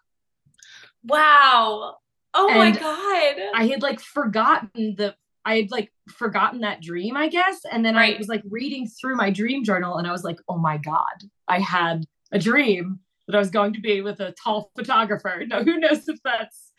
Wow. 1.04 1.98
Oh 2.34 2.50
and 2.50 2.58
my 2.58 2.72
god. 2.72 3.36
I 3.56 3.68
had 3.68 3.82
like 3.82 4.00
forgotten 4.00 4.96
the 4.98 5.16
I 5.44 5.58
had 5.58 5.72
like 5.72 5.92
forgotten 6.08 6.62
that 6.62 6.82
dream, 6.82 7.18
I 7.18 7.28
guess. 7.28 7.62
And 7.70 7.84
then 7.84 7.96
right. 7.96 8.16
I 8.16 8.18
was 8.18 8.28
like 8.28 8.44
reading 8.50 8.88
through 8.88 9.16
my 9.16 9.32
dream 9.32 9.64
journal 9.64 9.98
and 9.98 10.08
I 10.08 10.12
was 10.12 10.24
like, 10.24 10.40
oh 10.48 10.58
my 10.58 10.78
God, 10.78 11.24
I 11.48 11.60
had 11.60 12.06
a 12.32 12.40
dream 12.40 13.00
that 13.28 13.36
I 13.36 13.40
was 13.40 13.50
going 13.50 13.74
to 13.74 13.82
be 13.82 14.02
with 14.02 14.20
a 14.20 14.34
tall 14.34 14.72
photographer. 14.76 15.44
Now, 15.48 15.64
who 15.64 15.80
knows 15.80 16.08
if 16.08 16.20
that's 16.24 16.72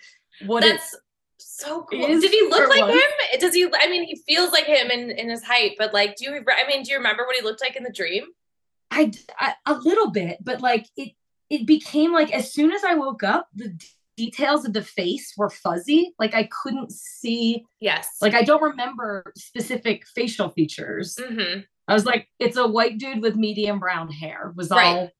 what 0.46 0.60
that's 0.60 0.94
so 1.38 1.84
cool. 1.90 2.06
Did 2.06 2.30
he 2.30 2.48
look 2.48 2.68
like 2.68 2.84
was. 2.84 2.94
him? 2.94 3.40
Does 3.40 3.54
he, 3.54 3.66
I 3.80 3.88
mean, 3.88 4.04
he 4.04 4.16
feels 4.26 4.52
like 4.52 4.66
him 4.66 4.90
in, 4.90 5.10
in 5.10 5.28
his 5.28 5.42
height, 5.42 5.74
but 5.76 5.92
like, 5.92 6.16
do 6.16 6.24
you, 6.24 6.44
I 6.48 6.66
mean, 6.66 6.82
do 6.82 6.92
you 6.92 6.98
remember 6.98 7.24
what 7.26 7.36
he 7.36 7.42
looked 7.42 7.60
like 7.60 7.76
in 7.76 7.82
the 7.82 7.92
dream? 7.92 8.24
I, 8.90 9.10
I 9.38 9.54
a 9.66 9.74
little 9.74 10.10
bit, 10.10 10.38
but 10.42 10.60
like 10.60 10.86
it, 10.96 11.12
it 11.48 11.66
became 11.66 12.12
like 12.12 12.32
as 12.32 12.52
soon 12.52 12.72
as 12.72 12.84
I 12.84 12.94
woke 12.94 13.22
up, 13.22 13.48
the 13.54 13.78
details 14.16 14.64
of 14.64 14.72
the 14.72 14.82
face 14.82 15.34
were 15.36 15.50
fuzzy. 15.50 16.14
Like 16.18 16.34
I 16.34 16.48
couldn't 16.62 16.92
see. 16.92 17.64
Yes. 17.80 18.08
Like 18.20 18.34
I 18.34 18.42
don't 18.42 18.62
remember 18.62 19.32
specific 19.36 20.06
facial 20.06 20.50
features. 20.50 21.16
Mm-hmm. 21.20 21.60
I 21.88 21.94
was 21.94 22.04
like, 22.04 22.28
it's 22.38 22.56
a 22.56 22.66
white 22.66 22.98
dude 22.98 23.22
with 23.22 23.36
medium 23.36 23.78
brown 23.78 24.10
hair. 24.10 24.52
Was 24.56 24.70
right. 24.70 24.84
all 24.84 25.10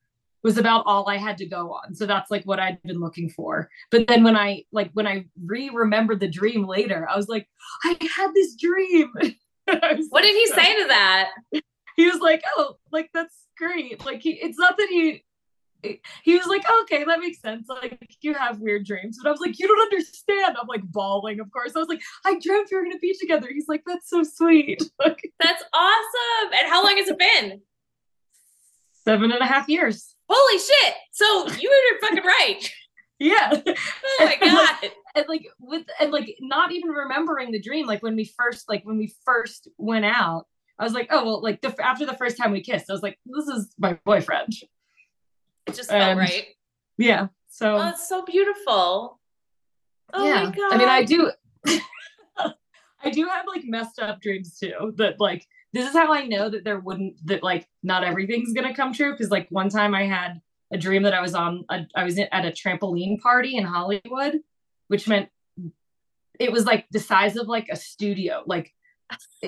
was 0.43 0.59
about 0.59 0.84
all 0.86 1.09
I 1.09 1.16
had 1.16 1.38
to 1.38 1.47
go 1.47 1.72
on. 1.72 1.95
So 1.95 2.07
that's 2.07 2.30
like 2.30 2.45
what 2.45 2.59
I'd 2.59 2.82
been 2.82 3.01
looking 3.01 3.28
for. 3.28 3.70
But 3.90 4.07
then 4.09 4.24
when 4.24 4.36
I 4.36 4.64
like 4.72 4.90
when 4.93 5.07
I 5.07 5.26
re-remembered 5.45 6.20
the 6.20 6.28
dream 6.28 6.66
later, 6.66 7.09
I 7.09 7.16
was 7.16 7.28
like, 7.28 7.49
I 7.84 7.97
had 8.16 8.32
this 8.34 8.57
dream. 8.57 9.12
what 9.64 10.22
did 10.22 10.34
he 10.34 10.47
say 10.49 10.82
to 10.82 10.88
that? 10.88 11.30
He 11.95 12.11
was 12.11 12.20
like, 12.20 12.43
Oh, 12.57 12.78
like 12.90 13.11
that's 13.12 13.36
great. 13.59 14.03
Like 14.07 14.22
he 14.22 14.30
it's 14.30 14.59
not 14.59 14.78
that 14.78 14.88
he 14.88 15.24
he 16.22 16.37
was 16.37 16.47
like, 16.47 16.64
okay, 16.83 17.05
that 17.05 17.20
makes 17.20 17.41
sense. 17.41 17.68
Like, 17.68 18.16
you 18.20 18.35
have 18.35 18.61
weird 18.61 18.85
dreams. 18.85 19.18
But 19.20 19.28
I 19.28 19.33
was 19.33 19.41
like, 19.41 19.59
you 19.59 19.66
don't 19.66 19.80
understand. 19.80 20.57
I'm 20.61 20.66
like 20.66 20.83
bawling, 20.85 21.41
of 21.41 21.51
course. 21.51 21.72
I 21.74 21.78
was 21.78 21.89
like, 21.89 22.03
I 22.24 22.39
dreamt 22.39 22.68
we 22.70 22.76
were 22.76 22.85
going 22.85 22.93
to 22.93 22.99
be 22.99 23.16
together. 23.18 23.49
He's 23.53 23.68
like, 23.68 23.83
that's 23.87 24.09
so 24.09 24.22
sweet. 24.22 24.83
that's 24.99 25.64
awesome. 25.74 26.53
And 26.61 26.68
how 26.68 26.85
long 26.85 26.97
has 26.97 27.09
it 27.09 27.18
been? 27.18 27.61
Seven 29.05 29.33
and 29.33 29.41
a 29.41 29.47
half 29.47 29.68
years. 29.68 30.14
Holy 30.28 30.59
shit. 30.59 30.95
So 31.12 31.49
you 31.61 31.68
were 31.68 32.01
fucking 32.09 32.24
right. 32.24 32.72
yeah. 33.18 33.61
Oh 33.66 34.24
my 34.24 34.37
God. 34.37 34.76
And 34.83 34.89
like, 34.89 34.93
and 35.14 35.28
like 35.28 35.47
with, 35.59 35.87
and 36.01 36.12
like 36.12 36.37
not 36.41 36.72
even 36.72 36.91
remembering 36.91 37.51
the 37.51 37.61
dream, 37.61 37.87
like 37.87 38.03
when 38.03 38.16
we 38.16 38.24
first, 38.24 38.68
like 38.68 38.85
when 38.85 38.99
we 38.99 39.12
first 39.24 39.68
went 39.76 40.05
out, 40.05 40.47
I 40.78 40.85
was 40.85 40.95
like, 40.95 41.09
oh, 41.11 41.24
well, 41.24 41.43
like 41.43 41.61
the, 41.61 41.74
after 41.85 42.07
the 42.07 42.16
first 42.16 42.37
time 42.37 42.53
we 42.53 42.62
kissed, 42.62 42.89
I 42.89 42.93
was 42.93 43.03
like, 43.03 43.18
this 43.26 43.47
is 43.47 43.74
my 43.78 43.99
boyfriend. 44.05 44.53
It 45.67 45.75
just 45.75 45.91
felt 45.91 46.03
and, 46.03 46.19
right. 46.19 46.47
Yeah. 46.99 47.29
So 47.49 47.77
oh, 47.77 47.89
it's 47.89 48.09
so 48.09 48.25
beautiful. 48.25 49.21
Oh 50.13 50.27
yeah. 50.27 50.45
my 50.45 50.51
god. 50.51 50.73
I 50.73 50.77
mean, 50.79 50.89
I 50.89 51.05
do 51.05 51.31
I 53.05 53.11
do 53.11 53.27
have 53.27 53.47
like 53.47 53.65
messed 53.65 53.99
up 53.99 54.21
dreams 54.21 54.59
too. 54.59 54.95
That 54.97 55.21
like 55.21 55.47
this 55.73 55.89
is 55.89 55.95
how 55.95 56.13
I 56.13 56.27
know 56.27 56.49
that 56.49 56.65
there 56.65 56.81
wouldn't 56.81 57.27
that 57.27 57.43
like 57.43 57.69
not 57.83 58.05
everything's 58.05 58.53
gonna 58.53 58.75
come 58.75 58.93
true. 58.93 59.17
Cause 59.17 59.31
like 59.31 59.49
one 59.51 59.69
time 59.69 59.95
I 59.95 60.07
had 60.07 60.41
a 60.73 60.79
dream 60.79 61.03
that 61.03 61.15
I 61.15 61.21
was 61.21 61.35
on 61.35 61.65
a, 61.69 61.87
I 61.95 62.05
was 62.05 62.19
at 62.19 62.47
a 62.47 62.51
trampoline 62.51 63.21
party 63.21 63.57
in 63.57 63.65
Hollywood, 63.65 64.41
which 64.89 65.07
meant 65.07 65.29
it 66.41 66.51
was 66.51 66.65
like 66.65 66.87
the 66.91 67.01
size 67.01 67.37
of 67.37 67.49
like 67.49 67.69
a 67.71 67.77
studio, 67.77 68.43
like 68.47 68.73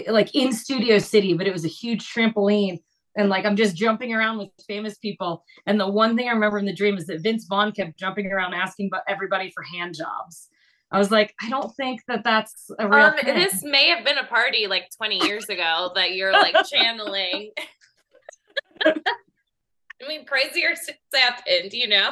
like 0.09 0.35
in 0.35 0.53
Studio 0.53 0.99
City, 0.99 1.35
but 1.35 1.47
it 1.47 1.53
was 1.53 1.65
a 1.65 1.69
huge 1.69 2.12
trampoline 2.12 2.81
and 3.17 3.29
like 3.29 3.45
I'm 3.45 3.57
just 3.57 3.77
jumping 3.77 4.12
around 4.12 4.39
with 4.39 4.51
famous 4.67 4.99
people. 4.99 5.45
And 5.67 5.79
the 5.79 5.89
one 5.89 6.17
thing 6.17 6.29
I 6.29 6.33
remember 6.33 6.59
in 6.59 6.65
the 6.65 6.75
dream 6.75 6.97
is 6.97 7.07
that 7.07 7.23
Vince 7.23 7.47
Vaughn 7.47 7.73
kept 7.73 7.99
jumping 7.99 8.31
around 8.31 8.55
asking 8.55 8.91
everybody 9.09 9.51
for 9.51 9.62
hand 9.62 9.95
jobs. 9.95 10.49
I 10.91 10.99
was 10.99 11.11
like, 11.11 11.35
I 11.43 11.49
don't 11.49 11.75
think 11.75 12.03
that 12.07 12.23
that's 12.23 12.71
a 12.79 12.89
real. 12.89 13.07
Um, 13.07 13.19
thing. 13.19 13.35
this 13.35 13.65
may 13.65 13.89
have 13.89 14.05
been 14.05 14.19
a 14.19 14.27
party 14.27 14.67
like 14.67 14.91
20 14.97 15.27
years 15.27 15.49
ago 15.49 15.91
that 15.95 16.15
you're 16.15 16.33
like 16.33 16.55
channeling. 16.73 17.51
I 18.85 20.09
mean, 20.09 20.27
crazier 20.27 20.75
things 20.77 20.99
happened, 21.12 21.73
you 21.73 21.89
know. 21.89 22.11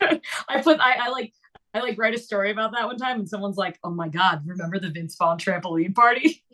I 0.48 0.60
put 0.62 0.80
I, 0.80 1.06
I 1.06 1.08
like 1.10 1.32
I 1.72 1.80
like 1.80 1.98
write 1.98 2.14
a 2.14 2.18
story 2.18 2.50
about 2.50 2.72
that 2.72 2.86
one 2.86 2.98
time, 2.98 3.20
and 3.20 3.28
someone's 3.28 3.56
like, 3.56 3.78
"Oh 3.84 3.90
my 3.90 4.08
god, 4.08 4.42
remember 4.46 4.78
the 4.78 4.90
Vince 4.90 5.16
Vaughn 5.16 5.38
trampoline 5.38 5.94
party?" 5.94 6.44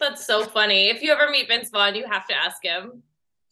That's 0.00 0.26
so 0.26 0.44
funny. 0.44 0.88
If 0.88 1.02
you 1.02 1.12
ever 1.12 1.30
meet 1.30 1.48
Vince 1.48 1.70
Vaughn, 1.70 1.94
you 1.94 2.06
have 2.06 2.26
to 2.28 2.34
ask 2.34 2.62
him. 2.62 3.02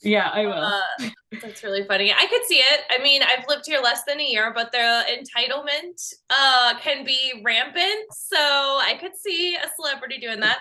Yeah, 0.02 0.30
I 0.32 0.46
will. 0.46 0.52
Uh, 0.52 1.10
that's 1.40 1.62
really 1.62 1.84
funny. 1.84 2.12
I 2.12 2.26
could 2.26 2.44
see 2.44 2.56
it. 2.56 2.80
I 2.90 3.00
mean, 3.02 3.22
I've 3.22 3.46
lived 3.48 3.66
here 3.66 3.80
less 3.80 4.02
than 4.04 4.20
a 4.20 4.24
year, 4.24 4.52
but 4.52 4.72
the 4.72 5.04
entitlement 5.08 6.14
uh, 6.28 6.74
can 6.80 7.04
be 7.04 7.40
rampant. 7.44 8.12
So 8.12 8.36
I 8.36 8.96
could 9.00 9.12
see 9.16 9.54
a 9.54 9.68
celebrity 9.76 10.18
doing 10.18 10.40
that. 10.40 10.58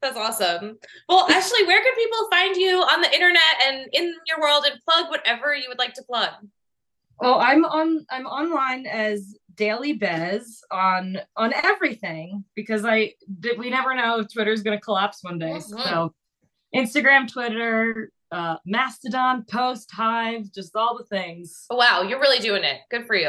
That's 0.00 0.16
awesome. 0.16 0.78
Well, 1.08 1.28
Ashley, 1.28 1.66
where 1.66 1.82
can 1.82 1.94
people 1.96 2.28
find 2.30 2.56
you 2.56 2.78
on 2.78 3.00
the 3.00 3.12
internet 3.12 3.42
and 3.64 3.86
in 3.92 4.14
your 4.28 4.40
world 4.40 4.64
and 4.70 4.80
plug 4.88 5.10
whatever 5.10 5.54
you 5.54 5.64
would 5.68 5.78
like 5.78 5.94
to 5.94 6.04
plug? 6.04 6.30
Oh, 7.20 7.38
I'm 7.40 7.64
on 7.64 8.06
I'm 8.10 8.26
online 8.26 8.86
as 8.86 9.34
Daily 9.58 9.92
Bez 9.92 10.62
on 10.70 11.18
on 11.36 11.52
everything 11.52 12.44
because 12.54 12.84
I 12.84 13.14
did, 13.40 13.58
we 13.58 13.68
never 13.68 13.94
know 13.94 14.20
if 14.20 14.32
Twitter's 14.32 14.62
going 14.62 14.78
to 14.78 14.82
collapse 14.82 15.22
one 15.22 15.38
day. 15.38 15.50
Mm-hmm. 15.50 15.82
So 15.82 16.14
Instagram, 16.74 17.30
Twitter, 17.30 18.10
uh, 18.30 18.56
Mastodon, 18.64 19.44
Post, 19.50 19.90
Hive, 19.90 20.50
just 20.52 20.76
all 20.76 20.96
the 20.96 21.04
things. 21.04 21.66
Wow, 21.70 22.02
you're 22.02 22.20
really 22.20 22.38
doing 22.38 22.64
it. 22.64 22.78
Good 22.90 23.06
for 23.06 23.16
you. 23.16 23.28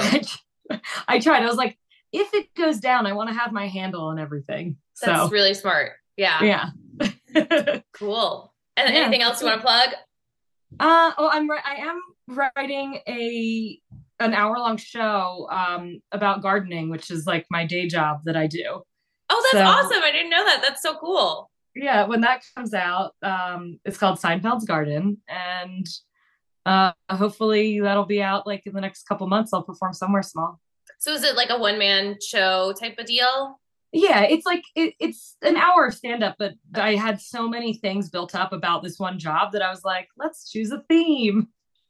I 1.08 1.20
tried. 1.20 1.44
I 1.44 1.48
was 1.48 1.58
like, 1.58 1.78
if 2.14 2.34
it 2.34 2.54
goes 2.56 2.80
down, 2.80 3.08
I 3.08 3.14
want 3.14 3.30
to 3.30 3.36
have 3.36 3.52
my 3.52 3.68
handle 3.68 4.06
on 4.06 4.20
everything. 4.20 4.78
That's 5.02 5.22
so. 5.22 5.30
really 5.30 5.54
smart. 5.54 5.94
Yeah. 6.16 6.72
Yeah. 7.02 7.82
cool. 7.94 8.54
And 8.78 8.94
yeah. 8.94 9.02
anything 9.02 9.22
else 9.22 9.42
you 9.42 9.48
want 9.48 9.62
to 9.62 9.66
plug? 9.66 9.90
Uh, 10.80 11.12
oh, 11.18 11.30
I'm 11.32 11.50
I 11.52 11.76
am 11.80 12.02
writing 12.28 13.00
a 13.08 13.80
an 14.20 14.34
hour 14.34 14.58
long 14.58 14.78
show 14.78 15.48
um, 15.52 16.02
about 16.12 16.42
gardening, 16.42 16.90
which 16.90 17.10
is 17.12 17.26
like 17.26 17.46
my 17.50 17.66
day 17.66 17.88
job 17.88 18.22
that 18.26 18.36
I 18.36 18.48
do. 18.48 18.84
Oh, 19.30 19.50
that's 19.52 19.64
so, 19.64 19.70
awesome! 19.70 20.04
I 20.04 20.12
didn't 20.12 20.32
know 20.32 20.44
that. 20.44 20.62
That's 20.62 20.82
so 20.82 20.98
cool. 20.98 21.50
Yeah, 21.76 22.06
when 22.06 22.22
that 22.22 22.44
comes 22.56 22.74
out, 22.74 23.14
um, 23.22 23.80
it's 23.86 23.98
called 23.98 24.20
Seinfeld's 24.20 24.66
Garden, 24.66 25.18
and 25.28 25.88
uh, 26.66 26.92
hopefully 27.10 27.80
that'll 27.80 28.06
be 28.06 28.22
out 28.22 28.48
like 28.48 28.64
in 28.66 28.74
the 28.74 28.82
next 28.82 29.08
couple 29.08 29.28
months. 29.28 29.54
I'll 29.54 29.64
perform 29.64 29.94
somewhere 29.94 30.24
small. 30.24 30.60
So 30.98 31.14
is 31.14 31.24
it 31.24 31.36
like 31.36 31.50
a 31.50 31.58
one 31.58 31.80
man 31.80 32.18
show 32.22 32.74
type 32.74 32.98
of 32.98 33.06
deal? 33.06 33.60
Yeah, 33.92 34.22
it's 34.22 34.46
like 34.46 34.64
it, 34.76 34.94
it's 35.00 35.36
an 35.42 35.58
hour 35.58 35.88
of 35.88 35.94
stand 35.96 36.24
up, 36.24 36.36
but 36.38 36.54
I 36.76 36.96
had 36.96 37.22
so 37.22 37.48
many 37.48 37.74
things 37.74 38.10
built 38.10 38.36
up 38.36 38.54
about 38.54 38.84
this 38.84 39.00
one 39.00 39.18
job 39.18 39.54
that 39.54 39.64
I 39.64 39.72
was 39.72 39.84
like, 39.84 40.10
let's 40.18 40.52
choose 40.52 40.72
a 40.72 40.84
theme. 40.90 41.48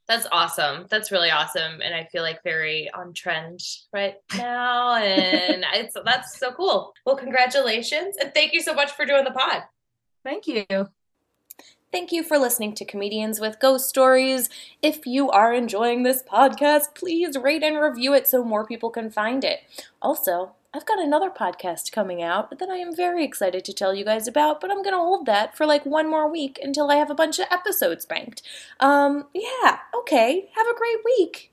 That's 0.10 0.26
awesome. 0.32 0.88
That's 0.90 1.12
really 1.12 1.30
awesome, 1.30 1.82
and 1.84 1.94
I 1.94 2.06
feel 2.12 2.24
like 2.24 2.42
very 2.44 2.90
on 2.96 3.14
trend 3.14 3.60
right 3.94 4.16
now, 4.36 4.96
and 4.96 5.64
it's 5.76 5.96
that's 6.04 6.40
so 6.40 6.52
cool. 6.52 6.94
Well, 7.06 7.16
congratulations, 7.16 8.16
and 8.20 8.34
thank 8.34 8.52
you 8.52 8.60
so 8.60 8.74
much 8.74 8.92
for 8.94 9.06
doing 9.06 9.24
the 9.24 9.30
pod. 9.30 9.62
Thank 10.24 10.48
you. 10.48 10.66
Thank 11.92 12.12
you 12.12 12.24
for 12.24 12.40
listening 12.40 12.74
to 12.76 12.86
Comedians 12.86 13.40
with 13.40 13.60
Ghost 13.60 13.88
Stories. 13.88 14.50
If 14.82 15.06
you 15.06 15.30
are 15.30 15.54
enjoying 15.54 16.02
this 16.02 16.24
podcast, 16.24 16.96
please 16.96 17.38
rate 17.38 17.62
and 17.62 17.80
review 17.80 18.16
it 18.16 18.28
so 18.28 18.44
more 18.44 18.66
people 18.66 18.90
can 18.90 19.12
find 19.12 19.44
it. 19.44 19.60
Also, 20.02 20.54
I've 20.72 20.86
got 20.86 21.00
another 21.00 21.32
podcast 21.32 21.92
coming 21.92 22.22
out 22.22 22.60
that 22.60 22.70
I 22.70 22.78
am 22.78 22.96
very 22.96 23.26
excited 23.26 23.66
to 23.66 23.74
tell 23.74 23.96
you 23.96 24.06
guys 24.06 24.28
about, 24.28 24.62
but 24.62 24.70
I'm 24.70 24.84
going 24.84 24.94
to 24.94 25.00
hold 25.00 25.26
that 25.26 25.58
for 25.58 25.66
like 25.66 25.84
one 25.84 26.08
more 26.08 26.32
week 26.32 26.60
until 26.62 26.92
I 26.92 26.96
have 26.98 27.10
a 27.10 27.16
bunch 27.16 27.40
of 27.40 27.48
episodes 27.50 28.06
banked. 28.06 28.44
Um, 28.80 29.26
yeah, 29.34 29.80
okay. 29.98 30.50
Have 30.56 30.68
a 30.68 30.78
great 30.78 30.98
week. 31.04 31.52